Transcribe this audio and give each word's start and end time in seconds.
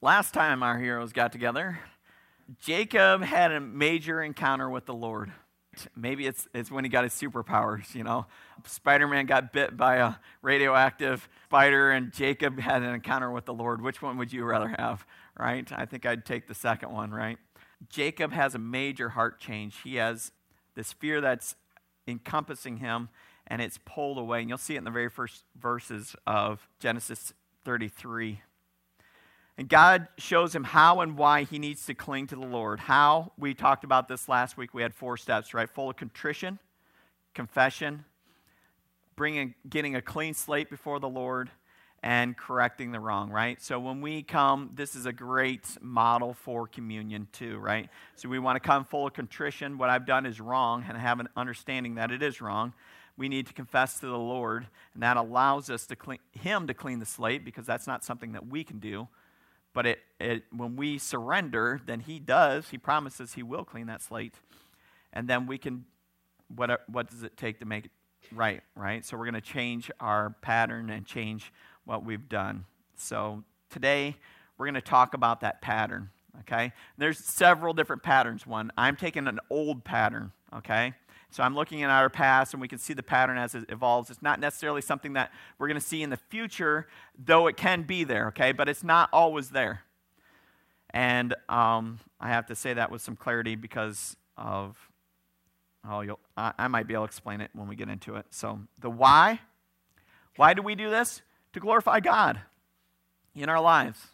last 0.00 0.32
time 0.32 0.62
our 0.62 0.78
heroes 0.78 1.12
got 1.12 1.32
together, 1.32 1.78
Jacob 2.60 3.22
had 3.22 3.52
a 3.52 3.60
major 3.60 4.22
encounter 4.22 4.68
with 4.68 4.86
the 4.86 4.94
Lord. 4.94 5.32
Maybe 5.96 6.26
it's, 6.26 6.48
it's 6.52 6.70
when 6.70 6.84
he 6.84 6.90
got 6.90 7.04
his 7.04 7.12
superpowers, 7.12 7.94
you 7.94 8.02
know. 8.02 8.26
Spider 8.64 9.06
Man 9.06 9.26
got 9.26 9.52
bit 9.52 9.76
by 9.76 9.96
a 9.96 10.14
radioactive 10.42 11.28
spider, 11.44 11.90
and 11.92 12.12
Jacob 12.12 12.58
had 12.58 12.82
an 12.82 12.92
encounter 12.92 13.30
with 13.30 13.44
the 13.44 13.54
Lord. 13.54 13.80
Which 13.80 14.02
one 14.02 14.18
would 14.18 14.32
you 14.32 14.44
rather 14.44 14.74
have, 14.78 15.06
right? 15.38 15.70
I 15.72 15.86
think 15.86 16.04
I'd 16.06 16.24
take 16.24 16.48
the 16.48 16.54
second 16.54 16.90
one, 16.90 17.12
right? 17.12 17.38
Jacob 17.88 18.32
has 18.32 18.54
a 18.54 18.58
major 18.58 19.10
heart 19.10 19.40
change. 19.40 19.76
He 19.84 19.96
has 19.96 20.32
this 20.74 20.92
fear 20.92 21.20
that's 21.20 21.54
encompassing 22.06 22.78
him, 22.78 23.08
and 23.46 23.62
it's 23.62 23.78
pulled 23.84 24.18
away. 24.18 24.40
And 24.40 24.48
you'll 24.48 24.58
see 24.58 24.74
it 24.74 24.78
in 24.78 24.84
the 24.84 24.90
very 24.90 25.08
first 25.08 25.44
verses 25.56 26.16
of 26.26 26.68
Genesis 26.80 27.32
33. 27.64 28.40
And 29.60 29.68
God 29.68 30.08
shows 30.16 30.54
him 30.54 30.64
how 30.64 31.00
and 31.00 31.18
why 31.18 31.42
he 31.42 31.58
needs 31.58 31.84
to 31.84 31.92
cling 31.92 32.28
to 32.28 32.34
the 32.34 32.46
Lord. 32.46 32.80
How, 32.80 33.32
we 33.36 33.52
talked 33.52 33.84
about 33.84 34.08
this 34.08 34.26
last 34.26 34.56
week. 34.56 34.72
We 34.72 34.80
had 34.80 34.94
four 34.94 35.18
steps, 35.18 35.52
right? 35.52 35.68
Full 35.68 35.90
of 35.90 35.96
contrition, 35.96 36.58
confession, 37.34 38.06
bringing, 39.16 39.54
getting 39.68 39.96
a 39.96 40.00
clean 40.00 40.32
slate 40.32 40.70
before 40.70 40.98
the 40.98 41.10
Lord, 41.10 41.50
and 42.02 42.38
correcting 42.38 42.90
the 42.92 43.00
wrong, 43.00 43.28
right? 43.30 43.60
So 43.60 43.78
when 43.78 44.00
we 44.00 44.22
come, 44.22 44.70
this 44.76 44.94
is 44.94 45.04
a 45.04 45.12
great 45.12 45.66
model 45.82 46.32
for 46.32 46.66
communion 46.66 47.28
too, 47.30 47.58
right? 47.58 47.90
So 48.16 48.30
we 48.30 48.38
want 48.38 48.56
to 48.56 48.66
come 48.66 48.86
full 48.86 49.08
of 49.08 49.12
contrition. 49.12 49.76
What 49.76 49.90
I've 49.90 50.06
done 50.06 50.24
is 50.24 50.40
wrong, 50.40 50.86
and 50.88 50.96
have 50.96 51.20
an 51.20 51.28
understanding 51.36 51.96
that 51.96 52.10
it 52.10 52.22
is 52.22 52.40
wrong. 52.40 52.72
We 53.18 53.28
need 53.28 53.46
to 53.48 53.52
confess 53.52 54.00
to 54.00 54.06
the 54.06 54.16
Lord, 54.16 54.68
and 54.94 55.02
that 55.02 55.18
allows 55.18 55.68
us 55.68 55.84
to 55.88 55.96
clean, 55.96 56.20
Him 56.32 56.66
to 56.66 56.72
clean 56.72 56.98
the 56.98 57.04
slate 57.04 57.44
because 57.44 57.66
that's 57.66 57.86
not 57.86 58.02
something 58.02 58.32
that 58.32 58.46
we 58.46 58.64
can 58.64 58.78
do. 58.78 59.06
But 59.72 59.86
it, 59.86 59.98
it, 60.18 60.44
when 60.50 60.76
we 60.76 60.98
surrender, 60.98 61.80
then 61.86 62.00
He 62.00 62.18
does. 62.18 62.70
He 62.70 62.78
promises 62.78 63.34
He 63.34 63.42
will 63.42 63.64
clean 63.64 63.86
that 63.86 64.02
slate. 64.02 64.34
And 65.12 65.28
then 65.28 65.46
we 65.46 65.58
can, 65.58 65.84
what, 66.54 66.82
what 66.88 67.08
does 67.10 67.22
it 67.22 67.36
take 67.36 67.60
to 67.60 67.64
make 67.64 67.86
it 67.86 67.90
right, 68.32 68.62
right? 68.74 69.04
So 69.04 69.16
we're 69.16 69.24
going 69.24 69.34
to 69.34 69.40
change 69.40 69.90
our 70.00 70.30
pattern 70.40 70.90
and 70.90 71.06
change 71.06 71.52
what 71.84 72.04
we've 72.04 72.28
done. 72.28 72.64
So 72.96 73.44
today, 73.70 74.16
we're 74.58 74.66
going 74.66 74.74
to 74.74 74.82
talk 74.82 75.14
about 75.14 75.40
that 75.40 75.62
pattern, 75.62 76.10
okay? 76.40 76.72
There's 76.98 77.18
several 77.18 77.72
different 77.72 78.02
patterns. 78.02 78.46
One, 78.46 78.70
I'm 78.76 78.94
taking 78.94 79.26
an 79.26 79.40
old 79.48 79.84
pattern, 79.84 80.32
okay? 80.54 80.92
So 81.30 81.42
I'm 81.44 81.54
looking 81.54 81.82
at 81.82 81.90
our 81.90 82.10
past 82.10 82.54
and 82.54 82.60
we 82.60 82.68
can 82.68 82.78
see 82.78 82.92
the 82.92 83.02
pattern 83.02 83.38
as 83.38 83.54
it 83.54 83.64
evolves. 83.68 84.10
It's 84.10 84.22
not 84.22 84.40
necessarily 84.40 84.82
something 84.82 85.12
that 85.12 85.32
we're 85.58 85.68
going 85.68 85.80
to 85.80 85.86
see 85.86 86.02
in 86.02 86.10
the 86.10 86.16
future, 86.16 86.88
though 87.16 87.46
it 87.46 87.56
can 87.56 87.82
be 87.82 88.04
there, 88.04 88.28
okay? 88.28 88.52
But 88.52 88.68
it's 88.68 88.82
not 88.82 89.08
always 89.12 89.50
there. 89.50 89.82
And 90.90 91.34
um, 91.48 92.00
I 92.20 92.28
have 92.28 92.46
to 92.46 92.56
say 92.56 92.74
that 92.74 92.90
with 92.90 93.00
some 93.00 93.14
clarity 93.14 93.54
because 93.54 94.16
of, 94.36 94.76
oh, 95.88 96.00
you'll, 96.00 96.18
I, 96.36 96.52
I 96.58 96.68
might 96.68 96.88
be 96.88 96.94
able 96.94 97.04
to 97.04 97.10
explain 97.10 97.40
it 97.40 97.50
when 97.54 97.68
we 97.68 97.76
get 97.76 97.88
into 97.88 98.16
it. 98.16 98.26
So 98.30 98.58
the 98.80 98.90
why, 98.90 99.38
why 100.34 100.54
do 100.54 100.62
we 100.62 100.74
do 100.74 100.90
this? 100.90 101.22
To 101.52 101.60
glorify 101.60 102.00
God 102.00 102.40
in 103.36 103.48
our 103.48 103.60
lives. 103.60 104.04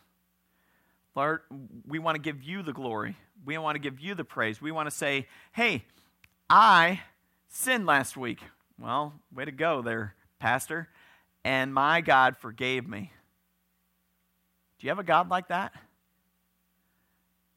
Lord, 1.15 1.41
we 1.87 1.99
want 1.99 2.17
to 2.17 2.21
give 2.21 2.43
you 2.43 2.63
the 2.63 2.75
glory. 2.75 3.17
We 3.45 3.57
want 3.57 3.77
to 3.77 3.79
give 3.79 4.01
you 4.01 4.15
the 4.15 4.25
praise. 4.25 4.61
We 4.61 4.71
want 4.71 4.91
to 4.91 4.95
say, 4.95 5.29
hey, 5.53 5.85
I 6.49 7.01
sinned 7.49 7.87
last 7.87 8.17
week. 8.17 8.41
Well, 8.79 9.15
way 9.35 9.45
to 9.45 9.53
go 9.53 9.83
there, 9.83 10.15
Pastor. 10.39 10.89
And 11.45 11.73
my 11.73 12.01
God 12.01 12.37
forgave 12.37 12.89
me. 12.89 13.13
Do 14.79 14.87
you 14.87 14.91
have 14.91 14.99
a 14.99 15.05
God 15.05 15.31
like 15.31 15.49
that? 15.49 15.73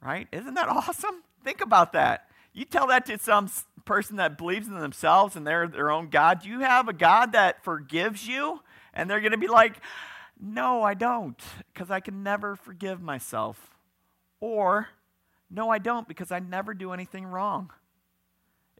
Right? 0.01 0.27
Isn't 0.31 0.53
that 0.53 0.69
awesome? 0.69 1.23
Think 1.43 1.61
about 1.61 1.93
that. 1.93 2.27
You 2.53 2.65
tell 2.65 2.87
that 2.87 3.05
to 3.07 3.17
some 3.19 3.49
person 3.85 4.17
that 4.17 4.37
believes 4.37 4.67
in 4.67 4.79
themselves 4.79 5.35
and 5.35 5.45
they're 5.45 5.67
their 5.67 5.91
own 5.91 6.09
God. 6.09 6.41
Do 6.41 6.49
you 6.49 6.61
have 6.61 6.87
a 6.87 6.93
God 6.93 7.33
that 7.33 7.63
forgives 7.63 8.27
you? 8.27 8.61
And 8.93 9.09
they're 9.09 9.21
going 9.21 9.31
to 9.31 9.37
be 9.37 9.47
like, 9.47 9.79
no, 10.39 10.81
I 10.83 10.93
don't, 10.93 11.39
because 11.73 11.91
I 11.91 11.99
can 11.99 12.23
never 12.23 12.55
forgive 12.55 13.01
myself. 13.01 13.75
Or, 14.39 14.87
no, 15.49 15.69
I 15.69 15.79
don't, 15.79 16.07
because 16.07 16.31
I 16.31 16.39
never 16.39 16.73
do 16.73 16.91
anything 16.93 17.25
wrong. 17.25 17.71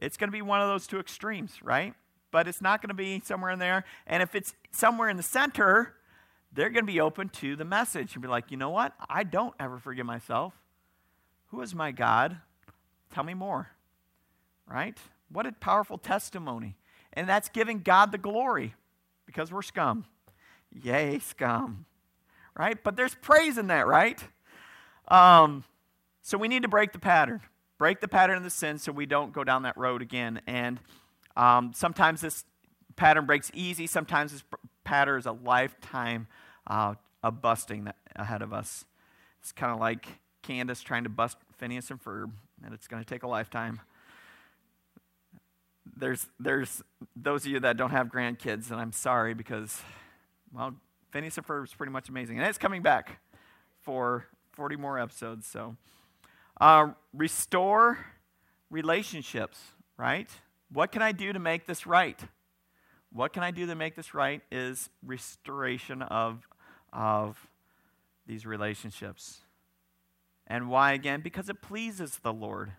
It's 0.00 0.16
going 0.16 0.28
to 0.28 0.32
be 0.32 0.42
one 0.42 0.60
of 0.60 0.68
those 0.68 0.86
two 0.86 0.98
extremes, 0.98 1.62
right? 1.62 1.94
But 2.30 2.48
it's 2.48 2.62
not 2.62 2.80
going 2.80 2.88
to 2.88 2.94
be 2.94 3.20
somewhere 3.24 3.50
in 3.50 3.58
there. 3.58 3.84
And 4.06 4.22
if 4.22 4.34
it's 4.34 4.54
somewhere 4.70 5.08
in 5.08 5.16
the 5.16 5.22
center, 5.22 5.94
they're 6.52 6.70
going 6.70 6.86
to 6.86 6.92
be 6.92 7.00
open 7.00 7.28
to 7.28 7.56
the 7.56 7.64
message 7.64 8.14
and 8.14 8.22
be 8.22 8.28
like, 8.28 8.50
you 8.50 8.56
know 8.56 8.70
what? 8.70 8.94
I 9.08 9.24
don't 9.24 9.54
ever 9.60 9.78
forgive 9.78 10.06
myself. 10.06 10.54
Who 11.48 11.60
is 11.60 11.74
my 11.74 11.92
God? 11.92 12.38
Tell 13.12 13.24
me 13.24 13.34
more, 13.34 13.70
right? 14.66 14.96
What 15.30 15.46
a 15.46 15.52
powerful 15.52 15.98
testimony. 15.98 16.76
And 17.12 17.28
that's 17.28 17.48
giving 17.48 17.80
God 17.80 18.12
the 18.12 18.18
glory 18.18 18.74
because 19.26 19.52
we're 19.52 19.62
scum. 19.62 20.04
Yay, 20.72 21.18
scum. 21.18 21.86
Right? 22.56 22.82
But 22.82 22.96
there's 22.96 23.14
praise 23.16 23.58
in 23.58 23.66
that, 23.68 23.86
right? 23.86 24.22
Um, 25.08 25.64
so 26.22 26.38
we 26.38 26.48
need 26.48 26.62
to 26.62 26.68
break 26.68 26.92
the 26.92 26.98
pattern 26.98 27.40
break 27.80 28.00
the 28.00 28.08
pattern 28.08 28.36
of 28.36 28.42
the 28.44 28.50
sin 28.50 28.78
so 28.78 28.92
we 28.92 29.06
don't 29.06 29.32
go 29.32 29.42
down 29.42 29.62
that 29.62 29.74
road 29.74 30.02
again. 30.02 30.42
And 30.46 30.78
um, 31.34 31.72
sometimes 31.74 32.20
this 32.20 32.44
pattern 32.94 33.24
breaks 33.24 33.50
easy, 33.54 33.86
sometimes 33.86 34.32
this 34.32 34.44
pattern 34.84 35.18
is 35.18 35.24
a 35.24 35.32
lifetime 35.32 36.26
uh, 36.66 36.94
of 37.22 37.40
busting 37.40 37.90
ahead 38.14 38.42
of 38.42 38.52
us. 38.52 38.84
It's 39.40 39.50
kind 39.52 39.72
of 39.72 39.80
like 39.80 40.06
Candace 40.42 40.82
trying 40.82 41.04
to 41.04 41.08
bust 41.08 41.38
Phineas 41.56 41.90
and 41.90 41.98
Ferb, 41.98 42.30
and 42.62 42.74
it's 42.74 42.86
going 42.86 43.02
to 43.02 43.08
take 43.08 43.22
a 43.22 43.28
lifetime. 43.28 43.80
There's, 45.96 46.26
there's 46.38 46.82
those 47.16 47.46
of 47.46 47.50
you 47.50 47.60
that 47.60 47.78
don't 47.78 47.92
have 47.92 48.08
grandkids, 48.08 48.70
and 48.70 48.78
I'm 48.78 48.92
sorry 48.92 49.32
because, 49.32 49.80
well, 50.52 50.74
Phineas 51.12 51.38
and 51.38 51.46
Ferb 51.46 51.64
is 51.64 51.72
pretty 51.72 51.92
much 51.92 52.10
amazing. 52.10 52.38
And 52.38 52.46
it's 52.46 52.58
coming 52.58 52.82
back 52.82 53.20
for 53.80 54.26
40 54.52 54.76
more 54.76 54.98
episodes, 54.98 55.46
so. 55.46 55.76
Uh, 56.60 56.88
restore 57.14 57.98
relationships, 58.70 59.58
right? 59.96 60.28
What 60.70 60.92
can 60.92 61.02
I 61.02 61.12
do 61.12 61.32
to 61.32 61.38
make 61.38 61.66
this 61.66 61.86
right? 61.86 62.20
What 63.12 63.32
can 63.32 63.42
I 63.42 63.50
do 63.50 63.66
to 63.66 63.74
make 63.74 63.96
this 63.96 64.14
right 64.14 64.42
is 64.52 64.90
restoration 65.02 66.02
of, 66.02 66.46
of 66.92 67.48
these 68.30 68.46
relationships. 68.46 69.40
And 70.46 70.68
why 70.68 70.92
again? 70.92 71.20
Because 71.20 71.48
it 71.48 71.60
pleases 71.60 72.20
the 72.22 72.32
Lord. 72.32 72.72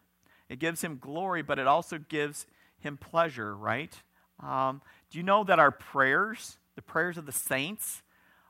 It 0.48 0.60
gives 0.60 0.82
him 0.82 0.98
glory, 0.98 1.42
but 1.42 1.60
it 1.60 1.68
also 1.68 1.98
gives 1.98 2.46
him 2.80 2.98
pleasure, 2.98 3.56
right? 3.56 3.94
Um, 4.40 4.82
do 5.10 5.18
you 5.18 5.24
know 5.24 5.44
that 5.44 5.60
our 5.60 5.72
prayers, 5.72 6.58
the 6.76 6.82
prayers 6.82 7.18
of 7.18 7.26
the 7.26 7.32
saints, 7.34 8.02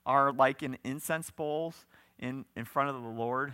are 0.06 0.32
like 0.32 0.62
in 0.62 0.78
incense 0.84 1.32
bowls 1.32 1.86
in, 2.20 2.46
in 2.56 2.66
front 2.66 2.90
of 2.90 3.02
the 3.02 3.10
Lord? 3.10 3.54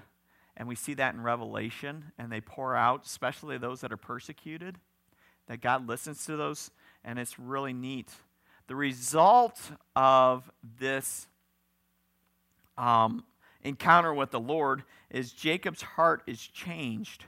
And 0.57 0.68
we 0.68 0.75
see 0.75 0.95
that 0.95 1.13
in 1.13 1.22
Revelation, 1.22 2.12
and 2.18 2.31
they 2.31 2.41
pour 2.41 2.75
out, 2.75 3.06
especially 3.06 3.59
those 3.59 3.81
that 3.81 3.91
are 3.94 3.97
persecuted, 3.97 4.78
that 5.47 5.62
God 5.62 5.88
listens 5.88 6.25
to 6.25 6.35
those, 6.35 6.72
and 7.06 7.19
it's 7.19 7.38
really 7.38 7.73
neat. 7.73 8.09
The 8.66 8.75
result 8.75 9.59
of 9.96 10.51
this 10.79 11.28
um, 12.78 13.23
encounter 13.63 14.13
with 14.13 14.31
the 14.31 14.40
Lord 14.40 14.84
is 15.12 15.31
Jacob's 15.31 15.84
heart 15.84 16.23
is 16.25 16.41
changed. 16.41 17.25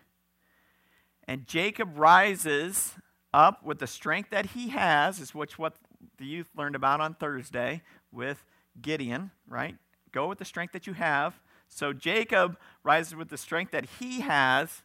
And 1.27 1.45
Jacob 1.45 1.97
rises 1.97 2.95
up 3.31 3.63
with 3.63 3.77
the 3.77 3.87
strength 3.87 4.31
that 4.31 4.47
he 4.47 4.69
has, 4.69 5.19
is 5.19 5.35
which 5.35 5.59
what 5.59 5.75
the 6.17 6.25
youth 6.25 6.49
learned 6.57 6.75
about 6.75 6.99
on 6.99 7.13
Thursday 7.13 7.83
with 8.11 8.43
Gideon, 8.81 9.29
right? 9.47 9.75
Go 10.11 10.27
with 10.27 10.39
the 10.39 10.45
strength 10.45 10.71
that 10.73 10.87
you 10.87 10.93
have. 10.93 11.39
So 11.69 11.93
Jacob 11.93 12.57
rises 12.83 13.15
with 13.15 13.29
the 13.29 13.37
strength 13.37 13.71
that 13.71 13.85
he 13.99 14.21
has, 14.21 14.81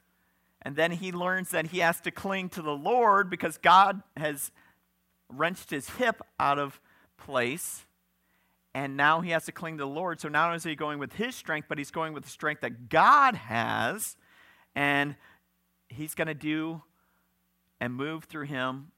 and 0.63 0.77
then 0.77 0.93
he 0.93 1.11
learns 1.11 1.51
that 1.51 1.69
he 1.69 1.79
has 1.81 2.01
to 2.03 2.11
cling 2.11 2.51
to 2.51 2.63
the 2.63 2.77
Lord 2.77 3.29
because 3.29 3.59
God 3.59 4.03
has 4.17 4.53
wrenched 5.29 5.71
his 5.71 5.91
hip 5.91 6.23
out 6.39 6.59
of 6.59 6.81
place. 7.17 7.85
And 8.75 8.97
now 8.97 9.21
he 9.21 9.31
has 9.31 9.45
to 9.45 9.53
cling 9.53 9.79
to 9.79 9.85
the 9.85 9.89
Lord. 9.89 10.21
So 10.21 10.29
not 10.29 10.47
only 10.47 10.57
is 10.57 10.65
he 10.65 10.75
going 10.75 10.99
with 10.99 11.13
his 11.13 11.35
strength, 11.35 11.67
but 11.69 11.79
he's 11.79 11.91
going 11.91 12.13
with 12.13 12.25
the 12.25 12.31
strength 12.31 12.63
that 12.63 12.89
God 12.89 13.37
has. 13.37 14.17
And 14.75 15.15
he's 15.89 16.15
going 16.15 16.29
to 16.29 16.35
do 16.35 16.83
and 17.81 17.95
move 17.95 18.25
through 18.25 18.47
him 18.47 18.91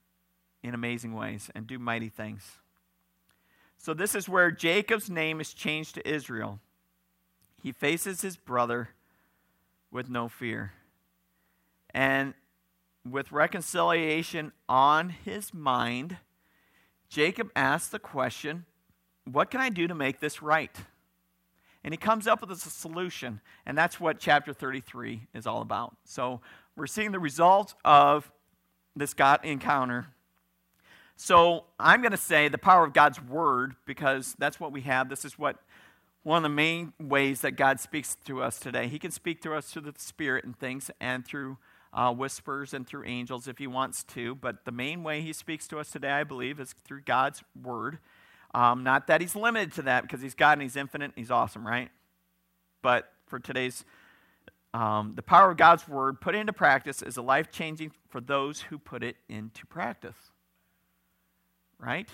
in 0.63 0.75
amazing 0.75 1.15
ways 1.15 1.51
and 1.55 1.67
do 1.67 1.79
mighty 1.79 2.09
things. 2.09 2.59
So 3.77 3.93
this 3.93 4.15
is 4.15 4.29
where 4.29 4.51
Jacob's 4.51 5.11
name 5.11 5.41
is 5.41 5.53
changed 5.53 5.97
to 5.97 6.09
Israel. 6.09 6.61
He 7.63 7.73
faces 7.73 8.23
his 8.23 8.37
brother 8.37 8.91
with 9.91 10.09
no 10.09 10.29
fear. 10.29 10.73
And 11.91 12.35
with 13.09 13.33
reconciliation 13.33 14.53
on 14.69 15.11
his 15.11 15.55
mind, 15.55 16.19
Jacob 17.09 17.51
asks 17.57 17.89
the 17.89 17.99
question, 17.99 18.67
What 19.25 19.51
can 19.51 19.61
I 19.61 19.69
do 19.69 19.87
to 19.87 19.95
make 19.95 20.21
this 20.21 20.43
right? 20.43 20.77
And 21.87 21.95
he 21.95 21.99
comes 21.99 22.27
up 22.27 22.41
with 22.41 22.51
a 22.51 22.57
solution. 22.57 23.41
And 23.65 23.79
that's 23.79 24.01
what 24.01 24.19
chapter 24.19 24.53
33 24.53 25.29
is 25.35 25.47
all 25.47 25.63
about. 25.63 25.97
So 26.05 26.41
we're 26.75 26.89
seeing 26.89 27.13
the 27.13 27.21
results 27.21 27.77
of 27.85 28.31
this 28.97 29.15
God 29.15 29.41
encounter. 29.45 30.09
So 31.15 31.65
I'm 31.79 32.03
going 32.03 32.11
to 32.11 32.19
say 32.19 32.49
the 32.49 32.59
power 32.59 32.85
of 32.85 32.93
God's 32.93 33.23
word 33.23 33.77
because 33.87 34.35
that's 34.37 34.59
what 34.59 34.73
we 34.73 34.81
have. 34.83 35.09
This 35.09 35.25
is 35.25 35.39
what 35.39 35.57
one 36.27 36.39
of 36.39 36.43
the 36.43 36.49
main 36.49 36.93
ways 36.99 37.43
that 37.43 37.53
God 37.53 37.79
speaks 37.79 38.17
to 38.25 38.43
us 38.43 38.59
today. 38.59 38.89
He 38.89 38.99
can 38.99 39.13
speak 39.13 39.41
to 39.43 39.55
us 39.55 39.67
through 39.67 39.83
the 39.83 39.95
Spirit 39.97 40.45
and 40.45 40.59
things 40.59 40.91
and 41.01 41.25
through 41.25 41.57
uh, 41.93 42.13
whispers 42.13 42.75
and 42.75 42.85
through 42.85 43.05
angels 43.05 43.47
if 43.47 43.59
he 43.59 43.69
wants 43.69 44.03
to. 44.03 44.35
But 44.35 44.65
the 44.65 44.73
main 44.73 45.05
way 45.05 45.21
he 45.21 45.33
speaks 45.33 45.69
to 45.69 45.79
us 45.79 45.93
today, 45.93 46.11
I 46.11 46.25
believe, 46.25 46.59
is 46.59 46.75
through 46.85 47.03
God's 47.03 47.45
word. 47.63 48.01
Um, 48.53 48.83
not 48.83 49.07
that 49.07 49.21
he's 49.21 49.37
limited 49.37 49.71
to 49.75 49.83
that 49.83 50.03
because 50.03 50.21
he's 50.21 50.35
God 50.35 50.55
and 50.55 50.63
he's 50.63 50.75
infinite 50.75 51.05
and 51.05 51.15
he's 51.15 51.31
awesome, 51.31 51.65
right? 51.65 51.91
But 52.83 53.09
for 53.29 53.39
today's, 53.39 53.85
um, 54.75 55.13
the 55.15 55.23
power 55.23 55.53
of 55.53 55.57
God's 55.57 55.87
word 55.87 56.21
put 56.21 56.35
into 56.35 56.53
practice 56.53 57.03
is 57.03 57.17
a 57.17 57.23
life 57.23 57.53
changing 57.53 57.93
for 58.09 58.21
those 58.21 58.63
who 58.63 58.81
put 58.81 59.05
it 59.05 59.15
into 59.29 59.65
practice, 59.67 60.17
right? 61.79 62.09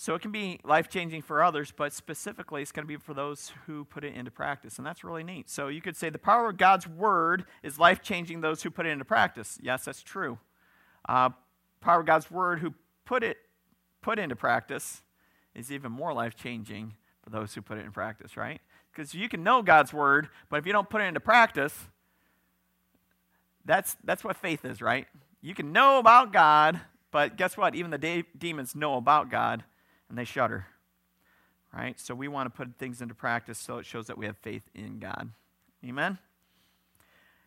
So 0.00 0.14
it 0.14 0.22
can 0.22 0.30
be 0.30 0.60
life 0.62 0.88
changing 0.88 1.22
for 1.22 1.42
others, 1.42 1.72
but 1.76 1.92
specifically 1.92 2.62
it's 2.62 2.70
going 2.70 2.84
to 2.84 2.86
be 2.86 2.96
for 2.96 3.14
those 3.14 3.50
who 3.66 3.84
put 3.84 4.04
it 4.04 4.14
into 4.14 4.30
practice. 4.30 4.78
And 4.78 4.86
that's 4.86 5.02
really 5.02 5.24
neat. 5.24 5.50
So 5.50 5.66
you 5.66 5.80
could 5.80 5.96
say 5.96 6.08
the 6.08 6.20
power 6.20 6.50
of 6.50 6.56
God's 6.56 6.86
word 6.86 7.46
is 7.64 7.80
life 7.80 8.00
changing 8.00 8.40
those 8.40 8.62
who 8.62 8.70
put 8.70 8.86
it 8.86 8.90
into 8.90 9.04
practice. 9.04 9.58
Yes, 9.60 9.86
that's 9.86 10.00
true. 10.00 10.38
Uh, 11.08 11.30
power 11.80 11.98
of 11.98 12.06
God's 12.06 12.30
word 12.30 12.60
who 12.60 12.74
put 13.06 13.24
it 13.24 13.38
put 14.00 14.20
into 14.20 14.36
practice 14.36 15.02
is 15.56 15.72
even 15.72 15.90
more 15.90 16.12
life 16.12 16.36
changing 16.36 16.94
for 17.24 17.30
those 17.30 17.52
who 17.56 17.60
put 17.60 17.76
it 17.76 17.84
in 17.84 17.90
practice, 17.90 18.36
right? 18.36 18.60
Because 18.92 19.14
you 19.14 19.28
can 19.28 19.42
know 19.42 19.62
God's 19.62 19.92
word, 19.92 20.28
but 20.48 20.60
if 20.60 20.66
you 20.66 20.72
don't 20.72 20.88
put 20.88 21.00
it 21.00 21.06
into 21.06 21.18
practice, 21.18 21.74
that's, 23.64 23.96
that's 24.04 24.22
what 24.22 24.36
faith 24.36 24.64
is, 24.64 24.80
right? 24.80 25.08
You 25.40 25.56
can 25.56 25.72
know 25.72 25.98
about 25.98 26.32
God, 26.32 26.80
but 27.10 27.36
guess 27.36 27.56
what? 27.56 27.74
Even 27.74 27.90
the 27.90 27.98
de- 27.98 28.26
demons 28.38 28.76
know 28.76 28.96
about 28.96 29.28
God 29.28 29.64
and 30.08 30.18
they 30.18 30.24
shudder. 30.24 30.66
Right? 31.72 31.98
So 32.00 32.14
we 32.14 32.28
want 32.28 32.46
to 32.46 32.56
put 32.56 32.78
things 32.78 33.02
into 33.02 33.14
practice 33.14 33.58
so 33.58 33.78
it 33.78 33.86
shows 33.86 34.06
that 34.06 34.16
we 34.16 34.26
have 34.26 34.38
faith 34.38 34.62
in 34.74 34.98
God. 34.98 35.30
Amen? 35.84 36.18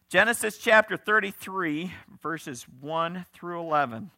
Genesis 0.09 0.57
chapter 0.57 0.97
33, 0.97 1.91
verses 2.21 2.65
1 2.81 3.25
through 3.33 3.59
11. 3.61 4.11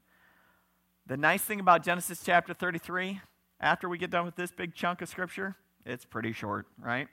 The 1.05 1.17
nice 1.17 1.41
thing 1.41 1.59
about 1.59 1.83
Genesis 1.83 2.21
chapter 2.23 2.53
33, 2.53 3.21
after 3.59 3.87
we 3.87 3.97
get 3.97 4.09
done 4.09 4.25
with 4.25 4.35
this 4.35 4.51
big 4.51 4.73
chunk 4.73 5.01
of 5.01 5.09
scripture, 5.09 5.55
it's 5.85 6.05
pretty 6.05 6.31
short, 6.31 6.65
right? 6.79 7.07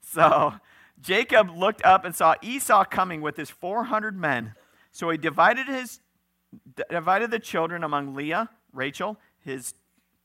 So 0.00 0.54
Jacob 1.00 1.50
looked 1.50 1.84
up 1.84 2.04
and 2.04 2.14
saw 2.14 2.34
Esau 2.42 2.84
coming 2.84 3.20
with 3.20 3.36
his 3.36 3.50
400 3.50 4.16
men. 4.18 4.54
So 4.90 5.10
he 5.10 5.18
divided 5.18 5.66
his 5.66 6.00
divided 6.90 7.30
the 7.30 7.38
children 7.38 7.84
among 7.84 8.14
Leah, 8.14 8.48
Rachel, 8.72 9.18
his 9.44 9.74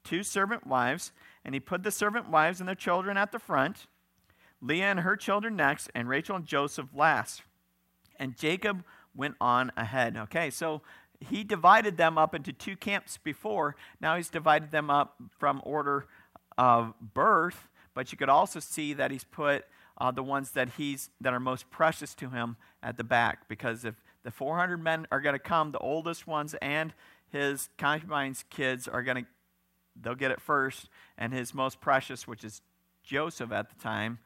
two 0.04 0.24
servant 0.24 0.68
wives, 0.68 1.12
and 1.46 1.54
he 1.54 1.60
put 1.60 1.84
the 1.84 1.92
servant 1.92 2.30
wives 2.30 2.60
and 2.60 2.68
their 2.68 2.76
children 2.76 3.18
at 3.18 3.32
the 3.32 3.40
front, 3.40 3.88
Leah 4.62 4.86
and 4.86 5.00
her 5.02 5.16
children 5.16 5.56
next, 5.56 5.90
and 5.94 6.08
Rachel 6.08 6.36
and 6.36 6.46
Joseph 6.46 6.88
last. 6.94 7.44
And 8.18 8.38
Jacob 8.38 8.84
went 9.16 9.36
on 9.42 9.72
ahead. 9.76 10.16
Okay, 10.16 10.50
so 10.50 10.82
he 11.20 11.44
divided 11.44 11.98
them 11.98 12.18
up 12.18 12.34
into 12.34 12.54
two 12.54 12.76
camps 12.76 13.18
before. 13.18 13.76
Now 14.00 14.16
he's 14.16 14.30
divided 14.30 14.72
them 14.72 14.90
up 14.90 15.16
from 15.38 15.62
order 15.66 16.08
of 16.58 16.94
birth, 17.14 17.68
but 17.94 18.12
you 18.12 18.18
could 18.18 18.30
also 18.30 18.60
see 18.60 18.94
that 18.94 19.12
he's 19.12 19.24
put 19.24 19.66
uh, 19.98 20.12
the 20.12 20.24
ones 20.24 20.52
that 20.52 20.70
he's 20.78 21.10
that 21.22 21.34
are 21.34 21.40
most 21.40 21.70
precious 21.70 22.16
to 22.16 22.30
him 22.30 22.58
at 22.82 22.98
the 22.98 23.04
back 23.04 23.48
because 23.48 23.86
if 23.86 23.96
the 24.24 24.32
400 24.32 24.82
men 24.82 25.06
are 25.12 25.22
going 25.22 25.34
to 25.34 25.40
come, 25.40 25.72
the 25.72 25.80
oldest 25.80 26.26
ones 26.26 26.56
and 26.62 26.94
his 27.30 27.70
concubines' 27.78 28.44
kids 28.50 28.88
are 28.88 29.04
going 29.04 29.24
to 29.24 29.30
they'll 30.00 30.16
get 30.16 30.32
it 30.32 30.42
first, 30.42 30.90
and 31.18 31.34
his 31.34 31.54
most 31.54 31.82
precious, 31.82 32.28
which 32.28 32.44
is 32.44 32.62
Joseph 33.04 33.52
at 33.52 33.70
the 33.70 33.82
time, 33.82 34.20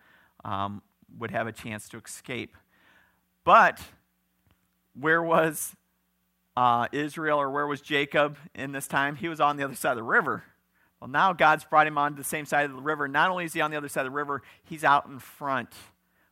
um, 0.45 0.81
would 1.17 1.31
have 1.31 1.47
a 1.47 1.51
chance 1.51 1.89
to 1.89 1.97
escape. 1.97 2.55
But 3.43 3.81
where 4.93 5.21
was 5.21 5.75
uh, 6.55 6.87
Israel 6.91 7.39
or 7.39 7.49
where 7.49 7.67
was 7.67 7.81
Jacob 7.81 8.37
in 8.55 8.71
this 8.71 8.87
time? 8.87 9.15
He 9.15 9.29
was 9.29 9.39
on 9.39 9.57
the 9.57 9.63
other 9.63 9.75
side 9.75 9.91
of 9.91 9.97
the 9.97 10.03
river. 10.03 10.43
Well, 10.99 11.09
now 11.09 11.31
God's 11.33 11.63
brought 11.63 11.85
him 11.85 11.97
on 11.97 12.13
to 12.13 12.17
the 12.17 12.23
same 12.23 12.45
side 12.45 12.65
of 12.65 12.75
the 12.75 12.81
river. 12.81 13.07
Not 13.07 13.29
only 13.29 13.45
is 13.45 13.53
he 13.53 13.61
on 13.61 13.71
the 13.71 13.77
other 13.77 13.89
side 13.89 14.05
of 14.05 14.11
the 14.11 14.15
river, 14.17 14.41
he's 14.63 14.83
out 14.83 15.05
in 15.05 15.19
front 15.19 15.69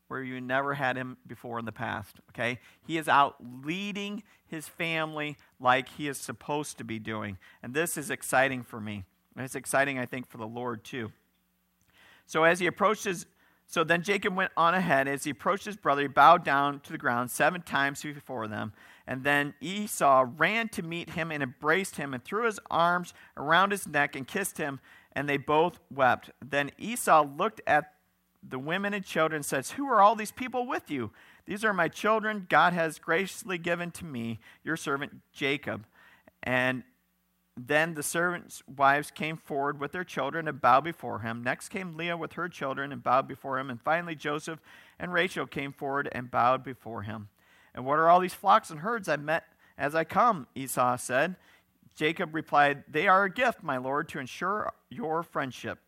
where 0.08 0.22
you 0.22 0.40
never 0.42 0.74
had 0.74 0.98
him 0.98 1.18
before 1.26 1.60
in 1.60 1.66
the 1.66 1.72
past. 1.72 2.18
Okay? 2.30 2.60
He 2.86 2.98
is 2.98 3.08
out 3.08 3.36
leading 3.64 4.24
his 4.46 4.68
family 4.68 5.38
like 5.60 5.90
he 5.90 6.08
is 6.08 6.18
supposed 6.18 6.78
to 6.78 6.84
be 6.84 7.00
doing. 7.00 7.38
And 7.64 7.74
this 7.74 7.98
is 7.98 8.10
exciting 8.10 8.64
for 8.64 8.80
me. 8.80 9.04
And 9.36 9.44
it's 9.44 9.56
exciting, 9.56 10.00
I 10.00 10.06
think, 10.06 10.28
for 10.28 10.38
the 10.38 10.48
Lord 10.48 10.84
too. 10.84 11.12
So 12.26 12.44
as 12.44 12.60
he 12.60 12.68
approaches, 12.68 13.26
so 13.68 13.84
then 13.84 14.04
Jacob 14.04 14.36
went 14.36 14.52
on 14.56 14.74
ahead. 14.74 15.08
As 15.08 15.24
he 15.24 15.32
approached 15.32 15.66
his 15.66 15.76
brother, 15.76 16.04
he 16.04 16.08
bowed 16.08 16.44
down 16.44 16.80
to 16.82 16.92
the 16.92 16.98
ground 16.98 17.32
seven 17.32 17.62
times 17.62 18.02
before 18.02 18.48
them. 18.48 18.74
And 19.08 19.24
then 19.24 19.54
Esau 19.60 20.28
ran 20.38 20.70
to 20.70 20.84
meet 20.84 21.12
him 21.12 21.32
and 21.32 21.44
embraced 21.44 21.98
him 21.98 22.14
and 22.14 22.24
threw 22.24 22.46
his 22.46 22.60
arms 22.70 23.14
around 23.38 23.72
his 23.72 23.88
neck 23.88 24.16
and 24.16 24.28
kissed 24.28 24.58
him, 24.58 24.80
and 25.14 25.28
they 25.28 25.38
both 25.38 25.80
wept. 25.94 26.32
Then 26.44 26.72
Esau 26.78 27.24
looked 27.38 27.62
at 27.68 27.94
the 28.48 28.60
women 28.60 28.94
and 28.94 29.04
children 29.04 29.38
and 29.38 29.46
says, 29.46 29.72
Who 29.72 29.88
are 29.88 30.02
all 30.02 30.16
these 30.16 30.32
people 30.32 30.68
with 30.68 30.90
you? 30.90 31.12
These 31.46 31.64
are 31.64 31.74
my 31.74 31.88
children 31.88 32.48
God 32.50 32.74
has 32.74 33.00
graciously 33.00 33.58
given 33.58 33.92
to 33.92 34.06
me, 34.06 34.40
your 34.64 34.78
servant 34.78 35.22
Jacob. 35.32 35.86
And 36.42 36.84
then 37.58 37.94
the 37.94 38.04
servants' 38.04 38.62
wives 38.68 39.12
came 39.12 39.38
forward 39.38 39.80
with 39.80 39.94
their 39.94 40.04
children 40.04 40.48
and 40.48 40.60
bowed 40.60 40.84
before 40.84 41.20
him. 41.20 41.42
Next 41.42 41.70
came 41.70 41.96
Leah 41.96 42.18
with 42.18 42.34
her 42.34 42.50
children 42.50 42.92
and 42.92 43.02
bowed 43.02 43.28
before 43.28 43.58
him. 43.60 43.70
And 43.70 43.82
finally, 43.82 44.16
Joseph 44.16 44.60
and 45.00 45.14
Rachel 45.14 45.46
came 45.46 45.72
forward 45.72 46.10
and 46.12 46.30
bowed 46.30 46.64
before 46.64 47.04
him. 47.04 47.30
And 47.74 47.86
what 47.86 47.98
are 47.98 48.10
all 48.10 48.20
these 48.20 48.34
flocks 48.34 48.70
and 48.70 48.82
herds 48.82 49.08
I 49.08 49.16
met 49.16 49.46
as 49.78 49.96
I 49.96 50.04
come? 50.04 50.48
Esau 50.54 50.98
said. 50.98 51.36
Jacob 51.96 52.36
replied, 52.36 52.84
They 52.90 53.08
are 53.08 53.24
a 53.24 53.30
gift, 53.30 53.64
my 53.64 53.78
lord, 53.78 54.10
to 54.10 54.20
ensure 54.20 54.74
your 54.90 55.24
friendship. 55.24 55.80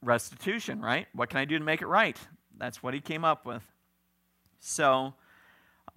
Restitution, 0.00 0.80
right? 0.80 1.08
What 1.12 1.28
can 1.28 1.40
I 1.40 1.44
do 1.44 1.58
to 1.58 1.64
make 1.64 1.82
it 1.82 1.88
right? 1.88 2.16
That's 2.56 2.82
what 2.82 2.94
he 2.94 3.00
came 3.00 3.24
up 3.24 3.44
with. 3.44 3.62
So, 4.60 5.14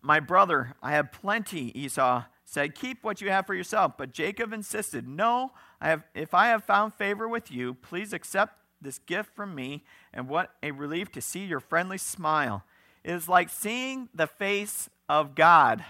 my 0.01 0.19
brother, 0.19 0.75
I 0.81 0.91
have 0.91 1.11
plenty, 1.11 1.77
Esau 1.77 2.23
said, 2.51 2.75
Keep 2.75 3.03
what 3.03 3.21
you 3.21 3.29
have 3.29 3.47
for 3.47 3.55
yourself. 3.55 3.93
But 3.97 4.11
Jacob 4.11 4.51
insisted, 4.51 5.07
No, 5.07 5.51
I 5.79 5.87
have, 5.87 6.03
if 6.13 6.33
I 6.33 6.47
have 6.47 6.63
found 6.63 6.93
favor 6.93 7.27
with 7.27 7.49
you, 7.49 7.73
please 7.75 8.11
accept 8.13 8.55
this 8.81 8.99
gift 8.99 9.33
from 9.35 9.55
me, 9.55 9.83
and 10.13 10.27
what 10.27 10.51
a 10.61 10.71
relief 10.71 11.11
to 11.13 11.21
see 11.21 11.45
your 11.45 11.59
friendly 11.59 11.97
smile. 11.97 12.63
It 13.03 13.11
is 13.11 13.29
like 13.29 13.49
seeing 13.49 14.09
the 14.13 14.27
face 14.27 14.89
of 15.07 15.33
God. 15.33 15.85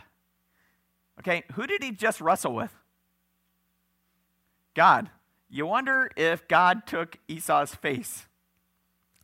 Okay, 1.20 1.44
who 1.54 1.66
did 1.66 1.84
he 1.84 1.92
just 1.92 2.22
wrestle 2.22 2.54
with? 2.54 2.72
God. 4.76 5.10
You 5.50 5.66
wonder 5.66 6.10
if 6.16 6.48
God 6.48 6.86
took 6.86 7.18
Esau's 7.28 7.76
face. 7.76 8.26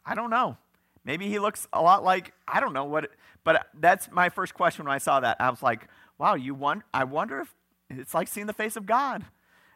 I 0.05 0.13
don't 0.15 0.29
know. 0.29 0.57
Maybe 1.05 1.29
he 1.29 1.39
looks 1.39 1.67
a 1.71 1.81
lot 1.81 2.03
like, 2.03 2.33
I 2.47 2.59
don't 2.59 2.73
know 2.73 2.83
what, 2.83 3.09
but 3.45 3.67
that's 3.79 4.11
my 4.11 4.27
first 4.27 4.53
question 4.53 4.85
when 4.85 4.93
I 4.93 4.97
saw 4.97 5.21
that. 5.21 5.37
I 5.39 5.49
was 5.49 5.63
like, 5.63 5.87
wow, 6.17 6.35
you 6.35 6.53
want, 6.53 6.83
I 6.93 7.03
wonder 7.03 7.39
if 7.41 7.53
it's 7.89 8.13
like 8.13 8.27
seeing 8.27 8.47
the 8.47 8.53
face 8.53 8.75
of 8.75 8.85
God. 8.85 9.25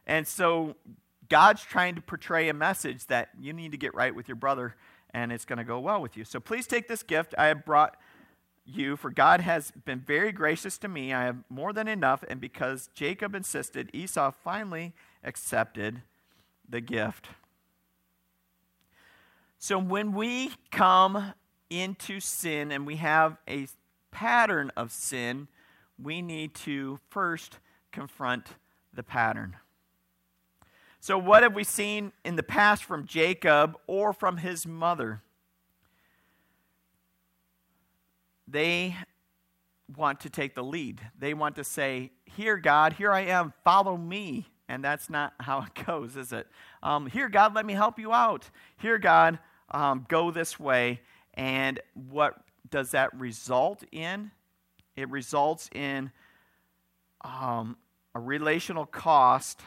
And 0.06 0.28
so 0.28 0.76
God's 1.30 1.62
trying 1.64 1.96
to 1.96 2.02
portray 2.02 2.50
a 2.50 2.54
message 2.54 3.08
that 3.08 3.30
you 3.40 3.54
need 3.54 3.72
to 3.72 3.78
get 3.78 3.94
right 3.94 4.14
with 4.14 4.28
your 4.28 4.36
brother 4.36 4.76
and 5.14 5.32
it's 5.32 5.46
going 5.46 5.58
to 5.58 5.64
go 5.64 5.80
well 5.80 6.02
with 6.02 6.18
you. 6.18 6.24
So 6.24 6.40
please 6.40 6.68
take 6.68 6.88
this 6.88 7.04
gift 7.04 7.36
I 7.38 7.48
have 7.48 7.66
brought 7.66 7.98
you, 8.66 8.96
for 8.96 9.10
God 9.10 9.42
has 9.42 9.72
been 9.86 10.00
very 10.00 10.32
gracious 10.32 10.78
to 10.80 10.88
me. 10.88 11.14
I 11.14 11.26
have 11.26 11.38
more 11.50 11.74
than 11.74 11.88
enough. 11.88 12.24
And 12.30 12.40
because 12.40 12.90
Jacob 12.94 13.36
insisted, 13.36 13.90
Esau 13.94 14.32
finally 14.32 14.94
accepted 15.24 16.02
the 16.68 16.82
gift. 16.82 17.28
So 19.58 19.78
when 19.78 20.14
we 20.14 20.52
come 20.72 21.34
into 21.70 22.20
sin 22.20 22.72
and 22.72 22.86
we 22.86 22.98
have 22.98 23.38
a 23.48 23.68
pattern 24.12 24.72
of 24.76 24.92
sin, 24.92 25.48
we 25.98 26.22
need 26.22 26.54
to 26.56 27.00
first 27.10 27.60
confront 27.92 28.48
the 28.94 29.04
pattern. 29.04 29.56
So, 31.00 31.18
what 31.18 31.44
have 31.44 31.56
we 31.56 31.64
seen 31.64 32.12
in 32.24 32.36
the 32.36 32.44
past 32.44 32.84
from 32.84 33.06
Jacob 33.06 33.76
or 33.88 34.14
from 34.14 34.38
his 34.38 34.68
mother? 34.68 35.22
They 38.48 38.96
want 39.98 40.20
to 40.22 40.30
take 40.30 40.56
the 40.56 40.64
lead. 40.64 41.02
They 41.18 41.34
want 41.34 41.56
to 41.56 41.64
say, 41.64 42.12
Here, 42.26 42.58
God, 42.58 42.94
here 42.94 43.12
I 43.12 43.22
am, 43.22 43.54
follow 43.64 43.98
me. 43.98 44.48
And 44.70 44.84
that's 44.84 45.10
not 45.10 45.34
how 45.40 45.64
it 45.64 45.86
goes, 45.86 46.16
is 46.16 46.32
it? 46.32 46.48
Um, 46.84 47.08
here, 47.08 47.30
God, 47.30 47.56
let 47.56 47.66
me 47.66 47.74
help 47.74 48.00
you 48.00 48.14
out. 48.14 48.50
Here, 48.78 48.98
God, 48.98 49.40
um, 49.72 50.06
go 50.08 50.32
this 50.32 50.60
way. 50.60 51.02
And 51.34 51.80
what 51.94 52.36
does 52.70 52.92
that 52.92 53.18
result 53.20 53.84
in? 53.92 54.32
It 54.96 55.10
results 55.10 55.70
in 55.74 56.12
um, 57.24 57.78
a 58.14 58.20
relational 58.20 58.86
cost. 58.86 59.62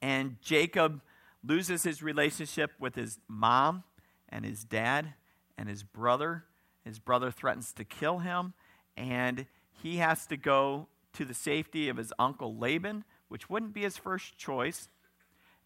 And 0.00 0.36
Jacob 0.40 1.00
loses 1.44 1.82
his 1.82 2.02
relationship 2.02 2.72
with 2.78 2.94
his 2.94 3.18
mom 3.28 3.84
and 4.28 4.44
his 4.44 4.64
dad 4.64 5.14
and 5.56 5.68
his 5.68 5.82
brother. 5.82 6.44
His 6.84 6.98
brother 6.98 7.30
threatens 7.30 7.72
to 7.74 7.84
kill 7.84 8.18
him, 8.18 8.54
and 8.96 9.46
he 9.82 9.98
has 9.98 10.26
to 10.28 10.36
go 10.36 10.88
to 11.14 11.24
the 11.24 11.34
safety 11.34 11.88
of 11.88 11.96
his 11.96 12.12
uncle 12.18 12.56
Laban, 12.56 13.04
which 13.28 13.50
wouldn't 13.50 13.74
be 13.74 13.82
his 13.82 13.96
first 13.96 14.38
choice. 14.38 14.88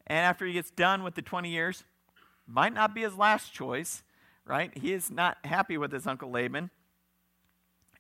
And 0.07 0.19
after 0.19 0.47
he 0.47 0.55
gets 0.55 0.71
done 0.71 1.03
with 1.03 1.15
the 1.15 1.23
20 1.23 1.49
years, 1.49 1.85
might 2.47 2.75
not 2.75 2.95
be 2.95 3.03
his 3.03 3.17
last 3.17 3.53
choice, 3.53 4.03
right? 4.45 4.77
He 4.77 4.93
is 4.93 5.11
not 5.11 5.39
happy 5.45 5.79
with 5.79 5.93
his 5.93 6.07
uncle 6.07 6.31
Laban. 6.31 6.71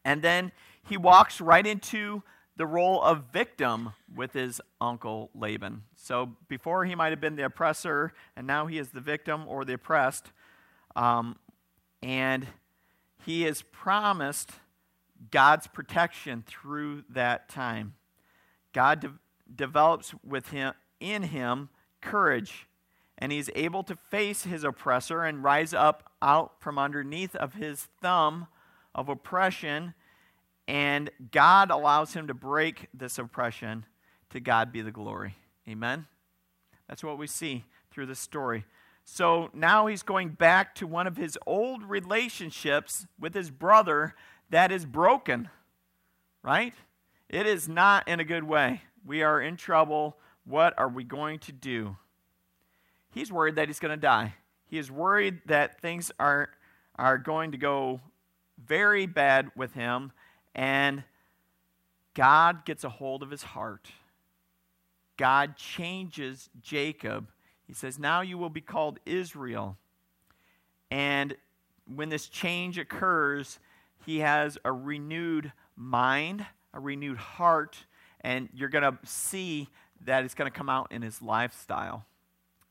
And 0.04 0.22
then 0.22 0.52
he 0.84 0.96
walks 0.96 1.40
right 1.40 1.66
into 1.66 2.22
the 2.56 2.66
role 2.66 3.00
of 3.02 3.24
victim 3.32 3.92
with 4.14 4.32
his 4.32 4.60
uncle 4.80 5.30
Laban. 5.34 5.82
So 5.96 6.36
before 6.48 6.84
he 6.84 6.94
might 6.94 7.10
have 7.10 7.20
been 7.20 7.36
the 7.36 7.46
oppressor, 7.46 8.12
and 8.36 8.46
now 8.46 8.66
he 8.66 8.78
is 8.78 8.90
the 8.90 9.00
victim 9.00 9.44
or 9.48 9.64
the 9.64 9.74
oppressed. 9.74 10.32
Um, 10.94 11.36
and 12.02 12.46
he 13.24 13.46
is 13.46 13.62
promised 13.62 14.50
God's 15.30 15.66
protection 15.66 16.44
through 16.46 17.04
that 17.08 17.48
time. 17.48 17.94
God 18.72 19.00
de- 19.00 19.12
develops 19.54 20.14
with 20.24 20.48
him 20.48 20.74
in 21.00 21.24
him 21.24 21.68
courage, 22.00 22.66
and 23.16 23.30
he's 23.30 23.50
able 23.54 23.82
to 23.84 23.96
face 23.96 24.42
his 24.42 24.64
oppressor 24.64 25.22
and 25.22 25.44
rise 25.44 25.72
up 25.72 26.12
out 26.20 26.60
from 26.60 26.78
underneath 26.78 27.36
of 27.36 27.54
his 27.54 27.88
thumb 28.00 28.46
of 28.94 29.08
oppression, 29.08 29.94
and 30.68 31.10
God 31.30 31.70
allows 31.70 32.14
him 32.14 32.26
to 32.28 32.34
break 32.34 32.88
this 32.94 33.18
oppression. 33.18 33.86
To 34.30 34.40
God 34.40 34.72
be 34.72 34.80
the 34.80 34.90
glory. 34.90 35.36
Amen. 35.68 36.06
That's 36.88 37.04
what 37.04 37.18
we 37.18 37.26
see 37.26 37.64
through 37.90 38.06
this 38.06 38.18
story. 38.18 38.64
So 39.04 39.50
now 39.52 39.86
he's 39.86 40.02
going 40.02 40.30
back 40.30 40.74
to 40.76 40.86
one 40.86 41.06
of 41.06 41.16
his 41.16 41.36
old 41.46 41.82
relationships 41.84 43.06
with 43.18 43.34
his 43.34 43.50
brother 43.50 44.14
that 44.50 44.72
is 44.72 44.86
broken, 44.86 45.48
right? 46.42 46.74
It 47.28 47.46
is 47.46 47.68
not 47.68 48.06
in 48.08 48.20
a 48.20 48.24
good 48.24 48.44
way. 48.44 48.82
We 49.04 49.22
are 49.22 49.40
in 49.40 49.56
trouble. 49.56 50.16
What 50.44 50.74
are 50.78 50.88
we 50.88 51.04
going 51.04 51.38
to 51.40 51.52
do? 51.52 51.96
He's 53.10 53.32
worried 53.32 53.56
that 53.56 53.68
he's 53.68 53.80
going 53.80 53.94
to 53.94 54.00
die. 54.00 54.34
He 54.66 54.78
is 54.78 54.90
worried 54.90 55.40
that 55.46 55.80
things 55.80 56.10
are, 56.18 56.50
are 56.96 57.18
going 57.18 57.52
to 57.52 57.58
go 57.58 58.00
very 58.66 59.06
bad 59.06 59.50
with 59.56 59.74
him, 59.74 60.12
and 60.54 61.04
God 62.14 62.64
gets 62.64 62.84
a 62.84 62.88
hold 62.88 63.22
of 63.22 63.30
his 63.30 63.42
heart. 63.42 63.88
God 65.16 65.56
changes 65.56 66.50
Jacob. 66.60 67.28
He 67.66 67.72
says, 67.72 67.98
Now 67.98 68.20
you 68.20 68.38
will 68.38 68.50
be 68.50 68.60
called 68.60 68.98
Israel. 69.06 69.76
And 70.90 71.34
when 71.94 72.08
this 72.08 72.28
change 72.28 72.78
occurs, 72.78 73.58
he 74.04 74.18
has 74.18 74.58
a 74.64 74.72
renewed 74.72 75.52
mind, 75.76 76.44
a 76.74 76.80
renewed 76.80 77.18
heart, 77.18 77.78
and 78.20 78.48
you're 78.54 78.68
going 78.68 78.84
to 78.84 78.98
see 79.04 79.68
that 80.04 80.24
it's 80.24 80.34
going 80.34 80.50
to 80.50 80.56
come 80.56 80.68
out 80.68 80.90
in 80.90 81.02
his 81.02 81.22
lifestyle. 81.22 82.04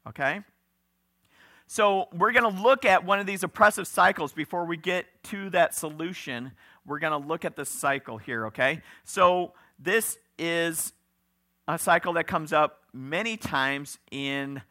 Okay? 0.08 0.42
So, 1.74 2.10
we're 2.12 2.34
going 2.34 2.54
to 2.54 2.62
look 2.62 2.84
at 2.84 3.06
one 3.06 3.22
of 3.22 3.26
these 3.26 3.44
oppressive 3.44 3.88
cycles 3.88 4.34
before 4.34 4.66
we 4.66 4.76
get 4.76 5.06
to 5.24 5.50
that 5.52 5.74
solution. 5.74 6.52
We're 6.86 7.00
going 7.00 7.14
to 7.18 7.26
look 7.26 7.46
at 7.46 7.56
the 7.56 7.64
cycle 7.64 8.18
here, 8.18 8.48
okay? 8.48 8.82
So, 9.06 9.54
this 9.80 10.18
is 10.38 10.92
a 11.70 11.80
cycle 11.80 12.12
that 12.16 12.28
comes 12.28 12.52
up 12.52 12.82
many 12.92 13.38
times 13.38 14.00
in 14.12 14.62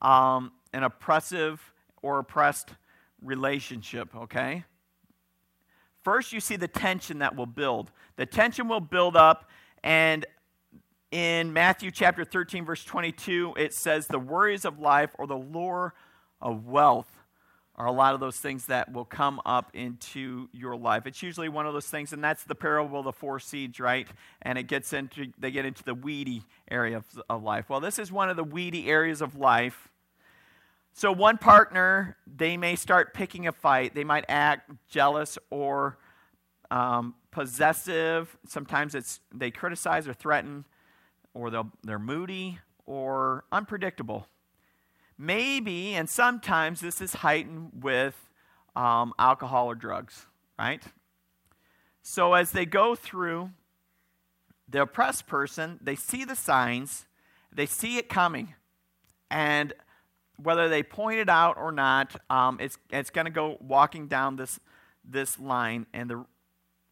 um, 0.00 0.52
an 0.72 0.82
oppressive 0.82 1.60
or 2.00 2.20
oppressed 2.20 2.70
relationship, 3.20 4.08
okay? 4.16 4.64
First, 6.02 6.32
you 6.32 6.40
see 6.40 6.56
the 6.56 6.68
tension 6.68 7.18
that 7.18 7.36
will 7.36 7.44
build. 7.44 7.90
The 8.16 8.24
tension 8.24 8.66
will 8.66 8.80
build 8.80 9.14
up, 9.14 9.50
and 9.84 10.24
in 11.10 11.52
Matthew 11.52 11.90
chapter 11.90 12.24
13, 12.24 12.64
verse 12.64 12.82
22, 12.82 13.56
it 13.58 13.74
says, 13.74 14.06
The 14.06 14.18
worries 14.18 14.64
of 14.64 14.78
life 14.78 15.10
or 15.18 15.26
the 15.26 15.36
lure 15.36 15.92
of 16.40 16.66
wealth 16.66 17.08
are 17.80 17.86
a 17.86 17.92
lot 17.92 18.12
of 18.12 18.20
those 18.20 18.36
things 18.36 18.66
that 18.66 18.92
will 18.92 19.06
come 19.06 19.40
up 19.46 19.70
into 19.72 20.48
your 20.52 20.76
life. 20.76 21.06
It's 21.06 21.22
usually 21.22 21.48
one 21.48 21.66
of 21.66 21.72
those 21.72 21.86
things, 21.86 22.12
and 22.12 22.22
that's 22.22 22.44
the 22.44 22.54
parable 22.54 22.98
of 22.98 23.04
the 23.06 23.12
four 23.12 23.40
seeds, 23.40 23.80
right? 23.80 24.06
And 24.42 24.58
it 24.58 24.64
gets 24.64 24.92
into 24.92 25.28
they 25.38 25.50
get 25.50 25.64
into 25.64 25.82
the 25.82 25.94
weedy 25.94 26.42
area 26.70 26.98
of, 26.98 27.06
of 27.30 27.42
life. 27.42 27.70
Well, 27.70 27.80
this 27.80 27.98
is 27.98 28.12
one 28.12 28.28
of 28.28 28.36
the 28.36 28.44
weedy 28.44 28.90
areas 28.90 29.22
of 29.22 29.34
life. 29.34 29.88
So 30.92 31.10
one 31.10 31.38
partner, 31.38 32.18
they 32.26 32.58
may 32.58 32.76
start 32.76 33.14
picking 33.14 33.46
a 33.46 33.52
fight. 33.52 33.94
They 33.94 34.04
might 34.04 34.26
act 34.28 34.70
jealous 34.88 35.38
or 35.48 35.96
um, 36.70 37.14
possessive. 37.30 38.36
Sometimes 38.46 38.94
it's 38.94 39.20
they 39.32 39.50
criticize 39.50 40.06
or 40.06 40.12
threaten, 40.12 40.66
or 41.32 41.50
they're 41.82 41.98
moody 41.98 42.58
or 42.84 43.44
unpredictable. 43.52 44.26
Maybe, 45.22 45.92
and 45.92 46.08
sometimes 46.08 46.80
this 46.80 47.02
is 47.02 47.12
heightened 47.12 47.82
with 47.82 48.30
um, 48.74 49.12
alcohol 49.18 49.66
or 49.66 49.74
drugs, 49.74 50.24
right? 50.58 50.82
So 52.00 52.32
as 52.32 52.52
they 52.52 52.64
go 52.64 52.94
through, 52.94 53.50
the 54.66 54.80
oppressed 54.80 55.26
person, 55.26 55.78
they 55.82 55.94
see 55.94 56.24
the 56.24 56.34
signs, 56.34 57.04
they 57.52 57.66
see 57.66 57.98
it 57.98 58.08
coming, 58.08 58.54
and 59.30 59.74
whether 60.42 60.70
they 60.70 60.82
point 60.82 61.20
it 61.20 61.28
out 61.28 61.58
or 61.58 61.70
not, 61.70 62.16
um, 62.30 62.56
it's, 62.58 62.78
it's 62.88 63.10
going 63.10 63.26
to 63.26 63.30
go 63.30 63.58
walking 63.60 64.06
down 64.06 64.36
this, 64.36 64.58
this 65.04 65.38
line, 65.38 65.84
and 65.92 66.08
the, 66.08 66.24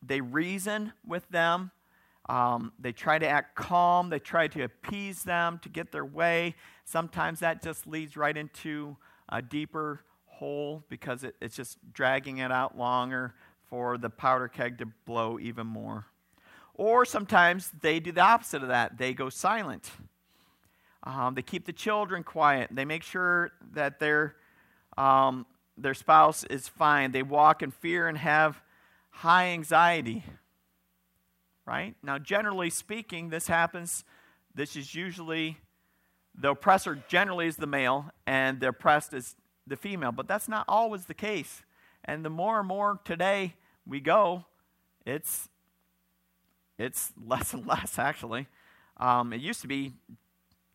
they 0.02 0.20
reason 0.20 0.92
with 1.06 1.26
them. 1.30 1.70
Um, 2.28 2.74
they 2.78 2.92
try 2.92 3.18
to 3.18 3.26
act 3.26 3.56
calm. 3.56 4.10
They 4.10 4.18
try 4.18 4.48
to 4.48 4.62
appease 4.64 5.22
them 5.22 5.60
to 5.62 5.70
get 5.70 5.92
their 5.92 6.04
way. 6.04 6.56
Sometimes 6.88 7.40
that 7.40 7.62
just 7.62 7.86
leads 7.86 8.16
right 8.16 8.34
into 8.34 8.96
a 9.28 9.42
deeper 9.42 10.00
hole 10.24 10.84
because 10.88 11.22
it, 11.22 11.36
it's 11.38 11.54
just 11.54 11.76
dragging 11.92 12.38
it 12.38 12.50
out 12.50 12.78
longer 12.78 13.34
for 13.68 13.98
the 13.98 14.08
powder 14.08 14.48
keg 14.48 14.78
to 14.78 14.86
blow 15.04 15.38
even 15.38 15.66
more. 15.66 16.06
Or 16.72 17.04
sometimes 17.04 17.70
they 17.82 18.00
do 18.00 18.10
the 18.10 18.22
opposite 18.22 18.62
of 18.62 18.68
that. 18.68 18.96
They 18.96 19.12
go 19.12 19.28
silent. 19.28 19.90
Um, 21.02 21.34
they 21.34 21.42
keep 21.42 21.66
the 21.66 21.74
children 21.74 22.22
quiet. 22.22 22.70
They 22.72 22.86
make 22.86 23.02
sure 23.02 23.50
that 23.74 23.98
their, 24.00 24.36
um, 24.96 25.44
their 25.76 25.92
spouse 25.92 26.44
is 26.44 26.68
fine. 26.68 27.12
They 27.12 27.22
walk 27.22 27.62
in 27.62 27.70
fear 27.70 28.08
and 28.08 28.16
have 28.16 28.62
high 29.10 29.48
anxiety. 29.48 30.24
Right? 31.66 31.96
Now, 32.02 32.18
generally 32.18 32.70
speaking, 32.70 33.28
this 33.28 33.46
happens. 33.46 34.06
This 34.54 34.74
is 34.74 34.94
usually 34.94 35.58
the 36.40 36.50
oppressor, 36.50 37.02
generally, 37.08 37.46
is 37.46 37.56
the 37.56 37.66
male, 37.66 38.12
and 38.26 38.60
the 38.60 38.68
oppressed 38.68 39.12
is 39.12 39.34
the 39.66 39.76
female. 39.76 40.12
But 40.12 40.28
that's 40.28 40.48
not 40.48 40.64
always 40.68 41.06
the 41.06 41.14
case. 41.14 41.62
And 42.04 42.24
the 42.24 42.30
more 42.30 42.58
and 42.58 42.68
more 42.68 43.00
today 43.04 43.54
we 43.86 44.00
go, 44.00 44.44
it's, 45.04 45.48
it's 46.78 47.12
less 47.26 47.52
and 47.52 47.66
less, 47.66 47.98
actually. 47.98 48.46
Um, 48.98 49.32
it 49.32 49.40
used 49.40 49.60
to 49.62 49.68
be 49.68 49.92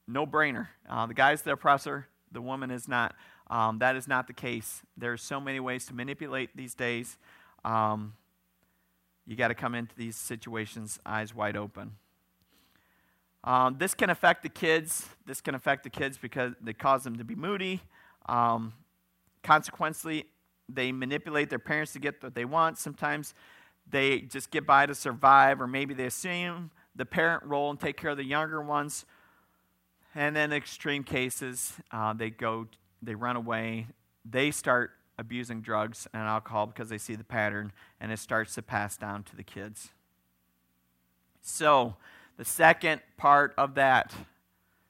no 0.07 0.25
brainer. 0.25 0.67
Uh, 0.89 1.05
the 1.05 1.13
guy's 1.13 1.41
the 1.41 1.53
oppressor, 1.53 2.07
the 2.31 2.41
woman 2.41 2.71
is 2.71 2.87
not. 2.87 3.15
Um, 3.47 3.79
that 3.79 3.95
is 3.95 4.07
not 4.07 4.27
the 4.27 4.33
case. 4.33 4.81
There 4.97 5.11
are 5.11 5.17
so 5.17 5.39
many 5.39 5.59
ways 5.59 5.85
to 5.87 5.93
manipulate 5.93 6.55
these 6.55 6.73
days. 6.73 7.17
Um, 7.63 8.13
you 9.27 9.35
got 9.35 9.49
to 9.49 9.53
come 9.53 9.75
into 9.75 9.95
these 9.95 10.15
situations 10.15 10.99
eyes 11.05 11.35
wide 11.35 11.55
open. 11.55 11.97
Um, 13.43 13.75
this 13.77 13.93
can 13.93 14.09
affect 14.09 14.43
the 14.43 14.49
kids. 14.49 15.07
This 15.25 15.41
can 15.41 15.55
affect 15.55 15.83
the 15.83 15.89
kids 15.89 16.17
because 16.17 16.53
they 16.61 16.73
cause 16.73 17.03
them 17.03 17.17
to 17.17 17.23
be 17.23 17.35
moody. 17.35 17.81
Um, 18.27 18.73
consequently, 19.41 20.25
they 20.69 20.91
manipulate 20.91 21.49
their 21.49 21.59
parents 21.59 21.93
to 21.93 21.99
get 21.99 22.23
what 22.23 22.35
they 22.35 22.45
want. 22.45 22.77
Sometimes 22.77 23.33
they 23.89 24.21
just 24.21 24.49
get 24.49 24.65
by 24.65 24.85
to 24.85 24.95
survive, 24.95 25.59
or 25.59 25.67
maybe 25.67 25.93
they 25.93 26.05
assume 26.05 26.71
the 26.95 27.05
parent 27.05 27.43
role 27.43 27.69
and 27.69 27.79
take 27.79 27.97
care 27.97 28.11
of 28.11 28.17
the 28.17 28.23
younger 28.23 28.61
ones 28.61 29.05
and 30.15 30.35
then 30.35 30.51
in 30.51 30.57
extreme 30.57 31.03
cases, 31.03 31.73
uh, 31.91 32.13
they 32.13 32.29
go, 32.29 32.67
they 33.01 33.15
run 33.15 33.35
away, 33.35 33.87
they 34.29 34.51
start 34.51 34.91
abusing 35.17 35.61
drugs 35.61 36.07
and 36.13 36.23
alcohol 36.23 36.67
because 36.67 36.89
they 36.89 36.97
see 36.97 37.15
the 37.15 37.23
pattern, 37.23 37.71
and 37.99 38.11
it 38.11 38.19
starts 38.19 38.55
to 38.55 38.61
pass 38.61 38.95
down 38.95 39.23
to 39.23 39.35
the 39.35 39.43
kids. 39.43 39.89
So, 41.41 41.95
the 42.37 42.45
second 42.45 43.01
part 43.17 43.53
of 43.57 43.75
that 43.75 44.13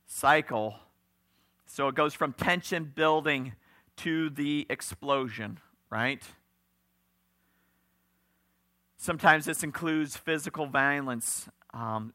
cycle. 0.05 0.75
So 1.65 1.87
it 1.87 1.95
goes 1.95 2.13
from 2.13 2.33
tension 2.33 2.91
building 2.95 3.53
to 3.97 4.29
the 4.29 4.65
explosion, 4.69 5.59
right? 5.89 6.21
Sometimes 8.97 9.45
this 9.45 9.63
includes 9.63 10.15
physical 10.15 10.65
violence. 10.65 11.49
Um, 11.73 12.13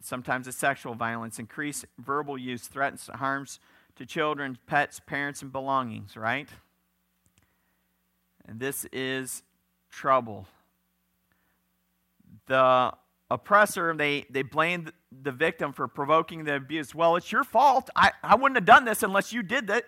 sometimes 0.00 0.48
it's 0.48 0.56
sexual 0.56 0.94
violence. 0.94 1.38
Increased 1.38 1.84
verbal 1.98 2.36
use 2.36 2.66
threats, 2.66 3.08
harms 3.14 3.60
to 3.96 4.06
children, 4.06 4.58
pets, 4.66 5.00
parents, 5.00 5.42
and 5.42 5.52
belongings, 5.52 6.16
right? 6.16 6.48
And 8.46 8.58
this 8.58 8.84
is 8.92 9.42
trouble. 9.90 10.48
The 12.46 12.92
oppressor, 13.32 13.94
they, 13.96 14.26
they 14.30 14.42
blame 14.42 14.88
the 15.22 15.32
victim 15.32 15.72
for 15.72 15.88
provoking 15.88 16.44
the 16.44 16.56
abuse. 16.56 16.94
Well, 16.94 17.16
it's 17.16 17.32
your 17.32 17.44
fault. 17.44 17.88
I, 17.96 18.12
I 18.22 18.34
wouldn't 18.34 18.56
have 18.56 18.64
done 18.64 18.84
this 18.84 19.02
unless 19.02 19.32
you 19.32 19.42
did 19.42 19.66
that. 19.68 19.84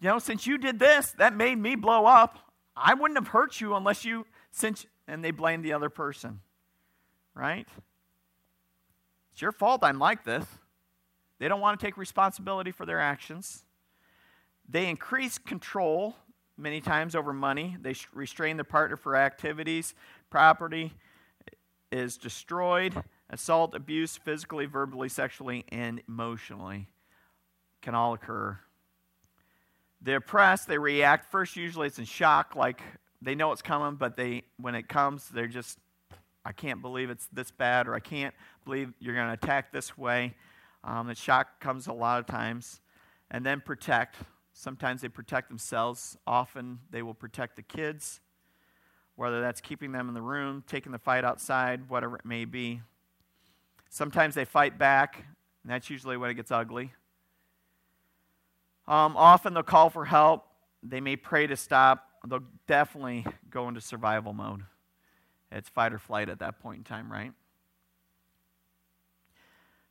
You 0.00 0.10
know, 0.10 0.18
since 0.18 0.46
you 0.46 0.58
did 0.58 0.78
this, 0.78 1.12
that 1.18 1.34
made 1.34 1.56
me 1.56 1.76
blow 1.76 2.04
up. 2.04 2.38
I 2.76 2.94
wouldn't 2.94 3.18
have 3.18 3.28
hurt 3.28 3.60
you 3.60 3.74
unless 3.74 4.04
you, 4.04 4.26
since 4.50 4.86
and 5.06 5.24
they 5.24 5.30
blame 5.30 5.62
the 5.62 5.72
other 5.72 5.88
person. 5.88 6.40
Right? 7.34 7.66
It's 9.32 9.42
your 9.42 9.52
fault 9.52 9.82
I'm 9.82 9.98
like 9.98 10.24
this. 10.24 10.44
They 11.38 11.48
don't 11.48 11.60
want 11.60 11.78
to 11.78 11.84
take 11.84 11.96
responsibility 11.96 12.70
for 12.70 12.86
their 12.86 13.00
actions. 13.00 13.64
They 14.68 14.88
increase 14.88 15.38
control 15.38 16.16
many 16.56 16.80
times 16.80 17.14
over 17.14 17.32
money. 17.32 17.76
They 17.80 17.94
restrain 18.12 18.56
their 18.56 18.64
partner 18.64 18.96
for 18.96 19.16
activities. 19.16 19.94
Property 20.30 20.92
is 21.94 22.16
destroyed. 22.16 22.94
Assault, 23.30 23.74
abuse, 23.74 24.16
physically, 24.16 24.66
verbally, 24.66 25.08
sexually, 25.08 25.64
and 25.70 26.02
emotionally 26.08 26.88
can 27.80 27.94
all 27.94 28.14
occur. 28.14 28.58
The 30.02 30.16
oppressed, 30.16 30.68
they 30.68 30.78
react 30.78 31.30
first, 31.30 31.56
usually 31.56 31.86
it's 31.86 31.98
in 31.98 32.04
shock, 32.04 32.56
like 32.56 32.82
they 33.22 33.34
know 33.34 33.52
it's 33.52 33.62
coming, 33.62 33.96
but 33.96 34.16
they 34.16 34.42
when 34.58 34.74
it 34.74 34.88
comes, 34.88 35.28
they're 35.28 35.46
just, 35.46 35.78
I 36.44 36.52
can't 36.52 36.82
believe 36.82 37.08
it's 37.08 37.26
this 37.32 37.50
bad, 37.50 37.88
or 37.88 37.94
I 37.94 38.00
can't 38.00 38.34
believe 38.64 38.92
you're 38.98 39.14
going 39.14 39.28
to 39.28 39.32
attack 39.32 39.72
this 39.72 39.96
way. 39.96 40.34
Um, 40.82 41.06
the 41.06 41.14
shock 41.14 41.60
comes 41.60 41.86
a 41.86 41.92
lot 41.92 42.20
of 42.20 42.26
times. 42.26 42.80
And 43.30 43.44
then 43.44 43.60
protect. 43.60 44.16
Sometimes 44.52 45.00
they 45.00 45.08
protect 45.08 45.48
themselves. 45.48 46.16
Often 46.26 46.80
they 46.90 47.02
will 47.02 47.14
protect 47.14 47.56
the 47.56 47.62
kids, 47.62 48.20
whether 49.16 49.40
that's 49.40 49.60
keeping 49.60 49.92
them 49.92 50.08
in 50.08 50.14
the 50.14 50.22
room, 50.22 50.64
taking 50.66 50.92
the 50.92 50.98
fight 50.98 51.24
outside, 51.24 51.88
whatever 51.88 52.16
it 52.16 52.24
may 52.24 52.44
be. 52.44 52.80
Sometimes 53.88 54.34
they 54.34 54.44
fight 54.44 54.78
back, 54.78 55.24
and 55.62 55.72
that's 55.72 55.88
usually 55.88 56.16
when 56.16 56.30
it 56.30 56.34
gets 56.34 56.50
ugly. 56.50 56.92
Um, 58.88 59.16
often 59.16 59.54
they'll 59.54 59.62
call 59.62 59.90
for 59.90 60.04
help. 60.04 60.46
They 60.82 61.00
may 61.00 61.16
pray 61.16 61.46
to 61.46 61.56
stop 61.56 62.08
they'll 62.28 62.42
definitely 62.66 63.26
go 63.50 63.68
into 63.68 63.80
survival 63.80 64.32
mode. 64.32 64.62
It's 65.52 65.68
fight 65.68 65.92
or 65.92 65.98
flight 65.98 66.28
at 66.28 66.40
that 66.40 66.60
point 66.60 66.78
in 66.78 66.84
time, 66.84 67.10
right? 67.10 67.32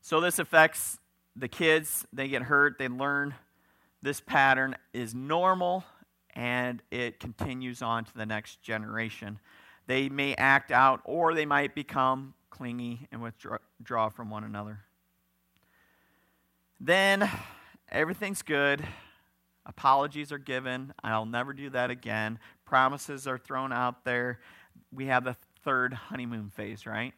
So 0.02 0.20
this 0.20 0.40
affects 0.40 0.98
the 1.36 1.48
kids. 1.48 2.06
They 2.12 2.28
get 2.28 2.44
hurt, 2.44 2.78
they 2.78 2.88
learn 2.88 3.36
this 4.02 4.20
pattern 4.20 4.76
is 4.92 5.16
normal 5.16 5.86
and 6.34 6.82
it 6.92 7.20
continues 7.20 7.82
on 7.82 8.06
to 8.06 8.14
the 8.16 8.26
next 8.26 8.62
generation. 8.62 9.40
They 9.88 10.10
may 10.10 10.36
act 10.36 10.72
out 10.72 11.02
or 11.04 11.34
they 11.34 11.46
might 11.46 11.76
become 11.76 12.34
clingy 12.50 13.08
and 13.12 13.22
withdraw 13.22 14.10
from 14.10 14.30
one 14.30 14.44
another. 14.44 14.80
Then 16.80 17.30
everything's 17.90 18.42
good. 18.42 18.86
Apologies 19.66 20.32
are 20.32 20.38
given. 20.38 20.94
I'll 21.04 21.26
never 21.26 21.54
do 21.54 21.70
that 21.70 21.90
again. 21.90 22.40
Promises 22.66 23.28
are 23.28 23.38
thrown 23.38 23.72
out 23.72 24.04
there. 24.04 24.40
We 24.92 25.06
have 25.06 25.24
the 25.24 25.38
third 25.64 25.94
honeymoon 25.94 26.50
phase, 26.50 26.86
right? 26.86 27.14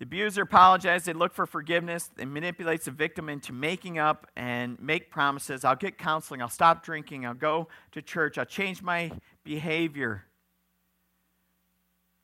The 0.00 0.04
abuser 0.04 0.42
apologizes. 0.42 1.04
They 1.04 1.12
look 1.12 1.32
for 1.32 1.46
forgiveness. 1.46 2.10
They 2.16 2.24
manipulates 2.24 2.86
the 2.86 2.90
victim 2.90 3.28
into 3.28 3.52
making 3.52 3.98
up 3.98 4.26
and 4.34 4.80
make 4.80 5.12
promises. 5.12 5.64
I'll 5.64 5.76
get 5.76 5.96
counseling. 5.96 6.42
I'll 6.42 6.48
stop 6.48 6.82
drinking. 6.82 7.24
I'll 7.24 7.34
go 7.34 7.68
to 7.92 8.02
church. 8.02 8.38
I'll 8.38 8.44
change 8.44 8.82
my 8.82 9.12
behavior. 9.44 10.24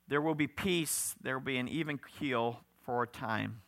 There 0.08 0.20
will 0.20 0.34
be 0.34 0.48
peace. 0.48 1.14
There 1.22 1.38
will 1.38 1.44
be 1.44 1.58
an 1.58 1.68
even 1.68 2.00
keel 2.18 2.64
for 2.84 3.04
a 3.04 3.06
time. 3.06 3.60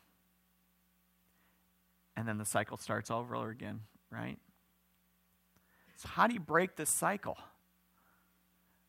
And 2.17 2.27
then 2.27 2.39
the 2.39 2.45
cycle 2.45 2.77
starts 2.79 3.11
all 3.11 3.21
over 3.21 3.51
again 3.51 3.83
right? 4.11 4.39
So, 5.97 6.09
how 6.09 6.27
do 6.27 6.35
you 6.35 6.41
break 6.41 6.77
this 6.77 6.91
cycle? 6.91 7.37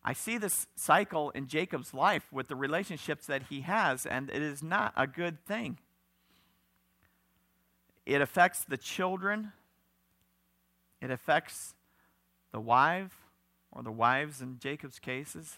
I 0.10 0.14
see 0.14 0.40
this 0.40 0.66
cycle 0.76 1.30
in 1.36 1.46
Jacob's 1.46 1.94
life 1.94 2.24
with 2.32 2.48
the 2.48 2.56
relationships 2.56 3.28
that 3.28 3.44
he 3.52 3.62
has, 3.62 4.08
and 4.08 4.32
it 4.32 4.42
is 4.42 4.64
not 4.64 4.92
a 4.98 5.06
good 5.06 5.46
thing. 5.46 5.78
It 8.08 8.20
affects 8.20 8.64
the 8.64 8.76
children, 8.76 9.52
it 11.00 11.12
affects 11.12 11.76
the 12.52 12.60
wife, 12.60 13.16
or 13.72 13.84
the 13.84 13.92
wives 13.92 14.42
in 14.42 14.58
Jacob's 14.58 14.98
cases, 14.98 15.58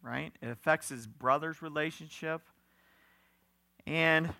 right? 0.00 0.32
It 0.40 0.48
affects 0.48 0.88
his 0.88 1.06
brother's 1.06 1.60
relationship. 1.60 2.40
And 3.86 4.32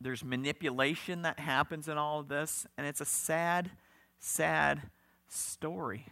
there's 0.00 0.24
manipulation 0.24 1.20
that 1.20 1.38
happens 1.38 1.86
in 1.86 1.98
all 1.98 2.20
of 2.20 2.28
this, 2.28 2.66
and 2.78 2.86
it's 2.86 3.02
a 3.02 3.04
sad, 3.04 3.72
sad 4.18 4.80
story. 5.28 6.06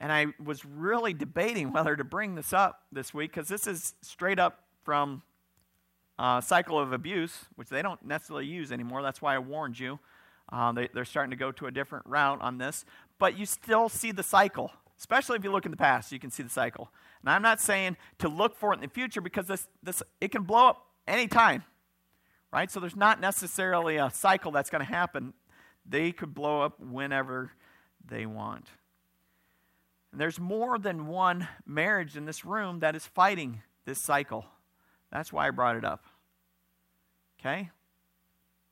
And 0.00 0.12
I 0.12 0.26
was 0.42 0.64
really 0.64 1.14
debating 1.14 1.72
whether 1.72 1.96
to 1.96 2.04
bring 2.04 2.34
this 2.34 2.52
up 2.52 2.82
this 2.92 3.14
week 3.14 3.32
because 3.32 3.48
this 3.48 3.66
is 3.66 3.94
straight 4.02 4.38
up 4.38 4.64
from 4.84 5.22
uh, 6.18 6.40
cycle 6.40 6.78
of 6.78 6.92
abuse, 6.92 7.46
which 7.56 7.68
they 7.68 7.82
don't 7.82 8.04
necessarily 8.04 8.46
use 8.46 8.70
anymore. 8.70 9.02
That's 9.02 9.22
why 9.22 9.34
I 9.34 9.38
warned 9.38 9.78
you. 9.78 9.98
Uh, 10.52 10.72
they, 10.72 10.88
they're 10.92 11.04
starting 11.04 11.30
to 11.30 11.36
go 11.36 11.50
to 11.52 11.66
a 11.66 11.70
different 11.70 12.06
route 12.06 12.40
on 12.40 12.58
this. 12.58 12.84
But 13.18 13.38
you 13.38 13.46
still 13.46 13.88
see 13.88 14.12
the 14.12 14.22
cycle, 14.22 14.70
especially 14.98 15.38
if 15.38 15.44
you 15.44 15.50
look 15.50 15.64
in 15.64 15.70
the 15.70 15.76
past, 15.76 16.12
you 16.12 16.18
can 16.18 16.30
see 16.30 16.42
the 16.42 16.50
cycle. 16.50 16.90
And 17.22 17.30
I'm 17.30 17.42
not 17.42 17.60
saying 17.60 17.96
to 18.18 18.28
look 18.28 18.56
for 18.56 18.72
it 18.72 18.76
in 18.76 18.82
the 18.82 18.88
future 18.88 19.20
because 19.20 19.46
this, 19.46 19.66
this, 19.82 20.02
it 20.20 20.30
can 20.30 20.42
blow 20.42 20.68
up 20.68 20.86
anytime 21.08 21.64
right? 22.54 22.70
So 22.70 22.78
there's 22.78 22.94
not 22.94 23.20
necessarily 23.20 23.96
a 23.96 24.10
cycle 24.10 24.52
that's 24.52 24.70
going 24.70 24.86
to 24.86 24.90
happen. 24.90 25.34
They 25.84 26.12
could 26.12 26.32
blow 26.34 26.62
up 26.62 26.78
whenever 26.78 27.50
they 28.06 28.26
want. 28.26 28.68
And 30.14 30.20
there's 30.20 30.38
more 30.38 30.78
than 30.78 31.08
one 31.08 31.48
marriage 31.66 32.16
in 32.16 32.24
this 32.24 32.44
room 32.44 32.78
that 32.78 32.94
is 32.94 33.04
fighting 33.04 33.62
this 33.84 33.98
cycle. 33.98 34.44
That's 35.10 35.32
why 35.32 35.48
I 35.48 35.50
brought 35.50 35.74
it 35.74 35.84
up. 35.84 36.04
Okay? 37.40 37.70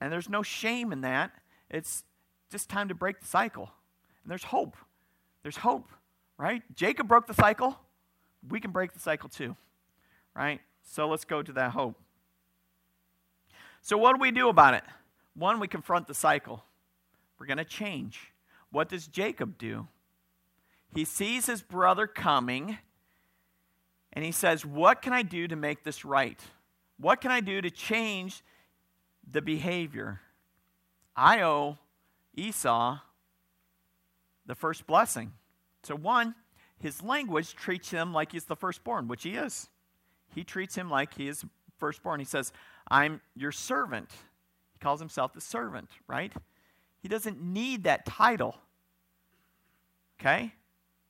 And 0.01 0.13
there's 0.13 0.29
no 0.29 0.45
shame 0.45 0.93
in 0.93 1.01
that. 1.01 1.33
It's 1.69 2.05
just 2.53 2.69
time 2.69 2.87
to 2.91 2.95
break 2.95 3.19
the 3.19 3.27
cycle. 3.27 3.73
And 4.23 4.31
there's 4.31 4.45
hope. 4.45 4.77
There's 5.43 5.57
hope, 5.57 5.91
right? 6.39 6.63
Jacob 6.77 7.09
broke 7.09 7.27
the 7.27 7.35
cycle. 7.35 7.77
We 8.49 8.61
can 8.61 8.71
break 8.71 8.93
the 8.93 9.01
cycle 9.01 9.29
too, 9.29 9.57
right? 10.37 10.61
So 10.85 11.09
let's 11.09 11.25
go 11.25 11.43
to 11.43 11.53
that 11.55 11.73
hope. 11.73 12.01
So, 13.81 13.99
what 13.99 14.15
do 14.15 14.21
we 14.21 14.31
do 14.31 14.49
about 14.49 14.75
it? 14.75 14.85
One, 15.35 15.59
we 15.59 15.67
confront 15.67 16.07
the 16.07 16.15
cycle. 16.15 16.63
We're 17.41 17.47
going 17.47 17.59
to 17.59 17.65
change. 17.65 18.33
What 18.71 18.89
does 18.89 19.09
Jacob 19.09 19.59
do? 19.59 19.89
He 20.95 21.05
sees 21.05 21.47
his 21.47 21.63
brother 21.63 22.07
coming 22.07 22.79
and 24.13 24.25
he 24.25 24.33
says, 24.33 24.65
What 24.65 25.03
can 25.03 25.13
I 25.13 25.23
do 25.23 25.49
to 25.49 25.57
make 25.57 25.85
this 25.85 26.05
right? 26.05 26.39
What 26.99 27.21
can 27.21 27.31
I 27.31 27.41
do 27.41 27.61
to 27.61 27.71
change 27.71 28.43
the 29.31 29.43
behavior? 29.43 30.21
I 31.17 31.43
owe 31.43 31.79
Esau 32.35 32.99
the 34.47 34.55
first 34.55 34.87
blessing. 34.87 35.33
So, 35.83 35.97
one, 35.97 36.35
his 36.79 37.03
language 37.03 37.55
treats 37.55 37.91
him 37.91 38.13
like 38.13 38.33
he's 38.33 38.45
the 38.45 38.57
firstborn, 38.57 39.09
which 39.09 39.23
he 39.23 39.35
is. 39.35 39.69
He 40.35 40.45
treats 40.45 40.75
him 40.75 40.91
like 40.91 41.15
he 41.15 41.29
is 41.29 41.45
firstborn. 41.79 42.21
He 42.21 42.27
says, 42.27 42.53
I'm 42.89 43.21
your 43.35 43.53
servant. 43.53 44.11
He 44.73 44.79
calls 44.79 45.01
himself 45.01 45.33
the 45.33 45.41
servant, 45.41 45.91
right? 46.07 46.33
He 47.01 47.09
doesn't 47.09 47.43
need 47.43 47.85
that 47.85 48.07
title. 48.07 48.57
Okay? 50.21 50.53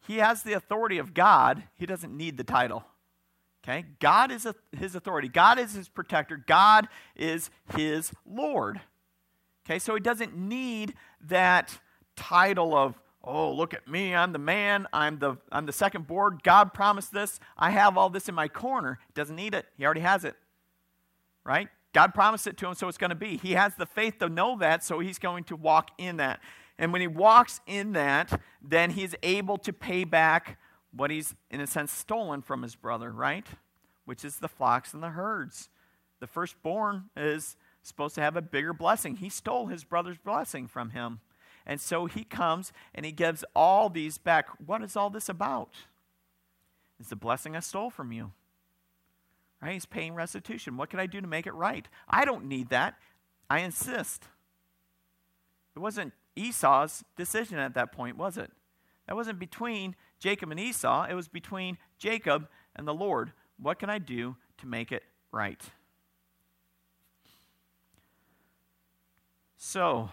He 0.06 0.16
has 0.16 0.42
the 0.42 0.52
authority 0.52 0.98
of 0.98 1.14
God. 1.14 1.64
He 1.76 1.86
doesn't 1.86 2.16
need 2.16 2.36
the 2.36 2.44
title. 2.44 2.84
Okay? 3.64 3.84
God 4.00 4.32
is 4.32 4.46
a, 4.46 4.54
his 4.72 4.94
authority. 4.94 5.28
God 5.28 5.58
is 5.58 5.74
his 5.74 5.88
protector. 5.88 6.36
God 6.36 6.88
is 7.14 7.50
his 7.76 8.12
Lord. 8.26 8.80
Okay? 9.64 9.78
So 9.78 9.94
he 9.94 10.00
doesn't 10.00 10.36
need 10.36 10.94
that 11.28 11.78
title 12.16 12.74
of, 12.76 12.98
oh, 13.22 13.52
look 13.52 13.74
at 13.74 13.86
me, 13.88 14.14
I'm 14.14 14.32
the 14.32 14.38
man, 14.38 14.86
I'm 14.92 15.18
the, 15.18 15.36
I'm 15.50 15.66
the 15.66 15.72
second 15.72 16.06
board, 16.06 16.42
God 16.42 16.74
promised 16.74 17.12
this, 17.12 17.38
I 17.56 17.70
have 17.70 17.96
all 17.96 18.10
this 18.10 18.28
in 18.28 18.34
my 18.34 18.48
corner. 18.48 18.98
Doesn't 19.14 19.36
need 19.36 19.54
it, 19.54 19.66
he 19.78 19.84
already 19.84 20.00
has 20.00 20.24
it. 20.24 20.34
Right? 21.44 21.68
God 21.92 22.14
promised 22.14 22.46
it 22.46 22.56
to 22.58 22.66
him, 22.66 22.74
so 22.74 22.88
it's 22.88 22.98
going 22.98 23.10
to 23.10 23.16
be. 23.16 23.36
He 23.36 23.52
has 23.52 23.74
the 23.76 23.86
faith 23.86 24.18
to 24.18 24.28
know 24.28 24.56
that, 24.58 24.82
so 24.82 24.98
he's 24.98 25.18
going 25.18 25.44
to 25.44 25.56
walk 25.56 25.90
in 25.98 26.16
that. 26.16 26.40
And 26.82 26.92
when 26.92 27.00
he 27.00 27.06
walks 27.06 27.60
in 27.64 27.92
that, 27.92 28.40
then 28.60 28.90
he's 28.90 29.14
able 29.22 29.56
to 29.58 29.72
pay 29.72 30.02
back 30.02 30.58
what 30.90 31.12
he's, 31.12 31.32
in 31.48 31.60
a 31.60 31.66
sense, 31.68 31.92
stolen 31.92 32.42
from 32.42 32.62
his 32.62 32.74
brother, 32.74 33.12
right? 33.12 33.46
Which 34.04 34.24
is 34.24 34.38
the 34.38 34.48
flocks 34.48 34.92
and 34.92 35.00
the 35.00 35.10
herds. 35.10 35.68
The 36.18 36.26
firstborn 36.26 37.04
is 37.16 37.56
supposed 37.84 38.16
to 38.16 38.20
have 38.20 38.36
a 38.36 38.42
bigger 38.42 38.72
blessing. 38.72 39.14
He 39.14 39.28
stole 39.28 39.68
his 39.68 39.84
brother's 39.84 40.18
blessing 40.18 40.66
from 40.66 40.90
him. 40.90 41.20
And 41.64 41.80
so 41.80 42.06
he 42.06 42.24
comes 42.24 42.72
and 42.96 43.06
he 43.06 43.12
gives 43.12 43.44
all 43.54 43.88
these 43.88 44.18
back. 44.18 44.48
What 44.66 44.82
is 44.82 44.96
all 44.96 45.08
this 45.08 45.28
about? 45.28 45.76
It's 46.98 47.10
the 47.10 47.16
blessing 47.16 47.54
I 47.54 47.60
stole 47.60 47.90
from 47.90 48.10
you. 48.10 48.32
Right? 49.62 49.74
He's 49.74 49.86
paying 49.86 50.14
restitution. 50.14 50.76
What 50.76 50.90
can 50.90 50.98
I 50.98 51.06
do 51.06 51.20
to 51.20 51.28
make 51.28 51.46
it 51.46 51.54
right? 51.54 51.86
I 52.08 52.24
don't 52.24 52.46
need 52.46 52.70
that. 52.70 52.96
I 53.48 53.60
insist. 53.60 54.24
It 55.76 55.78
wasn't 55.78 56.12
Esau's 56.36 57.04
decision 57.16 57.58
at 57.58 57.74
that 57.74 57.92
point, 57.92 58.16
was 58.16 58.36
it? 58.36 58.50
That 59.06 59.16
wasn't 59.16 59.38
between 59.38 59.96
Jacob 60.18 60.50
and 60.50 60.60
Esau, 60.60 61.06
it 61.08 61.14
was 61.14 61.28
between 61.28 61.78
Jacob 61.98 62.48
and 62.76 62.86
the 62.86 62.94
Lord. 62.94 63.32
What 63.58 63.78
can 63.78 63.90
I 63.90 63.98
do 63.98 64.36
to 64.58 64.66
make 64.66 64.92
it 64.92 65.02
right? 65.30 65.60
So, 69.56 70.10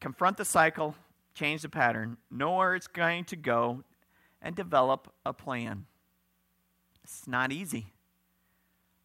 confront 0.00 0.36
the 0.36 0.44
cycle, 0.44 0.94
change 1.34 1.62
the 1.62 1.68
pattern, 1.68 2.16
know 2.30 2.56
where 2.56 2.74
it's 2.74 2.86
going 2.86 3.24
to 3.24 3.36
go, 3.36 3.82
and 4.40 4.54
develop 4.54 5.12
a 5.24 5.32
plan. 5.32 5.86
It's 7.02 7.26
not 7.26 7.52
easy. 7.52 7.92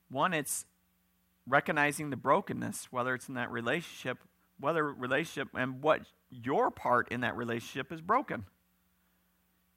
One, 0.10 0.34
it's 0.34 0.66
recognizing 1.48 2.10
the 2.10 2.18
brokenness, 2.18 2.88
whether 2.92 3.13
it's 3.13 3.30
in 3.30 3.36
that 3.36 3.52
relationship, 3.52 4.20
whether 4.60 4.92
relationship, 4.92 5.50
and 5.56 5.82
what 5.82 6.02
your 6.30 6.72
part 6.72 7.10
in 7.12 7.22
that 7.22 7.36
relationship 7.36 7.92
is 7.92 8.02
broken. 8.02 8.46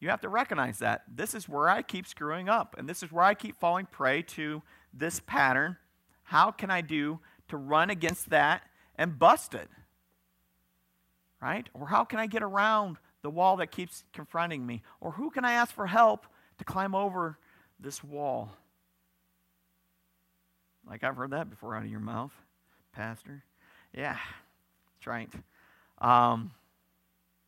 You 0.01 0.09
have 0.09 0.23
to 0.23 0.29
recognize 0.29 0.79
that. 0.79 1.03
This 1.15 1.35
is 1.35 1.49
where 1.49 1.69
I 1.69 1.83
keep 1.83 2.07
screwing 2.07 2.49
up, 2.49 2.75
and 2.79 2.89
this 2.89 3.03
is 3.03 3.13
where 3.13 3.25
I 3.25 3.35
keep 3.35 3.61
falling 3.61 3.87
prey 3.87 4.23
to 4.23 4.63
this 4.95 5.21
pattern. 5.21 5.77
How 6.23 6.51
can 6.51 6.71
I 6.71 6.81
do 6.81 7.21
to 7.49 7.57
run 7.57 7.91
against 7.91 8.31
that 8.31 8.63
and 8.97 9.19
bust 9.19 9.55
it? 9.55 9.69
Right? 11.41 11.69
Or 11.75 11.89
how 11.89 12.05
can 12.05 12.19
I 12.19 12.27
get 12.27 12.43
around 12.43 12.97
the 13.23 13.31
wall 13.31 13.57
that 13.59 13.71
keeps 13.71 14.05
confronting 14.13 14.67
me? 14.67 14.83
Or 15.01 15.13
who 15.13 15.31
can 15.31 15.45
I 15.45 15.53
ask 15.53 15.75
for 15.75 15.87
help 15.87 16.27
to 16.59 16.65
climb 16.65 16.95
over 16.95 17.39
this 17.79 18.03
wall? 18.03 18.51
Like 20.87 21.05
I've 21.05 21.17
heard 21.17 21.31
that 21.31 21.51
before 21.51 21.77
out 21.77 21.85
of 21.85 21.91
your 21.91 22.01
mouth, 22.01 22.33
Pastor. 22.93 23.45
Yeah, 23.95 24.17
that's 24.97 25.07
right. 25.07 25.31
Um, 26.01 26.53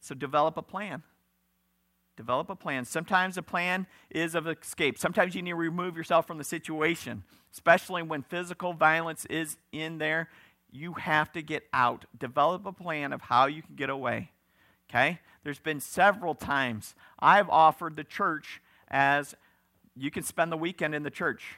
so 0.00 0.14
develop 0.14 0.56
a 0.56 0.62
plan. 0.62 1.02
Develop 2.16 2.50
a 2.50 2.56
plan. 2.56 2.84
Sometimes 2.84 3.38
a 3.38 3.42
plan 3.42 3.86
is 4.10 4.34
of 4.34 4.46
escape. 4.46 4.98
Sometimes 4.98 5.34
you 5.34 5.42
need 5.42 5.52
to 5.52 5.56
remove 5.56 5.96
yourself 5.96 6.26
from 6.26 6.38
the 6.38 6.44
situation, 6.44 7.24
especially 7.52 8.02
when 8.02 8.22
physical 8.22 8.74
violence 8.74 9.24
is 9.26 9.56
in 9.72 9.98
there. 9.98 10.28
You 10.70 10.94
have 10.94 11.32
to 11.32 11.42
get 11.42 11.64
out. 11.72 12.04
Develop 12.18 12.66
a 12.66 12.72
plan 12.72 13.12
of 13.12 13.22
how 13.22 13.46
you 13.46 13.62
can 13.62 13.76
get 13.76 13.90
away. 13.90 14.30
Okay? 14.90 15.20
There's 15.42 15.58
been 15.58 15.80
several 15.80 16.34
times 16.34 16.94
I've 17.18 17.48
offered 17.48 17.96
the 17.96 18.04
church 18.04 18.60
as 18.88 19.34
you 19.96 20.10
can 20.10 20.22
spend 20.22 20.52
the 20.52 20.56
weekend 20.56 20.94
in 20.94 21.02
the 21.02 21.10
church. 21.10 21.56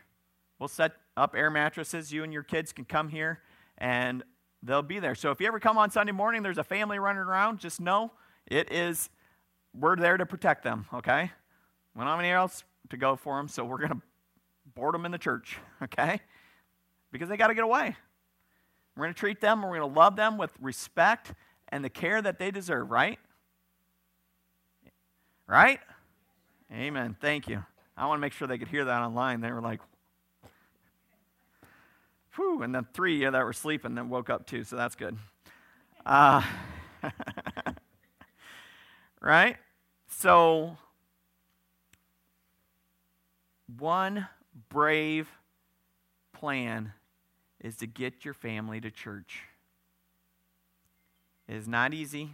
We'll 0.58 0.68
set 0.68 0.92
up 1.16 1.34
air 1.36 1.50
mattresses. 1.50 2.12
You 2.12 2.22
and 2.22 2.32
your 2.32 2.42
kids 2.42 2.72
can 2.72 2.84
come 2.84 3.08
here 3.08 3.40
and 3.78 4.22
they'll 4.64 4.82
be 4.82 4.98
there. 4.98 5.14
So 5.14 5.30
if 5.30 5.40
you 5.40 5.46
ever 5.46 5.60
come 5.60 5.78
on 5.78 5.90
Sunday 5.90 6.12
morning, 6.12 6.42
there's 6.42 6.58
a 6.58 6.64
family 6.64 6.98
running 6.98 7.20
around, 7.20 7.60
just 7.60 7.80
know 7.80 8.10
it 8.46 8.72
is, 8.72 9.10
we're 9.78 9.96
there 9.96 10.16
to 10.16 10.26
protect 10.26 10.64
them, 10.64 10.86
okay? 10.92 11.30
We 11.94 12.00
don't 12.00 12.08
have 12.08 12.18
anything 12.18 12.32
else 12.32 12.64
to 12.90 12.96
go 12.96 13.16
for 13.16 13.36
them, 13.36 13.48
so 13.48 13.64
we're 13.64 13.78
going 13.78 13.90
to 13.90 14.02
board 14.74 14.94
them 14.94 15.06
in 15.06 15.12
the 15.12 15.18
church, 15.18 15.58
okay? 15.82 16.20
Because 17.12 17.28
they 17.28 17.36
got 17.36 17.48
to 17.48 17.54
get 17.54 17.64
away. 17.64 17.96
We're 18.96 19.04
going 19.04 19.14
to 19.14 19.18
treat 19.18 19.40
them, 19.40 19.62
we're 19.62 19.78
going 19.78 19.92
to 19.92 19.98
love 19.98 20.16
them 20.16 20.38
with 20.38 20.52
respect 20.60 21.32
and 21.68 21.84
the 21.84 21.90
care 21.90 22.20
that 22.20 22.38
they 22.38 22.50
deserve, 22.50 22.90
right? 22.90 23.18
Right? 25.46 25.80
Amen. 26.72 27.16
Thank 27.20 27.48
you. 27.48 27.64
I 27.96 28.06
want 28.06 28.18
to 28.18 28.20
make 28.20 28.32
sure 28.32 28.48
they 28.48 28.58
could 28.58 28.68
hear 28.68 28.84
that 28.84 29.02
online. 29.02 29.40
They 29.40 29.52
were 29.52 29.60
like, 29.60 29.80
Whew, 32.36 32.62
and 32.62 32.74
then 32.74 32.86
three 32.92 33.22
yeah, 33.22 33.30
that 33.30 33.44
were 33.44 33.52
sleeping 33.52 33.94
then 33.94 34.08
woke 34.08 34.28
up 34.28 34.46
too, 34.46 34.64
so 34.64 34.76
that's 34.76 34.96
good. 34.96 35.16
Uh, 36.04 36.42
right? 39.20 39.56
So, 40.08 40.76
one 43.78 44.26
brave 44.68 45.28
plan 46.32 46.92
is 47.60 47.76
to 47.76 47.86
get 47.86 48.24
your 48.24 48.34
family 48.34 48.80
to 48.80 48.90
church. 48.90 49.42
It 51.48 51.54
is 51.54 51.68
not 51.68 51.94
easy, 51.94 52.30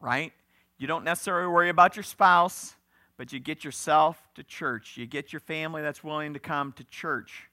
right? 0.00 0.32
You 0.78 0.86
don't 0.86 1.04
necessarily 1.04 1.48
worry 1.48 1.70
about 1.70 1.96
your 1.96 2.02
spouse, 2.02 2.74
but 3.16 3.32
you 3.32 3.40
get 3.40 3.64
yourself 3.64 4.20
to 4.34 4.42
church. 4.42 4.96
You 4.96 5.06
get 5.06 5.32
your 5.32 5.40
family 5.40 5.80
that's 5.80 6.04
willing 6.04 6.34
to 6.34 6.40
come 6.40 6.72
to 6.72 6.84
church 6.84 7.48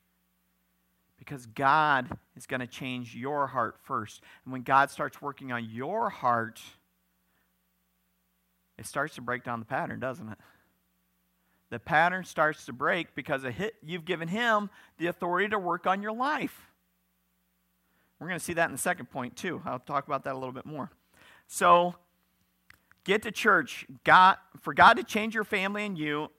because 1.22 1.46
God 1.46 2.08
is 2.36 2.48
going 2.48 2.62
to 2.62 2.68
change 2.68 3.16
your 3.16 3.46
heart 3.46 3.76
first. 3.84 4.24
And 4.44 4.52
when 4.52 4.64
God 4.64 4.90
starts 4.90 5.22
working 5.22 5.52
on 5.52 5.70
your 5.70 6.10
heart, 6.10 6.60
it 8.80 8.88
starts 8.88 9.14
to 9.16 9.22
break 9.22 9.44
down 9.44 9.60
the 9.60 9.66
pattern, 9.68 10.00
doesn't 10.00 10.28
it? 10.28 10.40
The 11.70 11.78
pattern 11.78 12.26
starts 12.26 12.66
to 12.66 12.74
break 12.74 13.14
because 13.14 13.44
you've 13.84 14.04
given 14.04 14.30
Him 14.30 14.72
the 14.98 15.06
authority 15.06 15.48
to 15.50 15.60
work 15.60 15.86
on 15.86 16.02
your 16.02 16.12
life. 16.12 16.72
We're 18.20 18.28
going 18.28 18.40
to 18.40 18.44
see 18.44 18.54
that 18.54 18.66
in 18.66 18.72
the 18.72 18.80
second 18.80 19.12
point, 19.12 19.36
too. 19.36 19.62
I'll 19.64 19.78
talk 19.78 20.08
about 20.08 20.24
that 20.24 20.34
a 20.34 20.40
little 20.40 20.54
bit 20.54 20.66
more. 20.66 20.90
So, 21.46 21.94
get 23.04 23.22
to 23.22 23.32
church. 23.32 23.86
God, 24.04 24.38
for 24.60 24.74
God 24.74 24.96
to 24.96 25.04
change 25.04 25.36
your 25.36 25.44
family 25.44 25.86
and 25.86 26.00
you 26.00 26.30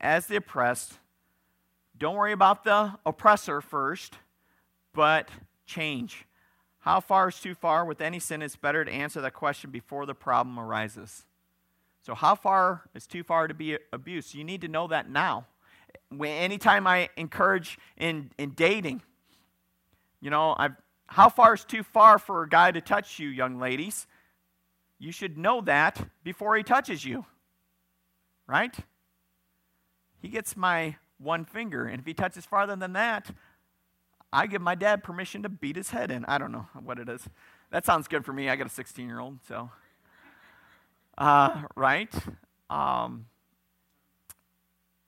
as 0.00 0.28
the 0.28 0.36
oppressed, 0.36 0.94
don't 1.96 2.16
worry 2.16 2.32
about 2.32 2.64
the 2.64 2.92
oppressor 3.06 3.60
first, 3.60 4.14
but 4.92 5.28
change. 5.66 6.26
How 6.80 7.00
far 7.00 7.28
is 7.28 7.40
too 7.40 7.54
far? 7.54 7.84
With 7.84 8.00
any 8.00 8.18
sin, 8.18 8.42
it's 8.42 8.56
better 8.56 8.84
to 8.84 8.92
answer 8.92 9.20
that 9.20 9.32
question 9.32 9.70
before 9.70 10.04
the 10.04 10.14
problem 10.14 10.58
arises. 10.58 11.24
So, 12.02 12.14
how 12.14 12.34
far 12.34 12.82
is 12.94 13.06
too 13.06 13.22
far 13.22 13.48
to 13.48 13.54
be 13.54 13.78
abused? 13.92 14.34
You 14.34 14.44
need 14.44 14.60
to 14.60 14.68
know 14.68 14.86
that 14.88 15.08
now. 15.08 15.46
Anytime 16.20 16.86
I 16.86 17.08
encourage 17.16 17.78
in, 17.96 18.30
in 18.36 18.50
dating, 18.50 19.00
you 20.20 20.30
know, 20.30 20.54
I've, 20.58 20.74
how 21.06 21.28
far 21.28 21.54
is 21.54 21.64
too 21.64 21.82
far 21.82 22.18
for 22.18 22.42
a 22.42 22.48
guy 22.48 22.70
to 22.72 22.80
touch 22.80 23.18
you, 23.18 23.28
young 23.28 23.58
ladies? 23.58 24.06
You 24.98 25.12
should 25.12 25.38
know 25.38 25.60
that 25.62 26.06
before 26.22 26.56
he 26.56 26.62
touches 26.62 27.04
you, 27.04 27.24
right? 28.46 28.74
He 30.20 30.28
gets 30.28 30.56
my 30.56 30.96
one 31.18 31.44
finger. 31.44 31.86
And 31.86 32.00
if 32.00 32.06
he 32.06 32.14
touches 32.14 32.44
farther 32.44 32.76
than 32.76 32.92
that, 32.94 33.30
I 34.32 34.46
give 34.46 34.60
my 34.60 34.74
dad 34.74 35.04
permission 35.04 35.42
to 35.42 35.48
beat 35.48 35.76
his 35.76 35.90
head 35.90 36.10
in. 36.10 36.24
I 36.24 36.38
don't 36.38 36.52
know 36.52 36.66
what 36.82 36.98
it 36.98 37.08
is. 37.08 37.28
That 37.70 37.84
sounds 37.84 38.08
good 38.08 38.24
for 38.24 38.32
me. 38.32 38.48
I 38.48 38.56
got 38.56 38.66
a 38.66 38.70
16 38.70 39.06
year 39.06 39.20
old, 39.20 39.38
so. 39.46 39.70
Uh, 41.16 41.62
right? 41.76 42.12
Um, 42.68 43.26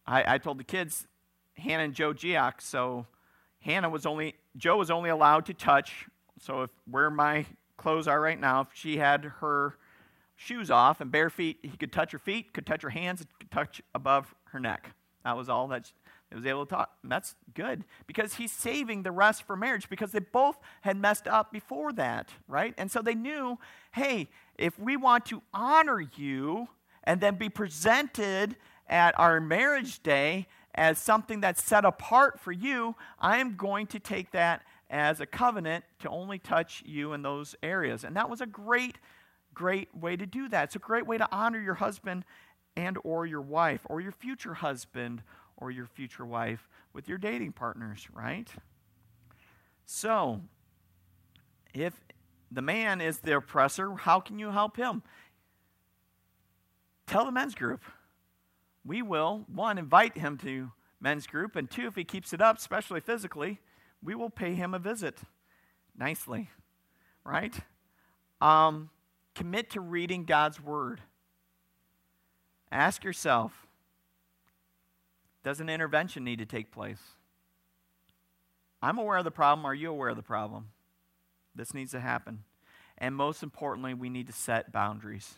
I, 0.07 0.35
I 0.35 0.39
told 0.39 0.59
the 0.59 0.65
kids, 0.65 1.07
Hannah 1.57 1.85
and 1.85 1.95
Joe 1.95 2.13
Giac, 2.13 2.61
so 2.61 3.07
Hannah 3.61 3.91
was 3.91 4.07
only, 4.07 4.37
Joe 4.57 4.77
was 4.77 4.91
only 4.91 5.11
allowed 5.11 5.47
to 5.47 5.55
touch, 5.55 6.07
so 6.41 6.63
if 6.63 6.71
where 6.89 7.11
my 7.11 7.47
clothes 7.77 8.07
are 8.07 8.21
right 8.21 8.39
now, 8.39 8.61
if 8.61 8.69
she 8.73 8.99
had 8.99 9.25
her 9.41 9.77
shoes 10.37 10.71
off 10.71 11.01
and 11.01 11.11
bare 11.11 11.31
feet, 11.31 11.59
he 11.63 11.77
could 11.77 11.93
touch 11.93 12.13
her 12.13 12.19
feet, 12.19 12.53
could 12.53 12.67
touch 12.67 12.83
her 12.83 12.91
hands, 12.91 13.25
could 13.41 13.51
touch 13.51 13.83
above 13.95 14.35
her 14.51 14.61
neck. 14.61 14.93
That 15.27 15.37
was 15.37 15.49
all 15.49 15.67
that 15.69 15.91
they 16.31 16.37
was 16.37 16.47
able 16.47 16.67
to 16.67 16.71
talk. 16.71 16.93
And 17.03 17.11
that's 17.11 17.35
good 17.53 17.83
because 18.07 18.35
he's 18.35 18.53
saving 18.53 19.03
the 19.03 19.11
rest 19.11 19.43
for 19.43 19.57
marriage 19.57 19.89
because 19.89 20.13
they 20.13 20.21
both 20.21 20.57
had 20.83 20.97
messed 20.97 21.27
up 21.27 21.51
before 21.51 21.93
that, 21.95 22.29
right? 22.47 22.73
And 22.79 22.89
so 22.93 23.03
they 23.03 23.17
knew, 23.17 23.59
hey, 23.91 24.29
if 24.57 24.79
we 24.79 24.97
want 24.97 25.27
to 25.27 25.43
honor 25.53 26.01
you 26.01 26.69
and 27.03 27.21
then 27.21 27.35
be 27.35 27.49
presented 27.49 28.55
at 28.89 29.19
our 29.19 29.41
marriage 29.41 30.01
day 30.05 30.47
as 30.77 31.01
something 31.01 31.41
that's 31.41 31.61
set 31.61 31.85
apart 31.85 32.39
for 32.39 32.53
you, 32.53 32.95
I 33.19 33.39
am 33.39 33.57
going 33.57 33.89
to 33.89 33.99
take 33.99 34.31
that 34.31 34.63
as 34.89 35.19
a 35.19 35.27
covenant 35.27 35.85
to 36.03 36.09
only 36.09 36.39
touch 36.39 36.85
you 36.87 37.15
in 37.15 37.23
those 37.23 37.57
areas. 37.65 38.05
And 38.05 38.15
that 38.15 38.31
was 38.31 38.41
a 38.41 38.47
great 38.47 38.99
great 39.57 39.89
way 39.97 40.15
to 40.15 40.27
do 40.27 40.49
that. 40.51 40.65
It's 40.65 40.77
a 40.77 40.79
great 40.79 41.07
way 41.07 41.19
to 41.19 41.27
honor 41.33 41.59
your 41.59 41.75
husband 41.75 42.25
and 42.77 42.99
or 43.05 43.27
your 43.27 43.41
wife 43.41 43.81
or 43.87 44.01
your 44.01 44.13
future 44.13 44.55
husband 44.55 45.23
or 45.57 45.71
your 45.71 45.87
future 45.87 46.27
wife 46.27 46.69
with 46.93 47.09
your 47.09 47.19
dating 47.19 47.53
partners, 47.53 48.07
right? 48.13 48.49
So, 49.87 50.41
if 51.73 51.95
the 52.51 52.63
man 52.63 53.01
is 53.01 53.19
the 53.19 53.37
oppressor, 53.37 53.95
how 53.95 54.21
can 54.21 54.39
you 54.39 54.51
help 54.51 54.77
him? 54.77 55.03
Tell 57.07 57.25
the 57.25 57.33
men's 57.33 57.55
group. 57.55 57.83
We 58.85 59.03
will, 59.03 59.45
one, 59.53 59.79
invite 59.79 60.17
him 60.17 60.39
to 60.39 60.73
men's 61.01 61.27
group, 61.27 61.57
and 61.57 61.71
two, 61.71 61.87
if 61.87 61.95
he 61.95 62.05
keeps 62.05 62.33
it 62.33 62.41
up, 62.41 62.59
especially 62.59 63.01
physically, 63.01 63.61
we 64.03 64.15
will 64.15 64.31
pay 64.31 64.55
him 64.55 64.75
a 64.75 64.79
visit 64.79 65.19
nicely, 65.97 66.51
right? 67.25 67.55
Um, 68.41 68.91
commit 69.35 69.71
to 69.71 69.81
reading 69.81 70.25
God's 70.25 70.61
word. 70.61 71.01
Ask 72.71 73.05
yourself 73.05 73.67
Does 75.43 75.61
an 75.61 75.69
intervention 75.69 76.25
need 76.25 76.39
to 76.39 76.47
take 76.47 76.71
place? 76.73 77.01
I'm 78.83 78.99
aware 78.99 79.19
of 79.19 79.25
the 79.25 79.31
problem. 79.31 79.65
Are 79.65 79.75
you 79.75 79.91
aware 79.91 80.11
of 80.11 80.17
the 80.17 80.23
problem? 80.23 80.69
This 81.55 81.73
needs 81.73 81.93
to 81.93 82.01
happen. 82.01 82.45
And 82.99 83.15
most 83.15 83.43
importantly, 83.43 83.95
we 83.95 84.09
need 84.09 84.27
to 84.27 84.33
set 84.33 84.73
boundaries. 84.73 85.35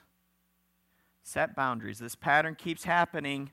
Set 1.23 1.55
boundaries. 1.55 1.99
This 1.99 2.14
pattern 2.14 2.55
keeps 2.55 2.85
happening 2.85 3.51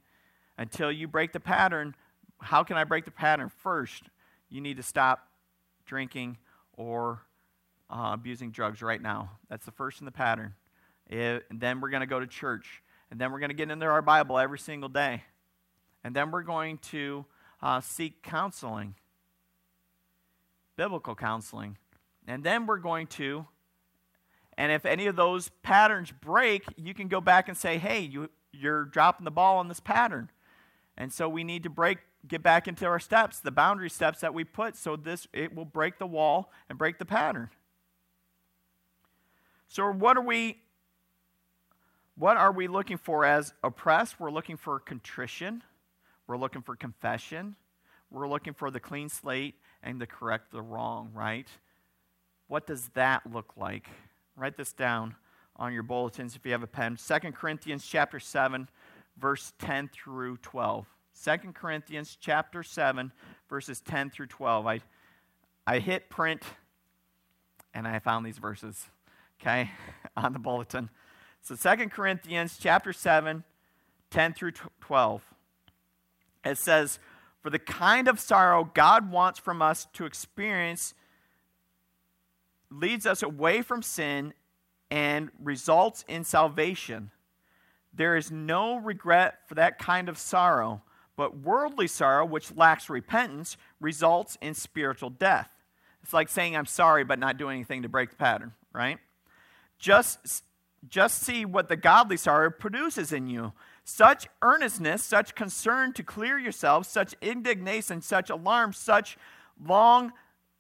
until 0.58 0.92
you 0.92 1.08
break 1.08 1.34
the 1.34 1.40
pattern. 1.40 1.96
How 2.40 2.64
can 2.64 2.78
I 2.78 2.84
break 2.84 3.06
the 3.06 3.12
pattern? 3.12 3.50
First, 3.50 4.04
you 4.50 4.62
need 4.62 4.78
to 4.78 4.84
stop 4.84 5.28
drinking 5.86 6.38
or 6.74 7.22
uh, 7.90 8.12
abusing 8.14 8.52
drugs 8.52 8.82
right 8.82 9.02
now. 9.02 9.32
That's 9.50 9.66
the 9.66 9.72
first 9.72 10.00
in 10.00 10.06
the 10.06 10.12
pattern. 10.12 10.54
It, 11.08 11.46
then 11.52 11.82
we're 11.82 11.90
going 11.90 12.02
to 12.02 12.08
go 12.08 12.20
to 12.20 12.28
church. 12.28 12.82
And 13.12 13.20
then 13.20 13.32
we're 13.32 13.40
going 13.40 13.50
to 13.50 13.56
get 13.56 13.70
into 13.70 13.86
our 13.86 14.02
Bible 14.02 14.38
every 14.38 14.60
single 14.60 14.90
day. 14.90 15.24
And 16.04 16.16
then 16.16 16.32
we're 16.32 16.44
going 16.44 16.78
to 16.90 17.26
uh, 17.62 17.82
seek 17.82 18.22
counseling, 18.22 18.96
biblical 20.76 21.16
counseling. 21.16 21.78
And 22.28 22.44
then 22.44 22.66
we're 22.66 22.78
going 22.78 23.08
to, 23.08 23.46
and 24.58 24.72
if 24.72 24.86
any 24.86 25.08
of 25.08 25.16
those 25.16 25.50
patterns 25.64 26.12
break, 26.12 26.64
you 26.78 26.94
can 26.94 27.08
go 27.08 27.22
back 27.22 27.48
and 27.48 27.58
say, 27.58 27.78
hey, 27.78 28.00
you, 28.00 28.30
you're 28.52 28.86
dropping 28.86 29.26
the 29.26 29.32
ball 29.32 29.58
on 29.58 29.68
this 29.68 29.80
pattern. 29.80 30.30
And 30.98 31.12
so 31.12 31.28
we 31.28 31.44
need 31.44 31.64
to 31.64 31.70
break, 31.70 32.00
get 32.28 32.42
back 32.42 32.68
into 32.68 32.86
our 32.86 33.00
steps, 33.00 33.40
the 33.40 33.52
boundary 33.52 33.90
steps 33.90 34.22
that 34.22 34.34
we 34.34 34.44
put, 34.44 34.76
so 34.78 34.96
this 34.96 35.28
it 35.34 35.54
will 35.56 35.66
break 35.66 36.00
the 36.00 36.08
wall 36.08 36.52
and 36.70 36.78
break 36.78 36.98
the 36.98 37.06
pattern. 37.06 37.50
So 39.68 39.92
what 39.92 40.18
are 40.18 40.24
we 40.24 40.60
what 42.18 42.38
are 42.38 42.52
we 42.52 42.68
looking 42.68 42.98
for 42.98 43.26
as 43.26 43.54
oppressed? 43.64 44.20
We're 44.20 44.32
looking 44.32 44.58
for 44.58 44.80
contrition. 44.80 45.64
We're 46.28 46.38
looking 46.38 46.62
for 46.62 46.76
confession. 46.76 47.56
We're 48.10 48.28
looking 48.28 48.54
for 48.54 48.72
the 48.72 48.80
clean 48.80 49.10
slate 49.10 49.56
and 49.84 50.00
to 50.00 50.08
correct 50.08 50.52
the 50.52 50.62
wrong, 50.62 51.12
right? 51.14 51.48
What 52.48 52.68
does 52.68 52.90
that 52.94 53.32
look 53.32 53.54
like? 53.58 53.90
Write 54.36 54.58
this 54.58 54.72
down 54.72 55.16
on 55.58 55.74
your 55.74 55.84
bulletins 55.84 56.36
if 56.36 56.46
you 56.46 56.52
have 56.52 56.64
a 56.64 56.68
pen. 56.68 56.98
2 56.98 57.32
Corinthians 57.32 57.86
chapter 57.86 58.20
7 58.20 58.70
verse 59.18 59.54
10 59.60 59.90
through 59.90 60.38
12. 60.38 60.86
2 61.24 61.32
Corinthians 61.54 62.18
chapter 62.20 62.64
7 62.64 63.12
verses 63.50 63.82
10 63.82 64.10
through 64.10 64.28
12. 64.28 64.68
I 64.68 64.82
I 65.68 65.80
hit 65.80 66.10
print 66.10 66.44
and 67.74 67.88
I 67.88 68.00
found 68.00 68.26
these 68.26 68.38
verses, 68.38 68.88
okay, 69.42 69.72
on 70.18 70.32
the 70.32 70.40
bulletin. 70.40 70.90
So 71.46 71.56
2 71.56 71.90
Corinthians 71.90 72.58
chapter 72.60 72.92
7 72.92 73.44
10 74.10 74.34
through 74.34 74.54
12. 74.82 75.22
It 76.44 76.58
says, 76.58 76.98
"For 77.44 77.52
the 77.52 77.60
kind 77.60 78.08
of 78.08 78.20
sorrow 78.20 78.64
God 78.64 79.12
wants 79.12 79.38
from 79.38 79.62
us 79.62 79.86
to 79.94 80.06
experience 80.06 80.96
leads 82.72 83.06
us 83.06 83.22
away 83.22 83.62
from 83.62 83.84
sin 83.84 84.34
and 84.90 85.30
results 85.40 86.04
in 86.08 86.24
salvation. 86.24 87.12
There 87.94 88.16
is 88.16 88.32
no 88.32 88.78
regret 88.78 89.48
for 89.48 89.54
that 89.54 89.78
kind 89.78 90.10
of 90.10 90.18
sorrow, 90.18 90.82
but 91.16 91.38
worldly 91.38 91.88
sorrow, 91.88 92.26
which 92.26 92.56
lacks 92.56 92.90
repentance, 92.90 93.56
results 93.80 94.36
in 94.42 94.56
spiritual 94.56 95.12
death. 95.12 95.52
It's 96.02 96.12
like 96.12 96.30
saying, 96.30 96.56
I'm 96.56 96.66
sorry, 96.66 97.04
but 97.04 97.20
not 97.20 97.38
doing 97.38 97.58
anything 97.58 97.84
to 97.84 97.90
break 97.90 98.10
the 98.10 98.16
pattern, 98.16 98.54
right? 98.74 98.98
Just, 99.78 100.44
just 100.90 101.22
see 101.22 101.46
what 101.46 101.70
the 101.70 101.76
godly 101.76 102.18
sorrow 102.18 102.52
produces 102.52 103.12
in 103.12 103.28
you. 103.28 103.54
Such 103.84 104.28
earnestness, 104.42 105.04
such 105.04 105.36
concern 105.36 105.94
to 105.94 106.04
clear 106.04 106.38
yourself, 106.40 106.88
such 106.88 107.16
indignation, 107.22 108.02
such 108.02 108.30
alarm, 108.30 108.74
such 108.74 109.18
long 109.64 110.12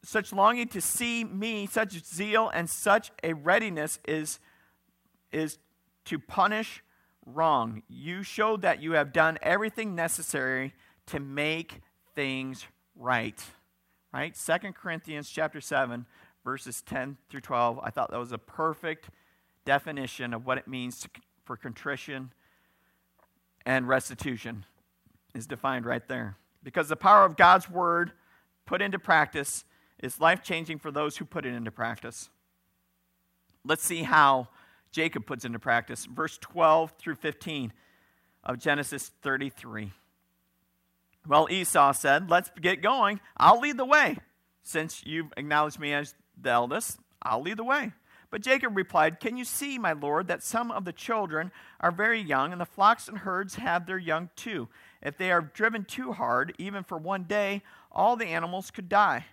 such 0.05 0.31
longing 0.31 0.67
to 0.67 0.81
see 0.81 1.23
me, 1.23 1.65
such 1.65 2.05
zeal 2.05 2.49
and 2.53 2.69
such 2.69 3.11
a 3.23 3.33
readiness 3.33 3.99
is, 4.07 4.39
is 5.31 5.57
to 6.05 6.19
punish 6.19 6.83
wrong. 7.25 7.81
You 7.89 8.23
show 8.23 8.55
that 8.57 8.81
you 8.81 8.93
have 8.93 9.11
done 9.11 9.37
everything 9.41 9.95
necessary 9.95 10.73
to 11.07 11.19
make 11.19 11.81
things 12.13 12.65
right. 12.95 13.43
Right? 14.13 14.37
Second 14.37 14.75
Corinthians 14.75 15.29
chapter 15.29 15.59
7, 15.59 16.05
verses 16.43 16.81
10 16.83 17.17
through 17.29 17.41
12. 17.41 17.79
I 17.83 17.89
thought 17.89 18.11
that 18.11 18.19
was 18.19 18.31
a 18.31 18.37
perfect 18.37 19.09
definition 19.65 20.33
of 20.33 20.45
what 20.45 20.57
it 20.57 20.67
means 20.67 21.01
to, 21.01 21.09
for 21.43 21.57
contrition 21.57 22.31
and 23.65 23.87
restitution 23.87 24.65
is 25.33 25.47
defined 25.47 25.85
right 25.85 26.07
there. 26.07 26.37
Because 26.63 26.87
the 26.89 26.95
power 26.95 27.25
of 27.25 27.35
God's 27.35 27.69
word 27.69 28.11
put 28.65 28.81
into 28.81 28.99
practice 28.99 29.65
is 30.01 30.19
life 30.19 30.43
changing 30.43 30.79
for 30.79 30.91
those 30.91 31.17
who 31.17 31.25
put 31.25 31.45
it 31.45 31.53
into 31.53 31.71
practice. 31.71 32.29
Let's 33.63 33.83
see 33.83 34.03
how 34.03 34.49
Jacob 34.91 35.25
puts 35.25 35.45
into 35.45 35.59
practice. 35.59 36.05
Verse 36.05 36.37
12 36.37 36.93
through 36.97 37.15
15 37.15 37.73
of 38.43 38.59
Genesis 38.59 39.11
33. 39.21 39.91
Well, 41.27 41.47
Esau 41.49 41.91
said, 41.93 42.29
Let's 42.29 42.51
get 42.61 42.81
going. 42.81 43.19
I'll 43.35 43.59
lead 43.59 43.77
the 43.77 43.85
way. 43.85 44.17
Since 44.63 45.03
you've 45.05 45.31
acknowledged 45.37 45.79
me 45.79 45.93
as 45.93 46.13
the 46.39 46.51
eldest, 46.51 46.99
I'll 47.21 47.41
lead 47.41 47.57
the 47.57 47.63
way. 47.63 47.93
But 48.29 48.41
Jacob 48.41 48.75
replied, 48.75 49.19
Can 49.19 49.37
you 49.37 49.45
see, 49.45 49.77
my 49.77 49.93
lord, 49.93 50.27
that 50.27 50.43
some 50.43 50.71
of 50.71 50.85
the 50.85 50.93
children 50.93 51.51
are 51.79 51.91
very 51.91 52.19
young, 52.21 52.51
and 52.51 52.59
the 52.59 52.65
flocks 52.65 53.07
and 53.07 53.19
herds 53.19 53.55
have 53.55 53.85
their 53.85 53.97
young 53.97 54.29
too? 54.35 54.67
If 55.01 55.17
they 55.17 55.31
are 55.31 55.41
driven 55.41 55.85
too 55.85 56.11
hard, 56.11 56.53
even 56.57 56.83
for 56.83 56.97
one 56.97 57.23
day, 57.23 57.61
all 57.91 58.15
the 58.15 58.25
animals 58.25 58.71
could 58.71 58.89
die. 58.89 59.25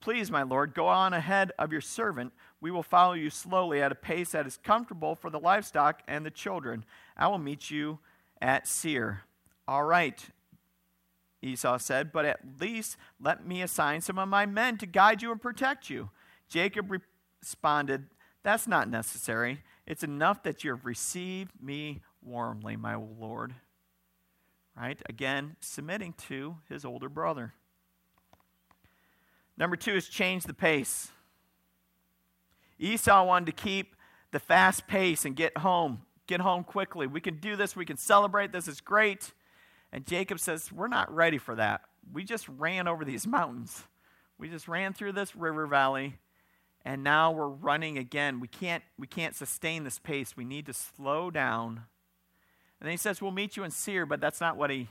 Please, 0.00 0.30
my 0.30 0.42
Lord, 0.42 0.72
go 0.72 0.86
on 0.86 1.12
ahead 1.12 1.52
of 1.58 1.72
your 1.72 1.82
servant. 1.82 2.32
We 2.60 2.70
will 2.70 2.82
follow 2.82 3.12
you 3.12 3.28
slowly 3.28 3.82
at 3.82 3.92
a 3.92 3.96
pace 3.96 4.30
that 4.30 4.46
is 4.46 4.56
comfortable 4.56 5.14
for 5.14 5.28
the 5.28 5.38
livestock 5.38 6.02
and 6.08 6.24
the 6.24 6.30
children. 6.30 6.84
I 7.16 7.28
will 7.28 7.38
meet 7.38 7.70
you 7.70 7.98
at 8.40 8.66
Seir. 8.66 9.22
All 9.68 9.84
right, 9.84 10.18
Esau 11.42 11.78
said, 11.78 12.12
but 12.12 12.24
at 12.24 12.40
least 12.60 12.96
let 13.20 13.46
me 13.46 13.62
assign 13.62 14.00
some 14.00 14.18
of 14.18 14.28
my 14.28 14.46
men 14.46 14.78
to 14.78 14.86
guide 14.86 15.22
you 15.22 15.32
and 15.32 15.40
protect 15.40 15.90
you. 15.90 16.10
Jacob 16.48 16.90
responded, 17.42 18.06
That's 18.42 18.66
not 18.66 18.88
necessary. 18.88 19.62
It's 19.86 20.02
enough 20.02 20.42
that 20.44 20.64
you 20.64 20.70
have 20.70 20.84
received 20.84 21.52
me 21.60 22.00
warmly, 22.22 22.76
my 22.76 22.94
Lord. 22.94 23.54
Right? 24.76 25.00
Again, 25.08 25.56
submitting 25.60 26.14
to 26.28 26.56
his 26.68 26.84
older 26.84 27.08
brother. 27.08 27.52
Number 29.58 29.76
two 29.76 29.92
is 29.92 30.08
change 30.08 30.44
the 30.44 30.54
pace. 30.54 31.10
Esau 32.78 33.24
wanted 33.24 33.46
to 33.46 33.52
keep 33.52 33.94
the 34.30 34.38
fast 34.38 34.86
pace 34.86 35.26
and 35.26 35.36
get 35.36 35.58
home, 35.58 36.00
get 36.26 36.40
home 36.40 36.64
quickly. 36.64 37.06
We 37.06 37.20
can 37.20 37.36
do 37.40 37.56
this, 37.56 37.76
we 37.76 37.84
can 37.84 37.98
celebrate, 37.98 38.52
this 38.52 38.68
is 38.68 38.80
great. 38.80 39.32
And 39.92 40.06
Jacob 40.06 40.40
says, 40.40 40.72
We're 40.72 40.88
not 40.88 41.14
ready 41.14 41.38
for 41.38 41.54
that. 41.56 41.82
We 42.12 42.24
just 42.24 42.48
ran 42.48 42.88
over 42.88 43.04
these 43.04 43.26
mountains. 43.26 43.84
We 44.38 44.48
just 44.48 44.68
ran 44.68 44.94
through 44.94 45.12
this 45.12 45.36
river 45.36 45.66
valley, 45.66 46.16
and 46.84 47.04
now 47.04 47.30
we're 47.30 47.48
running 47.48 47.98
again. 47.98 48.40
We 48.40 48.48
can't, 48.48 48.82
we 48.98 49.06
can't 49.06 49.34
sustain 49.34 49.84
this 49.84 49.98
pace. 49.98 50.36
We 50.36 50.44
need 50.44 50.66
to 50.66 50.72
slow 50.72 51.30
down. 51.30 51.82
And 52.80 52.86
then 52.86 52.90
he 52.90 52.96
says, 52.96 53.20
We'll 53.20 53.30
meet 53.32 53.56
you 53.56 53.64
in 53.64 53.70
Seir, 53.70 54.06
but 54.06 54.20
that's 54.20 54.40
not 54.40 54.56
what 54.56 54.70
he, 54.70 54.88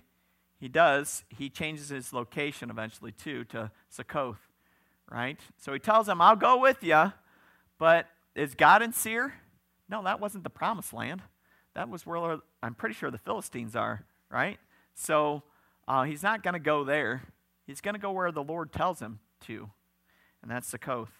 he 0.59 0.67
does. 0.67 1.23
He 1.29 1.49
changes 1.49 1.89
his 1.89 2.13
location 2.13 2.69
eventually, 2.69 3.11
too, 3.11 3.43
to 3.45 3.71
Succoth 3.89 4.49
right? 5.09 5.39
So 5.57 5.73
he 5.73 5.79
tells 5.79 6.07
them, 6.07 6.21
I'll 6.21 6.35
go 6.35 6.57
with 6.59 6.83
you, 6.83 7.13
but 7.77 8.07
is 8.35 8.55
God 8.55 8.81
in 8.81 8.93
Seir? 8.93 9.33
No, 9.89 10.03
that 10.03 10.19
wasn't 10.19 10.43
the 10.43 10.49
promised 10.49 10.93
land. 10.93 11.21
That 11.73 11.89
was 11.89 12.05
where 12.05 12.39
I'm 12.61 12.75
pretty 12.75 12.95
sure 12.95 13.09
the 13.09 13.17
Philistines 13.17 13.75
are, 13.75 14.05
right? 14.29 14.59
So 14.93 15.43
uh, 15.87 16.03
he's 16.03 16.23
not 16.23 16.43
going 16.43 16.53
to 16.53 16.59
go 16.59 16.83
there. 16.83 17.23
He's 17.65 17.81
going 17.81 17.95
to 17.95 17.99
go 17.99 18.11
where 18.11 18.31
the 18.31 18.43
Lord 18.43 18.71
tells 18.71 18.99
him 18.99 19.19
to, 19.41 19.69
and 20.41 20.51
that's 20.51 20.67
Succoth. 20.67 21.11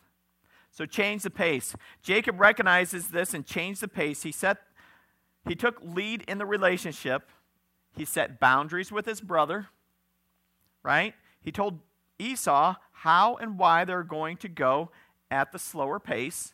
So 0.72 0.86
change 0.86 1.24
the 1.24 1.30
pace. 1.30 1.76
Jacob 2.02 2.40
recognizes 2.40 3.10
this 3.10 3.34
and 3.34 3.46
changed 3.46 3.82
the 3.82 3.88
pace. 3.88 4.24
He 4.24 4.32
set 4.32 4.58
he 5.48 5.56
took 5.56 5.82
lead 5.82 6.24
in 6.28 6.38
the 6.38 6.46
relationship. 6.46 7.30
He 7.96 8.06
set 8.06 8.40
boundaries 8.40 8.92
with 8.92 9.06
his 9.06 9.22
brother, 9.22 9.68
right? 10.84 11.16
He 11.42 11.52
told 11.52 11.80
Esau 12.20 12.76
how 12.92 13.36
and 13.36 13.58
why 13.58 13.86
they're 13.86 14.04
going 14.04 14.38
to 14.38 14.50
go 14.50 14.92
at 15.32 15.52
the 15.52 15.60
slower 15.60 16.00
pace, 16.00 16.54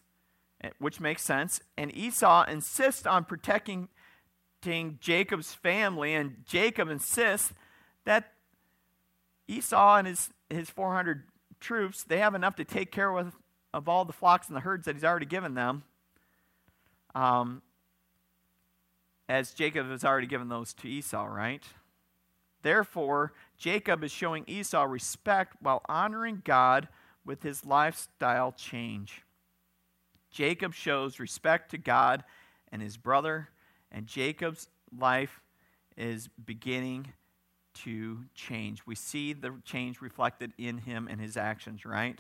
eh, 0.61 0.69
which 0.79 0.99
makes 0.99 1.23
sense. 1.23 1.59
And 1.75 1.95
Esau 1.95 2.45
insists 2.45 3.05
on 3.05 3.25
protecting 3.25 3.89
Jacob's 4.99 5.53
family, 5.53 6.15
and 6.15 6.37
Jacob 6.45 6.89
insists 6.89 7.53
that 8.05 8.33
Esau 9.47 9.97
and 9.97 10.07
his, 10.07 10.29
his 10.49 10.69
400 10.69 11.25
troops, 11.59 12.03
they 12.03 12.17
have 12.17 12.33
enough 12.33 12.55
to 12.55 12.65
take 12.65 12.91
care 12.91 13.15
of, 13.15 13.35
of 13.75 13.89
all 13.89 14.05
the 14.05 14.13
flocks 14.13 14.47
and 14.47 14.55
the 14.55 14.61
herds 14.61 14.85
that 14.85 14.95
he's 14.95 15.03
already 15.03 15.25
given 15.25 15.53
them. 15.53 15.83
Um, 17.13 17.61
as 19.27 19.51
Jacob 19.51 19.89
has 19.89 20.05
already 20.05 20.27
given 20.27 20.47
those 20.47 20.73
to 20.75 20.87
Esau, 20.87 21.25
right? 21.25 21.61
Therefore, 22.61 23.33
Jacob 23.57 24.01
is 24.03 24.11
showing 24.11 24.45
Esau 24.47 24.83
respect 24.83 25.57
while 25.59 25.81
honoring 25.89 26.41
God 26.45 26.87
with 27.25 27.43
his 27.43 27.65
lifestyle 27.65 28.53
change. 28.53 29.23
Jacob 30.31 30.73
shows 30.73 31.19
respect 31.19 31.71
to 31.71 31.77
God 31.77 32.23
and 32.71 32.81
his 32.81 32.95
brother, 32.95 33.49
and 33.91 34.07
Jacob's 34.07 34.69
life 34.97 35.41
is 35.97 36.29
beginning 36.45 37.11
to 37.73 38.23
change. 38.35 38.83
We 38.85 38.95
see 38.95 39.33
the 39.33 39.53
change 39.65 39.99
reflected 40.01 40.53
in 40.57 40.77
him 40.77 41.09
and 41.11 41.19
his 41.19 41.35
actions, 41.35 41.83
right? 41.83 42.17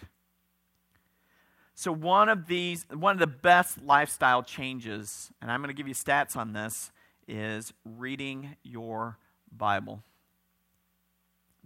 So 1.77 1.91
one 1.91 2.29
of 2.29 2.47
these 2.47 2.85
one 2.89 3.11
of 3.11 3.19
the 3.19 3.27
best 3.27 3.83
lifestyle 3.83 4.41
changes, 4.41 5.29
and 5.41 5.51
I'm 5.51 5.61
going 5.61 5.67
to 5.67 5.75
give 5.75 5.89
you 5.89 5.93
stats 5.93 6.37
on 6.37 6.53
this, 6.53 6.89
is 7.27 7.73
reading 7.83 8.55
your 8.63 9.17
Bible. 9.55 10.01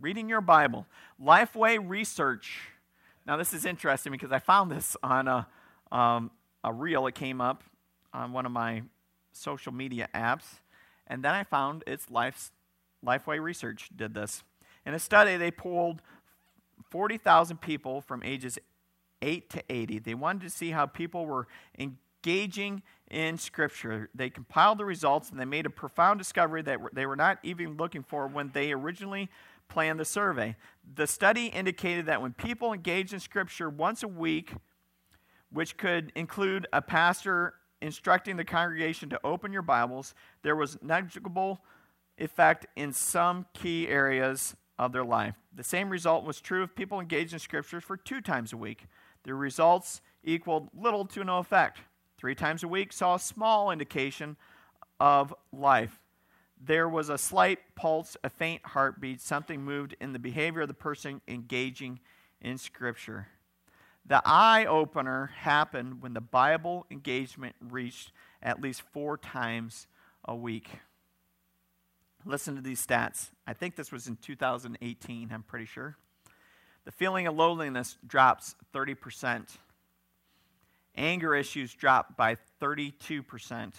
Reading 0.01 0.27
your 0.27 0.41
Bible. 0.41 0.87
Lifeway 1.23 1.79
Research. 1.87 2.59
Now, 3.27 3.37
this 3.37 3.53
is 3.53 3.65
interesting 3.65 4.11
because 4.11 4.31
I 4.31 4.39
found 4.39 4.71
this 4.71 4.97
on 5.03 5.27
a, 5.27 5.47
um, 5.91 6.31
a 6.63 6.73
reel. 6.73 7.05
It 7.05 7.13
came 7.13 7.39
up 7.39 7.63
on 8.11 8.31
one 8.31 8.47
of 8.47 8.51
my 8.51 8.81
social 9.31 9.71
media 9.71 10.09
apps. 10.15 10.45
And 11.05 11.23
then 11.23 11.35
I 11.35 11.43
found 11.43 11.83
it's 11.85 12.09
Life's, 12.09 12.51
Lifeway 13.05 13.39
Research 13.39 13.89
did 13.95 14.15
this. 14.15 14.43
In 14.85 14.93
a 14.95 14.99
study, 14.99 15.37
they 15.37 15.51
polled 15.51 16.01
40,000 16.89 17.57
people 17.61 18.01
from 18.01 18.23
ages 18.23 18.57
8 19.21 19.49
to 19.51 19.63
80. 19.69 19.99
They 19.99 20.13
wanted 20.13 20.41
to 20.41 20.49
see 20.49 20.71
how 20.71 20.85
people 20.85 21.25
were 21.25 21.47
engaging 21.77 22.81
in 23.09 23.37
Scripture. 23.37 24.09
They 24.13 24.29
compiled 24.29 24.77
the 24.77 24.85
results 24.85 25.29
and 25.29 25.39
they 25.39 25.45
made 25.45 25.65
a 25.65 25.69
profound 25.69 26.19
discovery 26.19 26.61
that 26.63 26.79
they 26.93 27.05
were 27.05 27.15
not 27.15 27.39
even 27.43 27.77
looking 27.77 28.03
for 28.03 28.27
when 28.27 28.51
they 28.53 28.71
originally 28.71 29.29
planned 29.67 29.99
the 29.99 30.05
survey. 30.05 30.55
The 30.95 31.07
study 31.07 31.47
indicated 31.47 32.07
that 32.07 32.21
when 32.21 32.33
people 32.33 32.73
engaged 32.73 33.13
in 33.13 33.19
Scripture 33.19 33.69
once 33.69 34.03
a 34.03 34.07
week, 34.07 34.53
which 35.51 35.77
could 35.77 36.11
include 36.15 36.67
a 36.73 36.81
pastor 36.81 37.55
instructing 37.81 38.35
the 38.37 38.43
congregation 38.43 39.09
to 39.09 39.19
open 39.23 39.53
your 39.53 39.61
Bibles, 39.61 40.13
there 40.43 40.55
was 40.55 40.77
negligible 40.81 41.61
effect 42.17 42.67
in 42.75 42.91
some 42.91 43.45
key 43.53 43.87
areas 43.87 44.55
of 44.77 44.91
their 44.91 45.03
life. 45.03 45.35
The 45.55 45.63
same 45.63 45.89
result 45.89 46.25
was 46.25 46.41
true 46.41 46.63
if 46.63 46.75
people 46.75 46.99
engaged 46.99 47.33
in 47.33 47.39
Scripture 47.39 47.81
for 47.81 47.97
two 47.97 48.21
times 48.21 48.53
a 48.53 48.57
week. 48.57 48.85
The 49.23 49.33
results 49.33 50.01
equaled 50.23 50.69
little 50.73 51.05
to 51.05 51.23
no 51.23 51.39
effect 51.39 51.79
three 52.19 52.35
times 52.35 52.63
a 52.63 52.67
week, 52.67 52.91
saw 52.91 53.15
a 53.15 53.19
small 53.19 53.71
indication 53.71 54.35
of 54.99 55.33
life. 55.53 56.01
There 56.61 56.89
was 56.89 57.07
a 57.07 57.17
slight 57.17 57.59
pulse, 57.75 58.17
a 58.23 58.29
faint 58.29 58.61
heartbeat, 58.65 59.21
something 59.21 59.63
moved 59.63 59.95
in 60.01 60.11
the 60.11 60.19
behavior 60.19 60.61
of 60.61 60.67
the 60.67 60.73
person 60.73 61.21
engaging 61.29 62.01
in 62.41 62.57
Scripture. 62.57 63.29
The 64.05 64.21
eye 64.25 64.65
opener 64.65 65.27
happened 65.27 66.01
when 66.01 66.13
the 66.13 66.21
Bible 66.21 66.85
engagement 66.91 67.55
reached 67.61 68.11
at 68.41 68.61
least 68.61 68.81
four 68.91 69.17
times 69.17 69.87
a 70.25 70.35
week. 70.35 70.69
Listen 72.25 72.55
to 72.55 72.61
these 72.61 72.85
stats. 72.85 73.29
I 73.47 73.53
think 73.53 73.77
this 73.77 73.93
was 73.93 74.07
in 74.07 74.17
2018, 74.17 75.29
I'm 75.31 75.43
pretty 75.43 75.65
sure. 75.65 75.95
The 76.89 76.95
feeling 76.95 77.27
of 77.27 77.35
loneliness 77.35 77.97
drops 78.07 78.55
30%. 78.73 79.47
Anger 80.97 81.35
issues 81.35 81.71
drop 81.71 82.17
by 82.17 82.37
32%. 82.59 83.73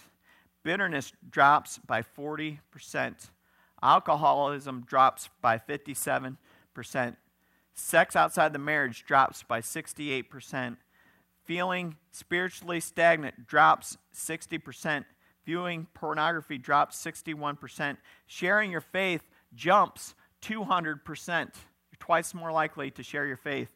Bitterness 0.63 1.11
drops 1.29 1.77
by 1.79 2.03
40%. 2.03 2.59
Alcoholism 3.83 4.85
drops 4.87 5.27
by 5.41 5.57
57%. 5.57 6.37
Sex 7.73 8.15
outside 8.15 8.53
the 8.53 8.59
marriage 8.59 9.03
drops 9.03 9.43
by 9.43 9.59
68%. 9.59 10.77
Feeling 11.43 11.97
spiritually 12.11 12.79
stagnant 12.79 13.45
drops 13.45 13.97
60%. 14.15 15.03
Viewing 15.45 15.87
pornography 15.93 16.57
drops 16.57 16.95
61%. 17.03 17.97
Sharing 18.25 18.71
your 18.71 18.79
faith 18.79 19.27
jumps 19.53 20.15
200%. 20.41 21.49
Twice 22.01 22.33
more 22.33 22.51
likely 22.51 22.91
to 22.91 23.03
share 23.03 23.25
your 23.25 23.37
faith. 23.37 23.69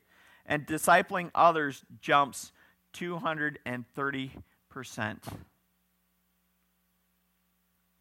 And 0.46 0.68
discipling 0.68 1.32
others 1.34 1.86
jumps 2.02 2.52
230%. 2.94 5.18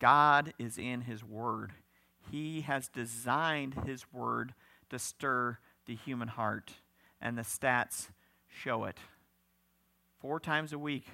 God 0.01 0.53
is 0.59 0.79
in 0.79 1.03
His 1.03 1.23
Word. 1.23 1.75
He 2.31 2.63
has 2.63 2.89
designed 2.89 3.83
His 3.87 4.07
Word 4.13 4.55
to 4.91 4.99
stir 4.99 5.59
the 5.87 5.95
human 5.95 6.29
heart, 6.29 6.73
and 7.21 7.37
the 7.37 7.43
stats 7.43 8.09
show 8.49 8.85
it. 8.85 8.97
Four 10.21 10.41
times 10.41 10.73
a 10.73 10.79
week 10.79 11.07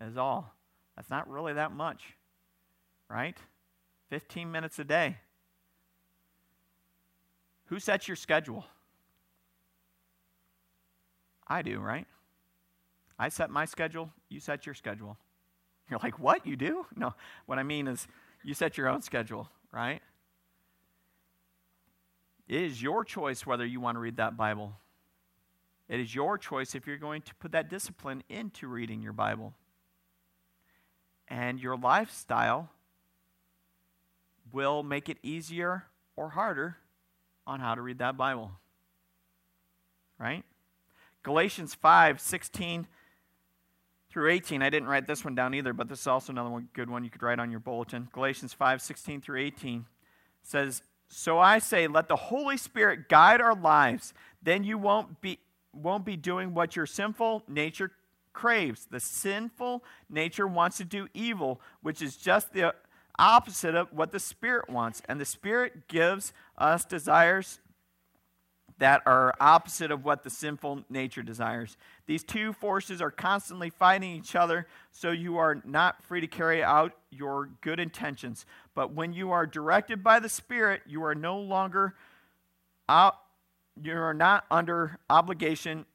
is 0.00 0.16
all. 0.16 0.54
That's 0.96 1.10
not 1.10 1.28
really 1.28 1.52
that 1.52 1.72
much, 1.72 2.14
right? 3.10 3.36
15 4.08 4.50
minutes 4.50 4.78
a 4.78 4.84
day. 4.84 5.18
Who 7.66 7.78
sets 7.78 8.08
your 8.08 8.16
schedule? 8.16 8.64
I 11.46 11.62
do, 11.62 11.80
right? 11.80 12.06
I 13.18 13.28
set 13.28 13.50
my 13.50 13.64
schedule, 13.64 14.10
you 14.28 14.40
set 14.40 14.66
your 14.66 14.74
schedule. 14.74 15.16
You're 15.88 16.00
like, 16.02 16.18
what? 16.18 16.46
You 16.46 16.56
do? 16.56 16.86
No. 16.96 17.14
What 17.46 17.58
I 17.58 17.62
mean 17.62 17.86
is, 17.86 18.06
you 18.42 18.54
set 18.54 18.76
your 18.76 18.88
own 18.88 19.02
schedule, 19.02 19.48
right? 19.72 20.00
It 22.48 22.62
is 22.62 22.82
your 22.82 23.04
choice 23.04 23.46
whether 23.46 23.64
you 23.64 23.80
want 23.80 23.96
to 23.96 24.00
read 24.00 24.16
that 24.16 24.36
Bible. 24.36 24.74
It 25.88 26.00
is 26.00 26.14
your 26.14 26.38
choice 26.38 26.74
if 26.74 26.86
you're 26.86 26.98
going 26.98 27.22
to 27.22 27.34
put 27.36 27.52
that 27.52 27.68
discipline 27.70 28.22
into 28.28 28.68
reading 28.68 29.02
your 29.02 29.12
Bible. 29.12 29.54
And 31.28 31.58
your 31.58 31.76
lifestyle 31.76 32.70
will 34.52 34.82
make 34.82 35.08
it 35.08 35.18
easier 35.22 35.84
or 36.16 36.30
harder 36.30 36.76
on 37.46 37.60
how 37.60 37.74
to 37.74 37.82
read 37.82 37.98
that 37.98 38.16
Bible. 38.16 38.52
Right? 40.18 40.44
Galatians 41.22 41.74
5 41.74 42.20
16 42.20 42.86
through 44.10 44.30
18. 44.30 44.62
I 44.62 44.70
didn't 44.70 44.88
write 44.88 45.08
this 45.08 45.24
one 45.24 45.34
down 45.34 45.54
either, 45.54 45.72
but 45.72 45.88
this 45.88 46.00
is 46.00 46.06
also 46.06 46.32
another 46.32 46.50
one, 46.50 46.68
good 46.72 46.88
one 46.88 47.02
you 47.02 47.10
could 47.10 47.22
write 47.22 47.40
on 47.40 47.50
your 47.50 47.60
bulletin. 47.60 48.08
Galatians 48.12 48.52
5 48.52 48.80
16 48.80 49.20
through 49.20 49.40
18 49.40 49.86
says, 50.42 50.82
So 51.08 51.38
I 51.38 51.58
say, 51.58 51.88
let 51.88 52.08
the 52.08 52.16
Holy 52.16 52.56
Spirit 52.56 53.08
guide 53.08 53.40
our 53.40 53.56
lives. 53.56 54.14
Then 54.42 54.62
you 54.62 54.78
won't 54.78 55.20
be, 55.20 55.40
won't 55.72 56.04
be 56.04 56.16
doing 56.16 56.54
what 56.54 56.76
your 56.76 56.86
sinful 56.86 57.42
nature 57.48 57.90
craves. 58.32 58.86
The 58.90 59.00
sinful 59.00 59.82
nature 60.10 60.46
wants 60.46 60.76
to 60.76 60.84
do 60.84 61.08
evil, 61.14 61.60
which 61.82 62.00
is 62.02 62.16
just 62.16 62.52
the 62.52 62.74
opposite 63.18 63.74
of 63.74 63.92
what 63.92 64.12
the 64.12 64.20
Spirit 64.20 64.68
wants. 64.68 65.02
And 65.08 65.20
the 65.20 65.24
Spirit 65.24 65.88
gives 65.88 66.32
us 66.58 66.84
desires 66.84 67.60
that 68.78 69.02
are 69.06 69.32
opposite 69.40 69.90
of 69.90 70.04
what 70.04 70.24
the 70.24 70.30
sinful 70.30 70.84
nature 70.90 71.22
desires. 71.22 71.76
These 72.06 72.24
two 72.24 72.52
forces 72.52 73.00
are 73.00 73.10
constantly 73.10 73.70
fighting 73.70 74.10
each 74.10 74.34
other, 74.34 74.66
so 74.90 75.10
you 75.10 75.38
are 75.38 75.62
not 75.64 76.02
free 76.02 76.20
to 76.20 76.26
carry 76.26 76.62
out 76.62 76.92
your 77.10 77.50
good 77.60 77.78
intentions. 77.78 78.46
But 78.74 78.92
when 78.92 79.12
you 79.12 79.30
are 79.30 79.46
directed 79.46 80.02
by 80.02 80.18
the 80.18 80.28
Spirit, 80.28 80.82
you 80.86 81.04
are 81.04 81.14
no 81.14 81.38
longer 81.38 81.94
out, 82.88 83.16
you 83.80 83.94
are 83.94 84.14
not 84.14 84.44
under 84.50 84.98
obligation 85.08 85.86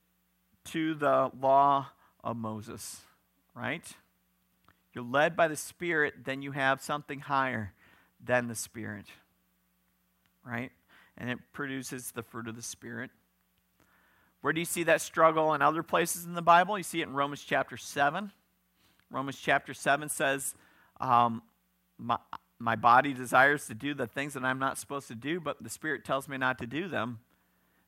to 0.66 0.94
the 0.94 1.32
law 1.40 1.88
of 2.24 2.38
Moses, 2.38 3.02
right? 3.54 3.84
You're 4.94 5.04
led 5.04 5.36
by 5.36 5.48
the 5.48 5.56
Spirit, 5.56 6.26
then 6.26 6.42
you 6.42 6.52
have 6.52 6.82
something 6.82 7.20
higher 7.20 7.74
than 8.24 8.48
the 8.48 8.56
Spirit, 8.56 9.06
right? 10.44 10.72
and 11.20 11.30
it 11.30 11.38
produces 11.52 12.12
the 12.12 12.24
fruit 12.24 12.48
of 12.48 12.56
the 12.56 12.62
Spirit. 12.62 13.12
Where 14.42 14.54
do 14.54 14.60
you 14.62 14.66
see 14.66 14.84
that 14.84 15.02
struggle 15.02 15.54
in 15.54 15.62
other 15.62 15.84
places 15.84 16.26
in 16.26 16.34
the 16.34 16.42
Bible? 16.42 16.78
You 16.78 16.84
see 16.84 17.02
it 17.02 17.08
in 17.10 17.14
Romans 17.14 17.44
chapter 17.44 17.76
7. 17.76 18.32
Romans 19.12 19.38
chapter 19.38 19.74
7 19.74 20.08
says, 20.08 20.56
um, 21.02 21.42
my, 21.98 22.18
my 22.58 22.78
body 22.78 23.14
desires 23.14 23.68
to 23.68 23.74
do 23.74 23.94
the 23.94 24.08
things 24.08 24.34
that 24.34 24.46
I'm 24.46 24.60
not 24.60 24.78
supposed 24.78 25.10
to 25.10 25.16
do, 25.16 25.42
but 25.42 25.62
the 25.62 25.70
Spirit 25.70 26.06
tells 26.06 26.30
me 26.30 26.38
not 26.38 26.58
to 26.60 26.68
do 26.68 26.88
them. 26.88 27.20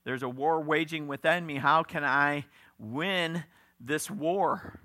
There's 0.03 0.23
a 0.23 0.29
war 0.29 0.59
waging 0.59 1.07
within 1.07 1.45
me. 1.45 1.57
How 1.57 1.83
can 1.83 2.03
I 2.03 2.45
win 2.77 3.45
this 3.79 4.11
war? 4.11 4.81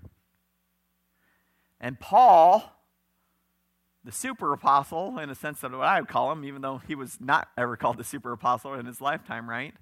And 1.80 2.00
Paul, 2.00 2.72
the 4.04 4.12
super 4.12 4.52
apostle, 4.52 5.18
in 5.18 5.30
a 5.30 5.34
sense 5.34 5.62
of 5.62 5.72
what 5.72 5.82
I 5.82 6.00
would 6.00 6.08
call 6.08 6.32
him, 6.32 6.44
even 6.44 6.62
though 6.62 6.78
he 6.78 6.94
was 6.94 7.18
not 7.20 7.48
ever 7.56 7.76
called 7.76 7.98
the 7.98 8.04
super 8.04 8.32
apostle 8.32 8.74
in 8.74 8.86
his 8.86 9.00
lifetime, 9.00 9.48
right? 9.48 9.74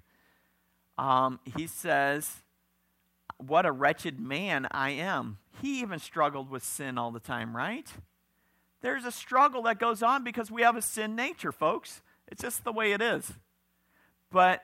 Um, 0.97 1.39
he 1.57 1.67
says, 1.67 2.43
What 3.37 3.65
a 3.65 3.71
wretched 3.71 4.19
man 4.19 4.67
I 4.71 4.91
am. 4.91 5.37
He 5.61 5.79
even 5.79 5.99
struggled 5.99 6.49
with 6.49 6.63
sin 6.63 6.97
all 6.97 7.11
the 7.11 7.19
time, 7.19 7.55
right? 7.55 7.87
There's 8.81 9.05
a 9.05 9.11
struggle 9.11 9.63
that 9.63 9.79
goes 9.79 10.03
on 10.03 10.23
because 10.23 10.51
we 10.51 10.61
have 10.61 10.75
a 10.75 10.81
sin 10.81 11.15
nature, 11.15 11.51
folks. 11.51 12.01
It's 12.27 12.41
just 12.41 12.63
the 12.63 12.71
way 12.71 12.91
it 12.91 13.01
is. 13.01 13.33
But 14.31 14.63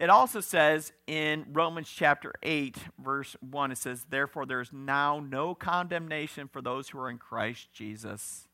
it 0.00 0.08
also 0.08 0.40
says 0.40 0.94
in 1.06 1.44
Romans 1.52 1.86
chapter 1.86 2.32
8, 2.42 2.78
verse 2.98 3.36
1, 3.50 3.72
it 3.72 3.76
says, 3.76 4.06
Therefore, 4.08 4.46
there 4.46 4.62
is 4.62 4.72
now 4.72 5.20
no 5.20 5.54
condemnation 5.54 6.48
for 6.48 6.62
those 6.62 6.88
who 6.88 6.98
are 6.98 7.10
in 7.10 7.18
Christ 7.18 7.70
Jesus. 7.74 8.48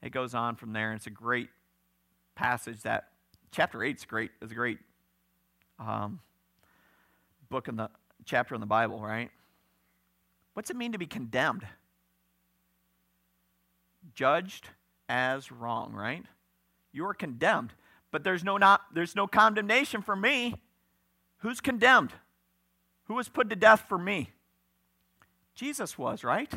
It 0.00 0.10
goes 0.10 0.32
on 0.32 0.54
from 0.54 0.72
there, 0.72 0.92
and 0.92 0.98
it's 0.98 1.08
a 1.08 1.10
great 1.10 1.48
passage 2.36 2.82
that 2.82 3.08
chapter 3.50 3.82
8 3.82 3.96
is 3.96 4.04
great. 4.04 4.30
It's 4.40 4.52
a 4.52 4.54
great 4.54 4.78
um, 5.80 6.20
book 7.50 7.66
in 7.66 7.74
the 7.74 7.90
chapter 8.24 8.54
in 8.54 8.60
the 8.60 8.68
Bible, 8.68 9.00
right? 9.00 9.32
What's 10.52 10.70
it 10.70 10.76
mean 10.76 10.92
to 10.92 10.98
be 10.98 11.06
condemned? 11.06 11.66
Judged 14.14 14.68
as 15.08 15.50
wrong, 15.50 15.92
right? 15.92 16.24
You 16.92 17.04
are 17.06 17.14
condemned 17.14 17.72
but 18.14 18.22
there's 18.22 18.44
no, 18.44 18.56
not, 18.56 18.82
there's 18.94 19.16
no 19.16 19.26
condemnation 19.26 20.00
for 20.00 20.14
me. 20.14 20.54
Who's 21.38 21.60
condemned? 21.60 22.12
Who 23.06 23.14
was 23.14 23.28
put 23.28 23.50
to 23.50 23.56
death 23.56 23.86
for 23.88 23.98
me? 23.98 24.30
Jesus 25.56 25.98
was, 25.98 26.22
right? 26.22 26.52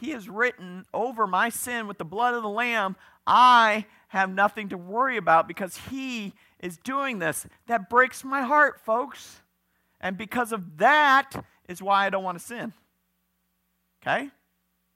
He 0.00 0.10
has 0.10 0.28
written 0.28 0.86
over 0.92 1.28
my 1.28 1.50
sin 1.50 1.86
with 1.86 1.98
the 1.98 2.04
blood 2.04 2.34
of 2.34 2.42
the 2.42 2.48
Lamb. 2.48 2.96
I 3.24 3.86
have 4.08 4.28
nothing 4.28 4.70
to 4.70 4.76
worry 4.76 5.18
about 5.18 5.46
because 5.46 5.76
He 5.76 6.32
is 6.58 6.76
doing 6.78 7.20
this. 7.20 7.46
That 7.68 7.88
breaks 7.88 8.24
my 8.24 8.42
heart, 8.42 8.80
folks. 8.80 9.40
And 10.00 10.18
because 10.18 10.50
of 10.50 10.78
that 10.78 11.44
is 11.68 11.80
why 11.80 12.06
I 12.06 12.10
don't 12.10 12.24
want 12.24 12.40
to 12.40 12.44
sin. 12.44 12.72
Okay? 14.02 14.32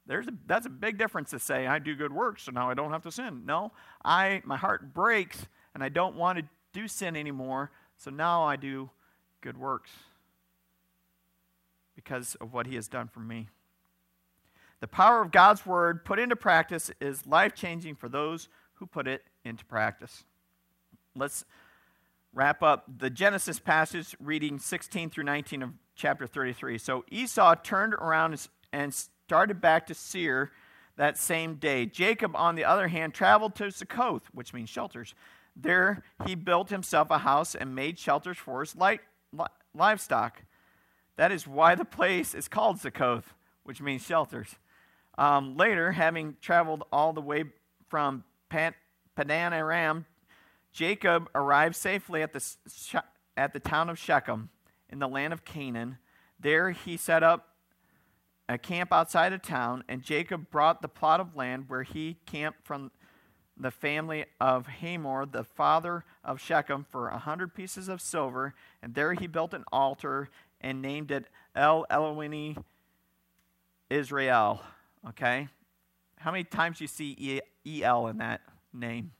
There's 0.06 0.28
a, 0.28 0.32
that's 0.46 0.66
a 0.66 0.70
big 0.70 0.98
difference 0.98 1.30
to 1.30 1.38
say, 1.38 1.66
I 1.66 1.78
do 1.78 1.94
good 1.96 2.12
works, 2.12 2.44
so 2.44 2.52
now 2.52 2.70
I 2.70 2.74
don't 2.74 2.92
have 2.92 3.02
to 3.02 3.10
sin. 3.10 3.42
No, 3.44 3.72
I, 4.04 4.42
my 4.44 4.56
heart 4.56 4.94
breaks, 4.94 5.46
and 5.74 5.82
I 5.82 5.88
don't 5.88 6.16
want 6.16 6.38
to 6.38 6.44
do 6.72 6.86
sin 6.86 7.16
anymore, 7.16 7.70
so 7.96 8.10
now 8.10 8.44
I 8.44 8.56
do 8.56 8.90
good 9.40 9.56
works 9.56 9.90
because 11.94 12.36
of 12.36 12.52
what 12.52 12.66
he 12.66 12.76
has 12.76 12.86
done 12.86 13.08
for 13.08 13.20
me. 13.20 13.48
The 14.80 14.86
power 14.86 15.22
of 15.22 15.32
God's 15.32 15.64
word 15.64 16.04
put 16.04 16.18
into 16.18 16.36
practice 16.36 16.90
is 17.00 17.26
life 17.26 17.54
changing 17.54 17.96
for 17.96 18.08
those 18.08 18.48
who 18.74 18.86
put 18.86 19.08
it 19.08 19.22
into 19.44 19.64
practice. 19.64 20.24
Let's 21.14 21.44
wrap 22.34 22.62
up 22.62 22.84
the 22.98 23.08
Genesis 23.08 23.58
passage, 23.58 24.14
reading 24.20 24.58
16 24.58 25.10
through 25.10 25.24
19 25.24 25.62
of 25.62 25.70
chapter 25.94 26.26
33. 26.26 26.76
So 26.76 27.04
Esau 27.10 27.54
turned 27.54 27.94
around 27.94 28.48
and 28.72 28.94
started 29.26 29.60
back 29.60 29.88
to 29.88 29.92
Seir 29.92 30.52
that 30.96 31.18
same 31.18 31.56
day. 31.56 31.84
Jacob, 31.84 32.36
on 32.36 32.54
the 32.54 32.64
other 32.64 32.86
hand, 32.86 33.12
traveled 33.12 33.56
to 33.56 33.72
Succoth, 33.72 34.22
which 34.32 34.54
means 34.54 34.70
shelters. 34.70 35.14
There 35.56 36.04
he 36.24 36.36
built 36.36 36.70
himself 36.70 37.10
a 37.10 37.18
house 37.18 37.56
and 37.56 37.74
made 37.74 37.98
shelters 37.98 38.38
for 38.38 38.60
his 38.60 38.76
light, 38.76 39.00
li- 39.32 39.46
livestock. 39.74 40.42
That 41.16 41.32
is 41.32 41.44
why 41.44 41.74
the 41.74 41.84
place 41.84 42.34
is 42.34 42.46
called 42.46 42.78
Succoth, 42.78 43.34
which 43.64 43.82
means 43.82 44.02
shelters. 44.02 44.54
Um, 45.18 45.56
later, 45.56 45.90
having 45.90 46.36
traveled 46.40 46.84
all 46.92 47.12
the 47.12 47.20
way 47.20 47.46
from 47.88 48.22
Pan- 48.48 48.74
Padan 49.16 49.52
Aram, 49.52 50.06
Jacob 50.72 51.28
arrived 51.34 51.74
safely 51.74 52.22
at 52.22 52.32
the, 52.32 53.02
at 53.36 53.52
the 53.52 53.60
town 53.60 53.90
of 53.90 53.98
Shechem 53.98 54.50
in 54.88 55.00
the 55.00 55.08
land 55.08 55.32
of 55.32 55.44
Canaan. 55.44 55.98
There 56.38 56.70
he 56.70 56.96
set 56.96 57.24
up 57.24 57.55
a 58.48 58.58
camp 58.58 58.92
outside 58.92 59.32
of 59.32 59.42
town, 59.42 59.82
and 59.88 60.02
Jacob 60.02 60.50
brought 60.50 60.82
the 60.82 60.88
plot 60.88 61.20
of 61.20 61.34
land 61.34 61.64
where 61.68 61.82
he 61.82 62.16
camped 62.26 62.64
from 62.64 62.90
the 63.58 63.70
family 63.70 64.26
of 64.40 64.66
Hamor, 64.66 65.26
the 65.26 65.42
father 65.42 66.04
of 66.22 66.40
Shechem, 66.40 66.84
for 66.88 67.08
a 67.08 67.18
hundred 67.18 67.54
pieces 67.54 67.88
of 67.88 68.00
silver, 68.00 68.54
and 68.82 68.94
there 68.94 69.14
he 69.14 69.26
built 69.26 69.54
an 69.54 69.64
altar 69.72 70.28
and 70.60 70.82
named 70.82 71.10
it 71.10 71.26
El 71.54 71.86
Elohim 71.90 72.62
Israel. 73.90 74.62
Okay? 75.08 75.48
How 76.18 76.30
many 76.30 76.44
times 76.44 76.78
do 76.78 76.84
you 76.84 76.88
see 76.88 77.40
E-L 77.64 78.06
in 78.08 78.18
that 78.18 78.42
name? 78.72 79.12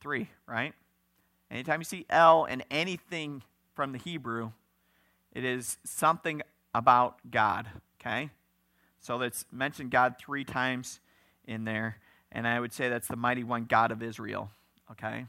Three, 0.00 0.28
right? 0.46 0.74
Anytime 1.50 1.80
you 1.80 1.84
see 1.84 2.06
L 2.10 2.44
in 2.44 2.62
anything 2.70 3.42
from 3.74 3.92
the 3.92 3.98
Hebrew, 3.98 4.52
it 5.32 5.44
is 5.44 5.78
something 5.84 6.42
about 6.74 7.18
God, 7.30 7.68
okay? 8.00 8.30
So 9.00 9.16
let's 9.16 9.44
mention 9.52 9.88
God 9.88 10.16
three 10.18 10.44
times 10.44 11.00
in 11.46 11.64
there, 11.64 11.98
and 12.30 12.46
I 12.46 12.60
would 12.60 12.72
say 12.72 12.88
that's 12.88 13.08
the 13.08 13.16
mighty 13.16 13.44
one 13.44 13.64
God 13.64 13.92
of 13.92 14.02
Israel, 14.02 14.50
okay? 14.90 15.26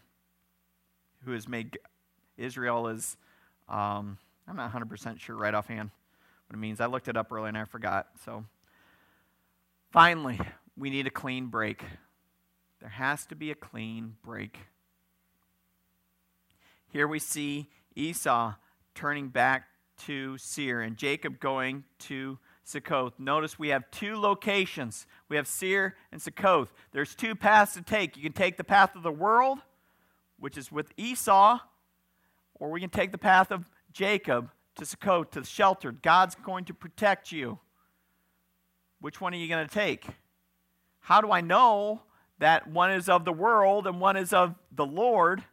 Who 1.26 1.32
has 1.32 1.48
made 1.48 1.78
Israel 2.38 2.88
is, 2.88 3.18
um, 3.68 4.18
I'm 4.48 4.56
not 4.56 4.72
100% 4.74 5.20
sure 5.20 5.36
right 5.36 5.54
offhand 5.54 5.92
what 6.48 6.56
it 6.56 6.60
means. 6.60 6.82
I 6.82 6.88
looked 6.88 7.08
it 7.08 7.18
up 7.18 7.32
earlier 7.32 7.48
and 7.48 7.58
I 7.58 7.66
forgot. 7.66 8.08
So 8.26 8.46
finally, 9.92 10.40
we 10.78 10.90
need 10.90 11.06
a 11.06 11.12
clean 11.12 11.48
break. 11.48 11.84
There 12.80 12.90
has 12.90 13.26
to 13.28 13.36
be 13.36 13.52
a 13.52 13.56
clean 13.56 14.16
break. 14.24 14.58
Here 16.92 17.08
we 17.08 17.20
see 17.20 17.70
Esau 17.96 18.54
turning 18.96 19.28
back 19.30 19.66
to 20.00 20.38
Seir 20.38 20.82
and 20.82 20.98
Jacob 20.98 21.40
going 21.40 21.84
to 22.00 22.38
Succoth. 22.64 23.20
Notice 23.20 23.58
we 23.58 23.70
have 23.70 23.90
two 23.92 24.16
locations. 24.18 25.08
We 25.28 25.36
have 25.36 25.48
Seir 25.48 25.96
and 26.12 26.22
Succoth. 26.22 26.72
There's 26.92 27.16
two 27.16 27.36
paths 27.36 27.74
to 27.74 27.82
take. 27.82 28.16
You 28.16 28.24
can 28.24 28.34
take 28.34 28.58
the 28.58 28.64
path 28.64 28.96
of 28.96 29.04
the 29.04 29.12
world, 29.12 29.60
which 30.40 30.58
is 30.58 30.72
with 30.72 30.92
Esau, 30.98 31.60
or 32.56 32.70
we 32.70 32.80
can 32.80 32.90
take 32.90 33.12
the 33.12 33.18
path 33.18 33.52
of 33.52 33.70
Jacob 33.92 34.52
to 34.76 34.86
Succoth, 34.86 35.32
to 35.32 35.42
the 35.42 35.48
sheltered. 35.48 36.02
God's 36.02 36.36
going 36.36 36.66
to 36.66 36.74
protect 36.74 37.32
you. 37.32 37.60
Which 39.02 39.20
one 39.20 39.34
are 39.34 39.38
you 39.38 39.48
going 39.48 39.68
to 39.68 39.74
take? 39.74 40.06
How 41.00 41.22
do 41.22 41.32
I 41.32 41.42
know 41.42 42.04
that 42.38 42.68
one 42.68 42.92
is 42.92 43.10
of 43.10 43.26
the 43.26 43.34
world 43.34 43.88
and 43.88 44.00
one 44.00 44.16
is 44.16 44.32
of 44.32 44.56
the 44.72 44.86
Lord? 44.86 45.44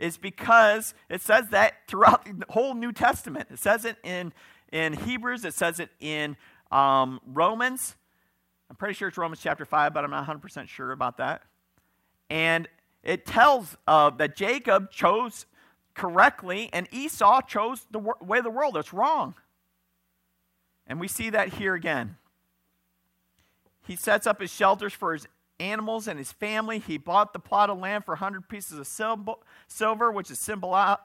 Is 0.00 0.16
because 0.16 0.94
it 1.08 1.20
says 1.20 1.48
that 1.50 1.74
throughout 1.86 2.24
the 2.24 2.46
whole 2.48 2.74
New 2.74 2.92
Testament. 2.92 3.48
It 3.50 3.58
says 3.58 3.84
it 3.84 3.96
in, 4.02 4.32
in 4.72 4.94
Hebrews, 4.94 5.44
it 5.44 5.54
says 5.54 5.78
it 5.78 5.90
in 6.00 6.36
um, 6.72 7.20
Romans. 7.26 7.96
I'm 8.68 8.76
pretty 8.76 8.94
sure 8.94 9.08
it's 9.08 9.18
Romans 9.18 9.40
chapter 9.42 9.64
5, 9.64 9.92
but 9.92 10.04
I'm 10.04 10.10
not 10.10 10.26
100% 10.26 10.68
sure 10.68 10.92
about 10.92 11.18
that. 11.18 11.42
And 12.28 12.68
it 13.02 13.26
tells 13.26 13.76
uh, 13.86 14.10
that 14.10 14.36
Jacob 14.36 14.90
chose 14.90 15.46
correctly 15.94 16.70
and 16.72 16.88
Esau 16.92 17.42
chose 17.42 17.86
the 17.90 17.98
way 17.98 18.38
of 18.38 18.44
the 18.44 18.50
world. 18.50 18.74
That's 18.74 18.92
wrong. 18.92 19.34
And 20.86 21.00
we 21.00 21.08
see 21.08 21.30
that 21.30 21.54
here 21.54 21.74
again. 21.74 22.16
He 23.86 23.96
sets 23.96 24.26
up 24.26 24.40
his 24.40 24.52
shelters 24.52 24.92
for 24.92 25.12
his 25.12 25.26
animals 25.60 26.08
and 26.08 26.18
his 26.18 26.32
family. 26.32 26.78
He 26.78 26.98
bought 26.98 27.32
the 27.32 27.38
plot 27.38 27.70
of 27.70 27.78
land 27.78 28.04
for 28.04 28.12
100 28.12 28.48
pieces 28.48 28.78
of 28.78 28.86
silver, 28.86 30.10
which 30.10 30.30
is 30.30 30.38
symboli- 30.38 30.98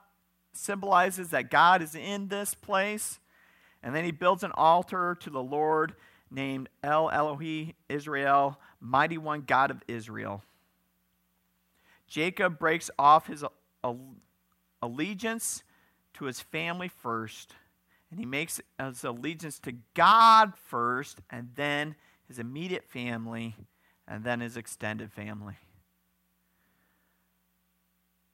symbolizes 0.53 1.29
that 1.29 1.51
God 1.51 1.81
is 1.81 1.93
in 1.93 2.29
this 2.29 2.55
place. 2.55 3.19
And 3.83 3.93
then 3.93 4.03
he 4.03 4.11
builds 4.11 4.43
an 4.43 4.51
altar 4.53 5.15
to 5.19 5.29
the 5.29 5.43
Lord 5.43 5.95
named 6.31 6.69
El 6.83 7.09
Elohi 7.09 7.75
Israel, 7.87 8.59
mighty 8.79 9.17
one 9.17 9.41
God 9.41 9.69
of 9.69 9.83
Israel. 9.87 10.41
Jacob 12.07 12.57
breaks 12.57 12.89
off 12.97 13.27
his 13.27 13.43
allegiance 14.81 15.63
to 16.13 16.25
his 16.25 16.39
family 16.39 16.87
first, 16.87 17.53
and 18.09 18.19
he 18.19 18.25
makes 18.25 18.61
his 18.79 19.03
allegiance 19.03 19.59
to 19.59 19.73
God 19.93 20.53
first, 20.55 21.19
and 21.29 21.49
then 21.55 21.95
his 22.27 22.39
immediate 22.39 22.85
family 22.85 23.55
and 24.07 24.23
then 24.23 24.39
his 24.39 24.57
extended 24.57 25.11
family. 25.11 25.55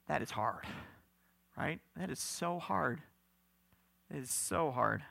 That 0.08 0.22
is 0.22 0.30
hard. 0.30 0.66
Right? 1.56 1.80
That 1.96 2.10
is 2.10 2.18
so 2.18 2.58
hard. 2.58 3.00
It 4.10 4.18
is 4.18 4.30
so 4.30 4.70
hard. 4.70 5.02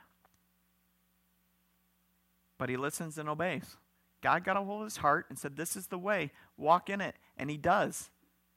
But 2.58 2.68
he 2.68 2.76
listens 2.76 3.18
and 3.18 3.28
obeys. 3.28 3.76
God 4.22 4.44
got 4.44 4.56
a 4.56 4.60
hold 4.60 4.82
of 4.82 4.86
his 4.86 4.98
heart 4.98 5.26
and 5.28 5.38
said, 5.38 5.56
This 5.56 5.74
is 5.76 5.88
the 5.88 5.98
way. 5.98 6.30
Walk 6.56 6.88
in 6.88 7.00
it. 7.00 7.16
And 7.36 7.50
he 7.50 7.56
does. 7.56 8.10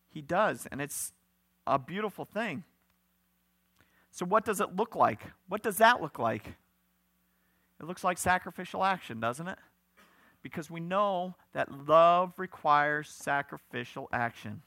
He 0.09 0.21
does. 0.21 0.67
And 0.71 0.79
it's 0.79 1.13
a 1.65 1.79
beautiful 1.79 2.25
thing. 2.25 2.63
So, 4.11 4.25
what 4.25 4.45
does 4.45 4.61
it 4.61 4.75
look 4.75 4.95
like? 4.95 5.21
What 5.49 5.63
does 5.63 5.77
that 5.77 6.01
look 6.01 6.19
like? 6.19 6.55
It 7.79 7.85
looks 7.85 8.03
like 8.03 8.17
sacrificial 8.17 8.83
action, 8.83 9.19
doesn't 9.19 9.47
it? 9.47 9.57
Because 10.45 10.69
we 10.69 10.79
know 10.79 11.33
that 11.53 11.87
love 11.87 12.37
requires 12.37 13.09
sacrificial 13.09 14.07
action. 14.13 14.61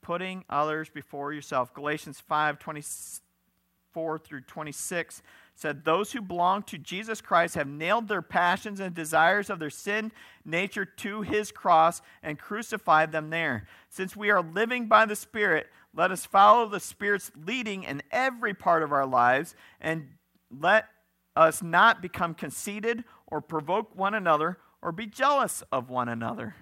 Putting 0.00 0.44
others 0.50 0.90
before 0.90 1.32
yourself. 1.32 1.72
Galatians 1.72 2.18
5 2.18 2.58
24 2.58 4.18
through 4.18 4.40
26 4.40 5.22
said, 5.54 5.84
Those 5.84 6.10
who 6.10 6.22
belong 6.22 6.64
to 6.64 6.76
Jesus 6.76 7.20
Christ 7.20 7.54
have 7.54 7.68
nailed 7.68 8.08
their 8.08 8.20
passions 8.20 8.80
and 8.80 8.96
desires 8.96 9.48
of 9.48 9.60
their 9.60 9.70
sin 9.70 10.10
nature 10.44 10.84
to 10.84 11.22
his 11.22 11.52
cross 11.52 12.02
and 12.20 12.36
crucified 12.36 13.12
them 13.12 13.30
there. 13.30 13.68
Since 13.90 14.16
we 14.16 14.28
are 14.32 14.42
living 14.42 14.88
by 14.88 15.06
the 15.06 15.14
Spirit, 15.14 15.68
let 15.94 16.10
us 16.10 16.26
follow 16.26 16.68
the 16.68 16.80
Spirit's 16.80 17.30
leading 17.46 17.84
in 17.84 18.02
every 18.10 18.54
part 18.54 18.82
of 18.82 18.90
our 18.90 19.06
lives 19.06 19.54
and 19.80 20.08
let 20.50 20.86
us 21.36 21.62
not 21.62 22.02
become 22.02 22.34
conceited 22.34 23.04
or 23.28 23.40
provoke 23.40 23.94
one 23.94 24.14
another 24.14 24.58
or 24.82 24.92
be 24.92 25.06
jealous 25.06 25.62
of 25.72 25.88
one 25.88 26.08
another. 26.08 26.56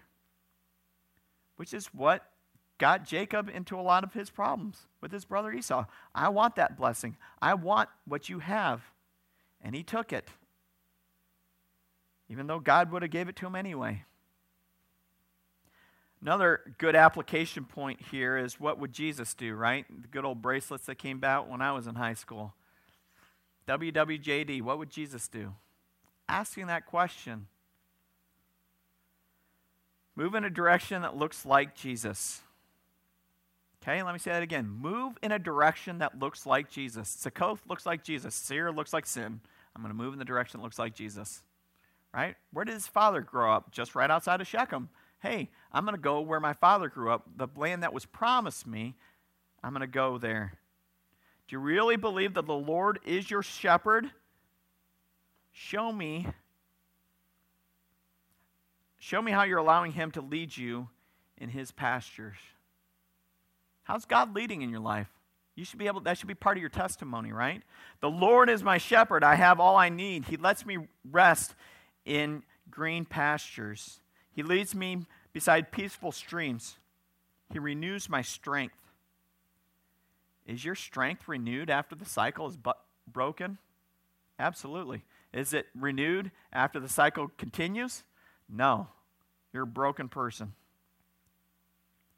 Which 1.56 1.74
is 1.74 1.86
what 1.88 2.26
got 2.78 3.04
Jacob 3.04 3.50
into 3.52 3.78
a 3.78 3.82
lot 3.82 4.04
of 4.04 4.12
his 4.12 4.30
problems 4.30 4.86
with 5.00 5.12
his 5.12 5.24
brother 5.24 5.52
Esau. 5.52 5.84
I 6.14 6.28
want 6.28 6.56
that 6.56 6.76
blessing. 6.76 7.16
I 7.40 7.54
want 7.54 7.88
what 8.06 8.28
you 8.28 8.38
have. 8.38 8.82
And 9.62 9.74
he 9.74 9.82
took 9.82 10.12
it. 10.12 10.28
Even 12.28 12.46
though 12.46 12.60
God 12.60 12.92
would 12.92 13.02
have 13.02 13.10
gave 13.10 13.28
it 13.28 13.36
to 13.36 13.46
him 13.46 13.56
anyway. 13.56 14.04
Another 16.22 16.60
good 16.78 16.94
application 16.94 17.64
point 17.64 18.00
here 18.10 18.36
is 18.36 18.60
what 18.60 18.78
would 18.78 18.92
Jesus 18.92 19.34
do, 19.34 19.54
right? 19.54 19.86
The 19.88 20.08
good 20.08 20.24
old 20.24 20.42
bracelets 20.42 20.86
that 20.86 20.96
came 20.96 21.24
out 21.24 21.48
when 21.48 21.62
I 21.62 21.72
was 21.72 21.86
in 21.86 21.94
high 21.94 22.14
school. 22.14 22.54
WWJD, 23.66 24.62
what 24.62 24.78
would 24.78 24.90
Jesus 24.90 25.28
do? 25.28 25.54
Asking 26.28 26.66
that 26.66 26.86
question. 26.86 27.46
Move 30.20 30.34
in 30.34 30.44
a 30.44 30.50
direction 30.50 31.00
that 31.00 31.16
looks 31.16 31.46
like 31.46 31.74
Jesus. 31.74 32.42
Okay, 33.82 34.02
let 34.02 34.12
me 34.12 34.18
say 34.18 34.32
that 34.32 34.42
again. 34.42 34.68
Move 34.68 35.14
in 35.22 35.32
a 35.32 35.38
direction 35.38 36.00
that 36.00 36.18
looks 36.18 36.44
like 36.44 36.68
Jesus. 36.68 37.08
Succoth 37.08 37.62
looks 37.66 37.86
like 37.86 38.04
Jesus. 38.04 38.34
Seir 38.34 38.70
looks 38.70 38.92
like 38.92 39.06
sin. 39.06 39.40
I'm 39.74 39.80
going 39.80 39.90
to 39.90 39.96
move 39.96 40.12
in 40.12 40.18
the 40.18 40.26
direction 40.26 40.60
that 40.60 40.62
looks 40.62 40.78
like 40.78 40.94
Jesus. 40.94 41.42
Right? 42.12 42.36
Where 42.52 42.66
did 42.66 42.74
his 42.74 42.86
father 42.86 43.22
grow 43.22 43.50
up? 43.50 43.72
Just 43.72 43.94
right 43.94 44.10
outside 44.10 44.42
of 44.42 44.46
Shechem. 44.46 44.90
Hey, 45.20 45.48
I'm 45.72 45.86
going 45.86 45.96
to 45.96 46.02
go 46.02 46.20
where 46.20 46.38
my 46.38 46.52
father 46.52 46.88
grew 46.88 47.10
up. 47.10 47.26
The 47.38 47.48
land 47.56 47.82
that 47.82 47.94
was 47.94 48.04
promised 48.04 48.66
me, 48.66 48.96
I'm 49.64 49.72
going 49.72 49.80
to 49.80 49.86
go 49.86 50.18
there. 50.18 50.52
Do 51.48 51.56
you 51.56 51.60
really 51.60 51.96
believe 51.96 52.34
that 52.34 52.44
the 52.44 52.52
Lord 52.52 52.98
is 53.06 53.30
your 53.30 53.42
shepherd? 53.42 54.10
Show 55.50 55.90
me. 55.90 56.26
Show 59.00 59.20
me 59.20 59.32
how 59.32 59.44
you're 59.44 59.58
allowing 59.58 59.92
him 59.92 60.10
to 60.12 60.20
lead 60.20 60.56
you 60.56 60.88
in 61.38 61.48
his 61.48 61.72
pastures. 61.72 62.36
How's 63.82 64.04
God 64.04 64.36
leading 64.36 64.62
in 64.62 64.70
your 64.70 64.80
life? 64.80 65.08
You 65.56 65.64
should 65.64 65.78
be 65.78 65.86
able 65.86 66.02
that 66.02 66.16
should 66.16 66.28
be 66.28 66.34
part 66.34 66.58
of 66.58 66.60
your 66.60 66.70
testimony, 66.70 67.32
right? 67.32 67.62
The 68.00 68.10
Lord 68.10 68.48
is 68.48 68.62
my 68.62 68.78
shepherd. 68.78 69.24
I 69.24 69.34
have 69.34 69.58
all 69.58 69.76
I 69.76 69.88
need. 69.88 70.26
He 70.26 70.36
lets 70.36 70.64
me 70.64 70.78
rest 71.10 71.54
in 72.04 72.42
green 72.70 73.04
pastures. 73.04 74.00
He 74.32 74.42
leads 74.42 74.74
me 74.74 75.06
beside 75.32 75.72
peaceful 75.72 76.12
streams. 76.12 76.76
He 77.52 77.58
renews 77.58 78.08
my 78.08 78.22
strength. 78.22 78.76
Is 80.46 80.64
your 80.64 80.74
strength 80.74 81.26
renewed 81.26 81.70
after 81.70 81.94
the 81.94 82.04
cycle 82.04 82.46
is 82.46 82.56
bu- 82.56 82.72
broken? 83.10 83.58
Absolutely. 84.38 85.04
Is 85.32 85.52
it 85.52 85.66
renewed 85.74 86.30
after 86.52 86.78
the 86.78 86.88
cycle 86.88 87.30
continues? 87.38 88.04
No. 88.50 88.88
You're 89.52 89.64
a 89.64 89.66
broken 89.66 90.08
person 90.08 90.54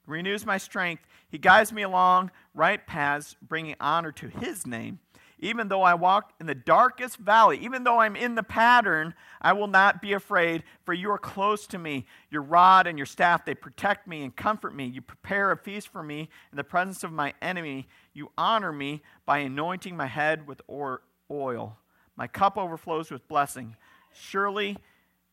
renews 0.06 0.46
my 0.46 0.58
strength. 0.58 1.06
He 1.28 1.38
guides 1.38 1.72
me 1.72 1.82
along 1.82 2.30
right 2.54 2.84
paths, 2.86 3.36
bringing 3.40 3.76
honor 3.80 4.12
to 4.12 4.28
his 4.28 4.66
name. 4.66 4.98
Even 5.38 5.66
though 5.66 5.82
I 5.82 5.94
walk 5.94 6.34
in 6.38 6.46
the 6.46 6.54
darkest 6.54 7.16
valley, 7.16 7.58
even 7.58 7.82
though 7.82 7.98
I'm 7.98 8.14
in 8.14 8.36
the 8.36 8.44
pattern, 8.44 9.12
I 9.40 9.54
will 9.54 9.66
not 9.66 10.00
be 10.00 10.12
afraid, 10.12 10.62
for 10.84 10.94
you 10.94 11.10
are 11.10 11.18
close 11.18 11.66
to 11.68 11.78
me. 11.78 12.06
Your 12.30 12.42
rod 12.42 12.86
and 12.86 12.96
your 12.96 13.06
staff, 13.06 13.44
they 13.44 13.54
protect 13.54 14.06
me 14.06 14.22
and 14.22 14.36
comfort 14.36 14.72
me. 14.72 14.86
You 14.86 15.02
prepare 15.02 15.50
a 15.50 15.56
feast 15.56 15.88
for 15.88 16.04
me 16.04 16.28
in 16.52 16.56
the 16.56 16.62
presence 16.62 17.02
of 17.02 17.10
my 17.10 17.34
enemy. 17.42 17.88
You 18.14 18.30
honor 18.38 18.72
me 18.72 19.02
by 19.26 19.38
anointing 19.38 19.96
my 19.96 20.06
head 20.06 20.46
with 20.46 20.60
oil. 20.68 21.76
My 22.14 22.28
cup 22.28 22.56
overflows 22.56 23.10
with 23.10 23.26
blessing. 23.26 23.74
Surely 24.12 24.76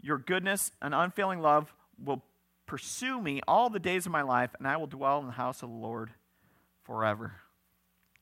your 0.02 0.18
goodness 0.18 0.72
and 0.82 0.94
unfailing 0.94 1.42
love 1.42 1.74
will 2.04 2.24
Pursue 2.70 3.20
me 3.20 3.42
all 3.48 3.72
the 3.72 3.80
days 3.80 4.06
of 4.06 4.12
my 4.12 4.22
life, 4.22 4.52
and 4.60 4.68
I 4.68 4.78
will 4.78 4.86
dwell 4.86 5.20
in 5.22 5.26
the 5.26 5.32
house 5.32 5.64
of 5.64 5.70
the 5.70 5.76
Lord 5.76 6.12
forever. 6.84 7.34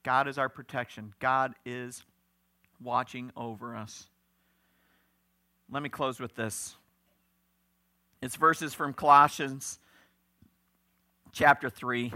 God 0.03 0.30
is 0.30 0.38
our 0.38 0.47
protection. 0.47 1.13
God 1.19 1.53
is 1.65 2.05
watching 2.82 3.30
over 3.36 3.75
us. 3.75 4.07
Let 5.69 5.84
me 5.84 5.89
close 5.89 6.17
with 6.17 6.34
this. 6.36 6.78
It's 8.21 8.38
verses 8.38 8.73
from 8.73 8.93
Colossians 8.93 9.80
chapter 11.34 11.69
3. 11.69 12.13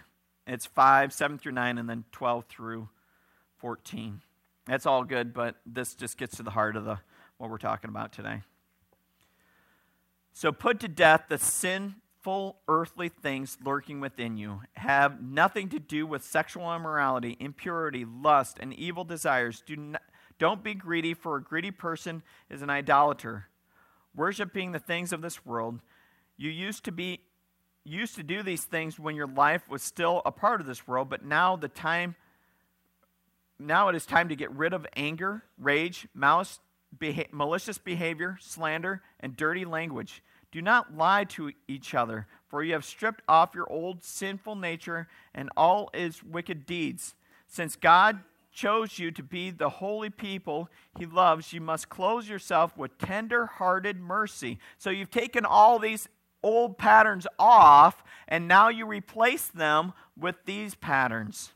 It's 0.48 0.66
5, 0.66 1.12
7 1.12 1.38
through 1.38 1.52
9, 1.52 1.78
and 1.78 1.90
then 1.90 2.06
12 2.14 2.46
through 2.46 2.88
14. 3.58 4.22
That's 4.66 4.86
all 4.86 5.04
good, 5.04 5.34
but 5.34 5.58
this 5.66 5.96
just 5.96 6.18
gets 6.18 6.38
to 6.38 6.44
the 6.44 6.52
heart 6.52 6.78
of 6.78 6.86
the, 6.86 6.98
what 7.40 7.50
we're 7.50 7.58
talking 7.58 7.90
about 7.90 8.14
today. 8.14 8.44
So 10.34 10.52
put 10.52 10.80
to 10.80 10.88
death 10.88 11.26
the 11.30 11.38
sinful 11.38 12.58
earthly 12.68 13.10
things 13.10 13.58
lurking 13.64 14.00
within 14.00 14.38
you 14.38 14.62
have 14.74 15.22
nothing 15.22 15.70
to 15.70 15.80
do 15.80 16.06
with 16.08 16.24
sexual 16.24 16.74
immorality, 16.74 17.38
impurity, 17.40 18.06
lust, 18.06 18.58
and 18.60 18.74
evil 18.74 19.04
desires. 19.04 19.62
Do 19.66 19.76
not, 19.76 20.02
don't 20.40 20.64
be 20.64 20.74
greedy, 20.74 21.14
for 21.14 21.36
a 21.36 21.44
greedy 21.44 21.72
person 21.72 22.24
is 22.50 22.62
an 22.62 22.70
idolater, 22.70 23.48
worshiping 24.16 24.72
the 24.72 24.80
things 24.80 25.14
of 25.14 25.22
this 25.22 25.46
world. 25.46 25.80
You 26.38 26.50
used 26.50 26.86
to 26.86 26.92
be 26.92 27.22
used 27.84 28.16
to 28.16 28.24
do 28.24 28.44
these 28.44 28.64
things 28.64 29.00
when 29.00 29.16
your 29.16 29.28
life 29.28 29.68
was 29.68 29.82
still 29.82 30.22
a 30.26 30.32
part 30.32 30.62
of 30.62 30.68
this 30.68 30.88
world, 30.88 31.10
but 31.10 31.26
now 31.26 31.56
the 31.56 31.68
time 31.68 32.16
now 33.60 33.90
it 33.90 33.96
is 33.96 34.06
time 34.06 34.30
to 34.30 34.36
get 34.36 34.52
rid 34.52 34.74
of 34.74 34.88
anger, 34.96 35.44
rage, 35.60 36.08
malice, 36.16 36.60
beha- 36.98 37.28
malicious 37.32 37.78
behavior, 37.78 38.38
slander, 38.40 39.02
and 39.20 39.36
dirty 39.36 39.66
language 39.66 40.24
do 40.52 40.62
not 40.62 40.96
lie 40.96 41.24
to 41.24 41.52
each 41.68 41.96
other, 41.96 42.28
for 42.50 42.62
you 42.62 42.74
have 42.74 42.84
stripped 42.84 43.22
off 43.28 43.56
your 43.56 43.72
old 43.72 44.04
sinful 44.04 44.56
nature 44.56 45.08
and 45.34 45.50
all 45.56 45.90
its 45.94 46.22
wicked 46.22 46.66
deeds. 46.66 47.16
Since 47.48 47.78
God 47.78 48.20
chose 48.52 49.00
you 49.00 49.12
to 49.12 49.24
be 49.24 49.50
the 49.50 49.70
holy 49.70 50.10
people 50.10 50.70
he 50.98 51.06
loves, 51.06 51.54
you 51.54 51.62
must 51.62 51.88
clothe 51.88 52.26
yourself 52.26 52.78
with 52.78 52.98
tender 52.98 53.46
hearted 53.46 53.98
mercy. 53.98 54.60
So 54.78 54.90
you've 54.90 55.10
taken 55.10 55.46
all 55.46 55.80
these 55.80 56.10
old 56.44 56.78
patterns 56.78 57.28
off, 57.40 58.04
and 58.28 58.48
now 58.48 58.68
you 58.68 58.86
replace 58.86 59.48
them 59.48 59.94
with 60.20 60.36
these 60.46 60.76
patterns. 60.76 61.54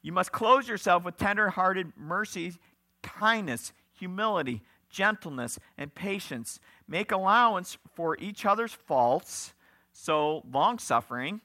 You 0.00 0.12
must 0.12 0.32
clothe 0.32 0.66
yourself 0.66 1.04
with 1.04 1.18
tender 1.18 1.50
hearted 1.50 1.92
mercy, 1.98 2.54
kindness, 3.02 3.74
humility, 4.00 4.62
gentleness, 4.90 5.58
and 5.78 5.94
patience. 5.94 6.58
Make 6.88 7.12
allowance 7.12 7.78
for 7.94 8.16
each 8.18 8.44
other's 8.44 8.72
faults, 8.72 9.54
so 9.92 10.42
long 10.50 10.78
suffering, 10.78 11.40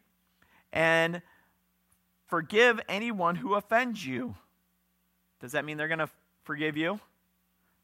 and 0.74 1.22
forgive 2.28 2.80
anyone 2.90 3.36
who 3.36 3.54
offends 3.54 4.06
you. 4.06 4.36
Does 5.40 5.52
that 5.52 5.64
mean 5.64 5.78
they're 5.78 5.88
going 5.88 6.00
to 6.00 6.10
forgive 6.44 6.76
you? 6.76 7.00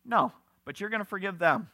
No, 0.04 0.32
but 0.66 0.80
you're 0.80 0.90
going 0.90 1.02
to 1.02 1.06
forgive 1.06 1.38
them. 1.38 1.70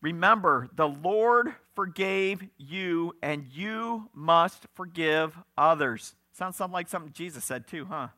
Remember, 0.00 0.68
the 0.76 0.88
Lord 0.88 1.54
forgave 1.74 2.44
you, 2.56 3.16
and 3.20 3.46
you 3.52 4.08
must 4.14 4.66
forgive 4.74 5.36
others. 5.56 6.14
Sounds 6.32 6.56
something 6.56 6.72
like 6.72 6.88
something 6.88 7.12
Jesus 7.12 7.44
said 7.44 7.66
too, 7.66 7.86
huh? 7.86 8.08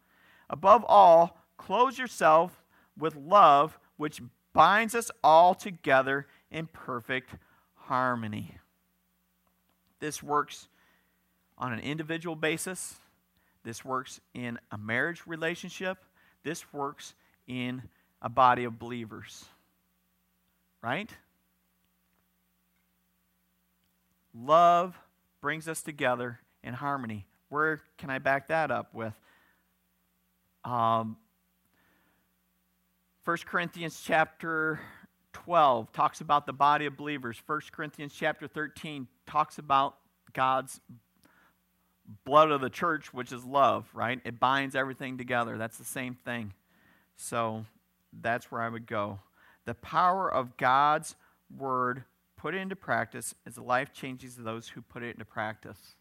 Above 0.50 0.84
all, 0.86 1.38
clothe 1.56 1.96
yourself 1.96 2.59
with 3.00 3.16
love, 3.16 3.78
which 3.96 4.20
binds 4.52 4.94
us 4.94 5.10
all 5.22 5.54
together 5.54 6.26
in 6.50 6.66
perfect 6.66 7.30
harmony. 7.74 8.56
This 10.00 10.22
works 10.22 10.68
on 11.58 11.72
an 11.72 11.80
individual 11.80 12.36
basis. 12.36 12.96
This 13.64 13.84
works 13.84 14.20
in 14.34 14.58
a 14.70 14.78
marriage 14.78 15.22
relationship. 15.26 15.98
This 16.42 16.72
works 16.72 17.14
in 17.46 17.82
a 18.22 18.28
body 18.28 18.64
of 18.64 18.78
believers. 18.78 19.44
Right? 20.82 21.10
Love 24.34 24.98
brings 25.40 25.68
us 25.68 25.82
together 25.82 26.40
in 26.62 26.74
harmony. 26.74 27.26
Where 27.48 27.80
can 27.98 28.10
I 28.10 28.18
back 28.18 28.48
that 28.48 28.70
up 28.70 28.94
with? 28.94 29.14
Um, 30.64 31.16
1 33.24 33.36
Corinthians 33.44 34.00
chapter 34.02 34.80
12 35.34 35.92
talks 35.92 36.22
about 36.22 36.46
the 36.46 36.54
body 36.54 36.86
of 36.86 36.96
believers. 36.96 37.40
1 37.44 37.60
Corinthians 37.70 38.14
chapter 38.14 38.48
13 38.48 39.06
talks 39.26 39.58
about 39.58 39.96
God's 40.32 40.80
blood 42.24 42.50
of 42.50 42.62
the 42.62 42.70
church, 42.70 43.12
which 43.12 43.30
is 43.30 43.44
love, 43.44 43.86
right? 43.92 44.20
It 44.24 44.40
binds 44.40 44.74
everything 44.74 45.18
together. 45.18 45.58
That's 45.58 45.76
the 45.76 45.84
same 45.84 46.14
thing. 46.14 46.54
So 47.16 47.66
that's 48.10 48.50
where 48.50 48.62
I 48.62 48.70
would 48.70 48.86
go. 48.86 49.20
The 49.66 49.74
power 49.74 50.32
of 50.32 50.56
God's 50.56 51.14
word 51.54 52.04
put 52.38 52.54
into 52.54 52.74
practice 52.74 53.34
is 53.46 53.56
the 53.56 53.62
life 53.62 53.92
changes 53.92 54.36
those 54.36 54.68
who 54.68 54.80
put 54.80 55.02
it 55.02 55.10
into 55.10 55.26
practice. 55.26 55.94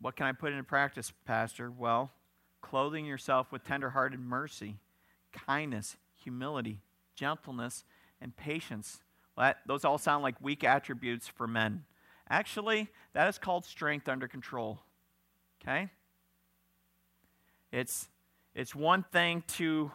What 0.00 0.16
can 0.16 0.26
I 0.26 0.32
put 0.32 0.52
into 0.52 0.64
practice, 0.64 1.12
Pastor? 1.26 1.70
Well, 1.70 2.10
clothing 2.60 3.04
yourself 3.04 3.52
with 3.52 3.64
tenderhearted 3.64 4.20
mercy, 4.20 4.76
kindness, 5.32 5.96
humility, 6.22 6.80
gentleness, 7.14 7.84
and 8.20 8.36
patience. 8.36 9.00
Well, 9.36 9.46
that, 9.46 9.58
those 9.66 9.84
all 9.84 9.98
sound 9.98 10.22
like 10.22 10.34
weak 10.40 10.64
attributes 10.64 11.28
for 11.28 11.46
men. 11.46 11.84
Actually, 12.30 12.88
that 13.14 13.28
is 13.28 13.38
called 13.38 13.64
strength 13.64 14.08
under 14.08 14.28
control. 14.28 14.80
Okay? 15.62 15.88
It's, 17.72 18.08
it's 18.54 18.74
one 18.74 19.04
thing 19.12 19.42
to. 19.48 19.90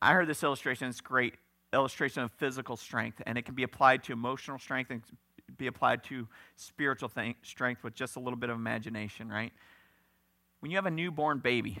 I 0.00 0.12
heard 0.12 0.28
this 0.28 0.42
illustration, 0.42 0.88
it's 0.88 1.00
great 1.00 1.34
illustration 1.72 2.22
of 2.22 2.30
physical 2.32 2.76
strength, 2.76 3.22
and 3.26 3.38
it 3.38 3.42
can 3.42 3.54
be 3.54 3.62
applied 3.62 4.04
to 4.04 4.12
emotional 4.12 4.58
strength 4.58 4.90
and 4.90 5.02
be 5.56 5.66
applied 5.66 6.04
to 6.04 6.28
spiritual 6.56 7.10
strength 7.42 7.82
with 7.82 7.94
just 7.94 8.16
a 8.16 8.20
little 8.20 8.38
bit 8.38 8.50
of 8.50 8.56
imagination, 8.56 9.28
right? 9.28 9.52
When 10.60 10.70
you 10.70 10.76
have 10.76 10.86
a 10.86 10.90
newborn 10.90 11.40
baby, 11.40 11.78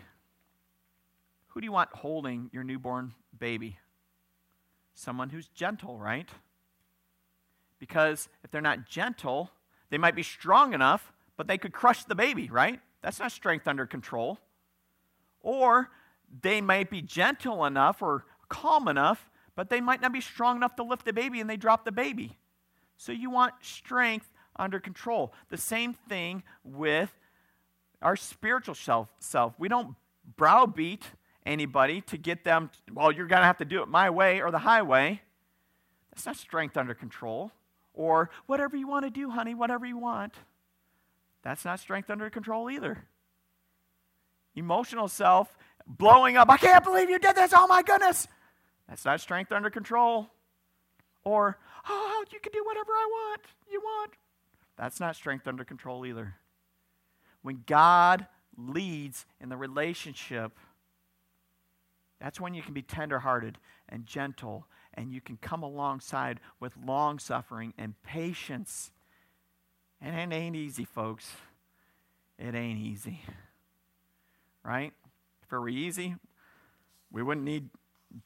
who 1.48 1.60
do 1.60 1.64
you 1.64 1.72
want 1.72 1.90
holding 1.92 2.50
your 2.52 2.64
newborn 2.64 3.14
baby? 3.38 3.78
Someone 4.94 5.30
who's 5.30 5.48
gentle, 5.48 5.98
right? 5.98 6.28
Because 7.78 8.28
if 8.42 8.50
they're 8.50 8.60
not 8.60 8.88
gentle, 8.88 9.50
they 9.90 9.98
might 9.98 10.16
be 10.16 10.22
strong 10.22 10.72
enough, 10.72 11.12
but 11.36 11.46
they 11.46 11.58
could 11.58 11.72
crush 11.72 12.04
the 12.04 12.14
baby, 12.14 12.48
right? 12.48 12.80
That's 13.02 13.18
not 13.18 13.32
strength 13.32 13.68
under 13.68 13.86
control. 13.86 14.38
Or 15.40 15.90
they 16.42 16.60
might 16.60 16.90
be 16.90 17.02
gentle 17.02 17.64
enough 17.64 18.02
or 18.02 18.24
calm 18.48 18.88
enough, 18.88 19.30
but 19.54 19.70
they 19.70 19.80
might 19.80 20.00
not 20.00 20.12
be 20.12 20.20
strong 20.20 20.56
enough 20.56 20.76
to 20.76 20.82
lift 20.82 21.04
the 21.04 21.12
baby 21.12 21.40
and 21.40 21.48
they 21.48 21.56
drop 21.56 21.84
the 21.84 21.92
baby. 21.92 22.36
So 22.96 23.12
you 23.12 23.30
want 23.30 23.54
strength 23.60 24.30
under 24.56 24.80
control. 24.80 25.32
The 25.48 25.56
same 25.56 25.94
thing 25.94 26.42
with 26.62 27.12
our 28.00 28.16
spiritual 28.16 28.74
self. 28.74 29.08
self. 29.18 29.54
We 29.58 29.68
don't 29.68 29.96
browbeat 30.36 31.04
anybody 31.44 32.00
to 32.02 32.16
get 32.16 32.44
them, 32.44 32.70
well, 32.92 33.12
you're 33.12 33.26
going 33.26 33.40
to 33.40 33.46
have 33.46 33.58
to 33.58 33.64
do 33.64 33.82
it 33.82 33.88
my 33.88 34.10
way 34.10 34.40
or 34.40 34.50
the 34.50 34.58
highway. 34.58 35.20
That's 36.10 36.26
not 36.26 36.36
strength 36.36 36.76
under 36.76 36.94
control. 36.94 37.50
Or 37.92 38.30
whatever 38.46 38.76
you 38.76 38.88
want 38.88 39.04
to 39.04 39.10
do, 39.10 39.30
honey, 39.30 39.54
whatever 39.54 39.86
you 39.86 39.98
want. 39.98 40.34
That's 41.42 41.64
not 41.64 41.78
strength 41.80 42.10
under 42.10 42.30
control 42.30 42.70
either. 42.70 43.04
Emotional 44.56 45.08
self, 45.08 45.56
blowing 45.86 46.36
up, 46.36 46.48
I 46.48 46.56
can't 46.56 46.82
believe 46.84 47.10
you 47.10 47.18
did 47.18 47.36
this, 47.36 47.52
oh 47.54 47.66
my 47.66 47.82
goodness. 47.82 48.26
That's 48.88 49.04
not 49.04 49.20
strength 49.20 49.52
under 49.52 49.70
control. 49.70 50.28
Or, 51.24 51.58
oh, 51.88 52.24
you 52.32 52.40
can 52.40 52.52
do 52.52 52.64
whatever 52.64 52.92
I 52.92 53.06
want, 53.10 53.40
you 53.70 53.80
want. 53.80 54.12
That's 54.76 55.00
not 55.00 55.16
strength 55.16 55.46
under 55.46 55.64
control 55.64 56.04
either. 56.04 56.34
When 57.42 57.62
God 57.66 58.26
leads 58.56 59.26
in 59.40 59.48
the 59.48 59.56
relationship, 59.56 60.58
that's 62.20 62.40
when 62.40 62.54
you 62.54 62.62
can 62.62 62.74
be 62.74 62.82
tenderhearted 62.82 63.58
and 63.88 64.06
gentle, 64.06 64.66
and 64.94 65.12
you 65.12 65.20
can 65.20 65.36
come 65.36 65.62
alongside 65.62 66.40
with 66.58 66.72
long 66.82 67.18
suffering 67.18 67.74
and 67.76 67.94
patience. 68.02 68.90
And 70.00 70.14
it 70.14 70.34
ain't 70.34 70.56
easy, 70.56 70.84
folks. 70.84 71.32
It 72.38 72.54
ain't 72.54 72.78
easy. 72.78 73.20
Right? 74.64 74.92
If 75.42 75.52
it 75.52 75.58
were 75.58 75.68
easy, 75.68 76.16
we 77.12 77.22
wouldn't 77.22 77.44
need 77.44 77.68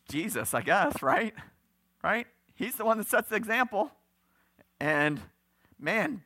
Jesus, 0.08 0.54
I 0.54 0.62
guess, 0.62 1.02
right? 1.02 1.34
Right? 2.02 2.26
He's 2.58 2.74
the 2.74 2.84
one 2.84 2.98
that 2.98 3.06
sets 3.06 3.28
the 3.28 3.36
example. 3.36 3.92
And 4.80 5.20
man, 5.78 6.22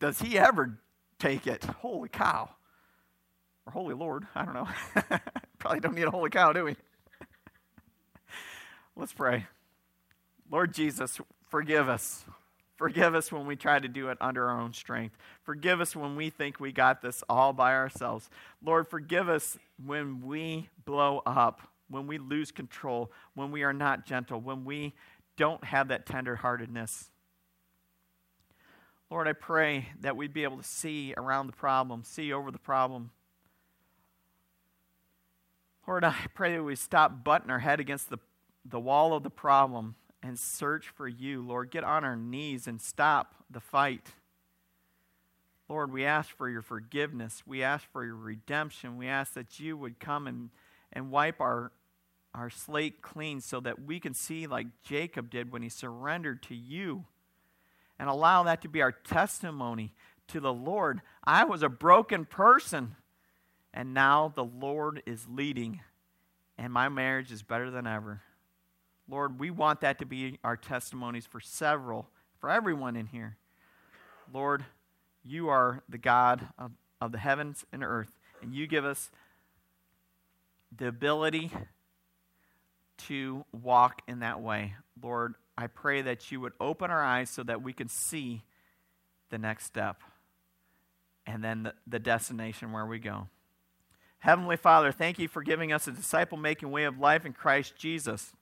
does 0.00 0.20
he 0.20 0.36
ever 0.36 0.76
take 1.20 1.46
it? 1.46 1.62
Holy 1.62 2.08
cow. 2.08 2.50
Or 3.64 3.72
holy 3.72 3.94
Lord, 3.94 4.26
I 4.34 4.44
don't 4.44 4.54
know. 4.54 4.68
Probably 5.60 5.78
don't 5.78 5.94
need 5.94 6.08
a 6.08 6.10
holy 6.10 6.30
cow, 6.30 6.52
do 6.52 6.64
we? 6.64 6.76
Let's 8.96 9.12
pray. 9.12 9.46
Lord 10.50 10.74
Jesus, 10.74 11.20
forgive 11.48 11.88
us. 11.88 12.24
Forgive 12.74 13.14
us 13.14 13.30
when 13.30 13.46
we 13.46 13.54
try 13.54 13.78
to 13.78 13.86
do 13.86 14.08
it 14.08 14.18
under 14.20 14.48
our 14.48 14.60
own 14.60 14.72
strength. 14.72 15.16
Forgive 15.44 15.80
us 15.80 15.94
when 15.94 16.16
we 16.16 16.28
think 16.28 16.58
we 16.58 16.72
got 16.72 17.02
this 17.02 17.22
all 17.28 17.52
by 17.52 17.72
ourselves. 17.74 18.28
Lord, 18.64 18.88
forgive 18.88 19.28
us 19.28 19.56
when 19.84 20.22
we 20.26 20.68
blow 20.84 21.22
up, 21.24 21.60
when 21.88 22.08
we 22.08 22.18
lose 22.18 22.50
control, 22.50 23.12
when 23.34 23.52
we 23.52 23.62
are 23.62 23.72
not 23.72 24.04
gentle, 24.04 24.40
when 24.40 24.64
we 24.64 24.94
don't 25.36 25.64
have 25.64 25.88
that 25.88 26.06
tenderheartedness. 26.06 27.08
Lord, 29.10 29.28
I 29.28 29.34
pray 29.34 29.88
that 30.00 30.16
we'd 30.16 30.32
be 30.32 30.44
able 30.44 30.56
to 30.56 30.64
see 30.64 31.12
around 31.16 31.46
the 31.46 31.52
problem, 31.52 32.02
see 32.04 32.32
over 32.32 32.50
the 32.50 32.58
problem. 32.58 33.10
Lord, 35.86 36.04
I 36.04 36.14
pray 36.34 36.56
that 36.56 36.62
we 36.62 36.76
stop 36.76 37.24
butting 37.24 37.50
our 37.50 37.58
head 37.58 37.80
against 37.80 38.08
the, 38.08 38.18
the 38.64 38.80
wall 38.80 39.14
of 39.14 39.22
the 39.22 39.30
problem 39.30 39.96
and 40.22 40.38
search 40.38 40.88
for 40.88 41.08
you. 41.08 41.42
Lord, 41.42 41.70
get 41.70 41.84
on 41.84 42.04
our 42.04 42.16
knees 42.16 42.66
and 42.66 42.80
stop 42.80 43.34
the 43.50 43.60
fight. 43.60 44.12
Lord, 45.68 45.92
we 45.92 46.04
ask 46.04 46.30
for 46.36 46.48
your 46.48 46.62
forgiveness. 46.62 47.42
We 47.46 47.62
ask 47.62 47.90
for 47.92 48.04
your 48.04 48.14
redemption. 48.14 48.96
We 48.96 49.08
ask 49.08 49.34
that 49.34 49.58
you 49.58 49.76
would 49.76 49.98
come 49.98 50.26
and, 50.26 50.50
and 50.92 51.10
wipe 51.10 51.40
our, 51.40 51.72
our 52.34 52.50
slate 52.50 53.02
clean 53.02 53.40
so 53.40 53.60
that 53.60 53.84
we 53.84 54.00
can 54.00 54.14
see 54.14 54.46
like 54.46 54.66
Jacob 54.82 55.30
did 55.30 55.52
when 55.52 55.62
he 55.62 55.68
surrendered 55.68 56.42
to 56.44 56.54
you 56.54 57.04
and 57.98 58.08
allow 58.08 58.42
that 58.44 58.62
to 58.62 58.68
be 58.68 58.82
our 58.82 58.92
testimony 58.92 59.92
to 60.28 60.40
the 60.40 60.52
Lord. 60.52 61.02
I 61.24 61.44
was 61.44 61.62
a 61.62 61.68
broken 61.68 62.24
person, 62.24 62.96
and 63.74 63.92
now 63.92 64.32
the 64.34 64.44
Lord 64.44 65.02
is 65.06 65.26
leading, 65.28 65.80
and 66.56 66.72
my 66.72 66.88
marriage 66.88 67.30
is 67.30 67.42
better 67.42 67.70
than 67.70 67.86
ever. 67.86 68.22
Lord, 69.08 69.38
we 69.38 69.50
want 69.50 69.82
that 69.82 69.98
to 69.98 70.06
be 70.06 70.38
our 70.42 70.56
testimonies 70.56 71.26
for 71.26 71.40
several, 71.40 72.08
for 72.38 72.48
everyone 72.48 72.96
in 72.96 73.06
here. 73.06 73.36
Lord, 74.32 74.64
you 75.22 75.48
are 75.48 75.82
the 75.88 75.98
God 75.98 76.48
of, 76.58 76.72
of 77.00 77.12
the 77.12 77.18
heavens 77.18 77.64
and 77.72 77.84
earth, 77.84 78.18
and 78.40 78.54
you 78.54 78.66
give 78.66 78.84
us 78.84 79.10
the 80.74 80.88
ability 80.88 81.50
to 83.08 83.44
walk 83.52 84.02
in 84.08 84.20
that 84.20 84.40
way. 84.40 84.74
Lord, 85.02 85.34
I 85.56 85.66
pray 85.66 86.02
that 86.02 86.30
you 86.30 86.40
would 86.40 86.52
open 86.60 86.90
our 86.90 87.02
eyes 87.02 87.30
so 87.30 87.42
that 87.42 87.62
we 87.62 87.72
can 87.72 87.88
see 87.88 88.42
the 89.30 89.38
next 89.38 89.64
step 89.64 90.02
and 91.26 91.42
then 91.42 91.64
the, 91.64 91.74
the 91.86 91.98
destination 91.98 92.72
where 92.72 92.86
we 92.86 92.98
go. 92.98 93.28
Heavenly 94.18 94.56
Father, 94.56 94.92
thank 94.92 95.18
you 95.18 95.28
for 95.28 95.42
giving 95.42 95.72
us 95.72 95.86
a 95.86 95.92
disciple 95.92 96.38
making 96.38 96.70
way 96.70 96.84
of 96.84 96.98
life 96.98 97.26
in 97.26 97.32
Christ 97.32 97.74
Jesus. 97.76 98.32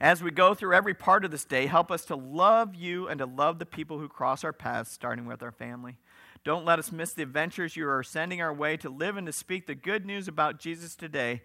As 0.00 0.22
we 0.22 0.32
go 0.32 0.54
through 0.54 0.74
every 0.74 0.94
part 0.94 1.24
of 1.24 1.30
this 1.30 1.44
day, 1.44 1.66
help 1.66 1.92
us 1.92 2.04
to 2.06 2.16
love 2.16 2.74
you 2.74 3.06
and 3.06 3.18
to 3.18 3.26
love 3.26 3.60
the 3.60 3.66
people 3.66 4.00
who 4.00 4.08
cross 4.08 4.42
our 4.42 4.52
paths, 4.52 4.90
starting 4.90 5.26
with 5.26 5.42
our 5.42 5.52
family. 5.52 5.98
Don't 6.44 6.64
let 6.64 6.80
us 6.80 6.90
miss 6.90 7.12
the 7.12 7.22
adventures 7.22 7.76
you 7.76 7.88
are 7.88 8.02
sending 8.02 8.42
our 8.42 8.52
way 8.52 8.76
to 8.78 8.90
live 8.90 9.16
and 9.16 9.26
to 9.28 9.32
speak 9.32 9.68
the 9.68 9.76
good 9.76 10.04
news 10.04 10.26
about 10.26 10.58
Jesus 10.58 10.96
today 10.96 11.42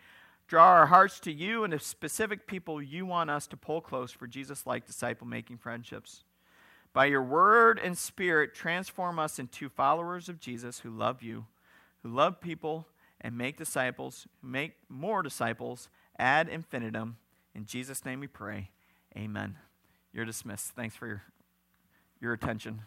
Draw 0.48 0.64
our 0.64 0.86
hearts 0.86 1.20
to 1.22 1.32
you 1.32 1.66
and 1.66 1.74
the 1.74 1.80
specific 1.80 2.48
people 2.48 2.82
you 2.82 3.06
want 3.06 3.30
us 3.30 3.48
to 3.48 3.58
pull 3.58 3.82
close 3.82 4.12
for 4.12 4.28
Jesus 4.28 4.66
like 4.66 4.88
disciple 4.88 5.28
making 5.28 5.58
friendships. 5.58 6.24
By 6.94 7.06
your 7.06 7.22
word 7.22 7.80
and 7.84 7.98
spirit, 7.98 8.56
transform 8.56 9.20
us 9.20 9.40
into 9.40 9.68
followers 9.68 10.30
of 10.30 10.40
Jesus 10.40 10.80
who 10.80 10.90
love 10.90 11.22
you, 11.22 11.46
who 12.02 12.10
love 12.10 12.40
people 12.40 12.88
and 13.20 13.38
make 13.38 13.58
disciples, 13.58 14.26
who 14.42 14.48
make 14.48 14.74
more 14.88 15.22
disciples 15.22 15.90
ad 16.18 16.48
infinitum. 16.48 17.18
In 17.54 17.66
Jesus' 17.66 18.06
name 18.06 18.22
we 18.22 18.28
pray. 18.28 18.72
Amen. 19.18 19.58
You're 20.14 20.26
dismissed. 20.26 20.72
Thanks 20.72 20.96
for 20.96 21.08
your, 21.08 21.24
your 22.22 22.34
attention. 22.34 22.82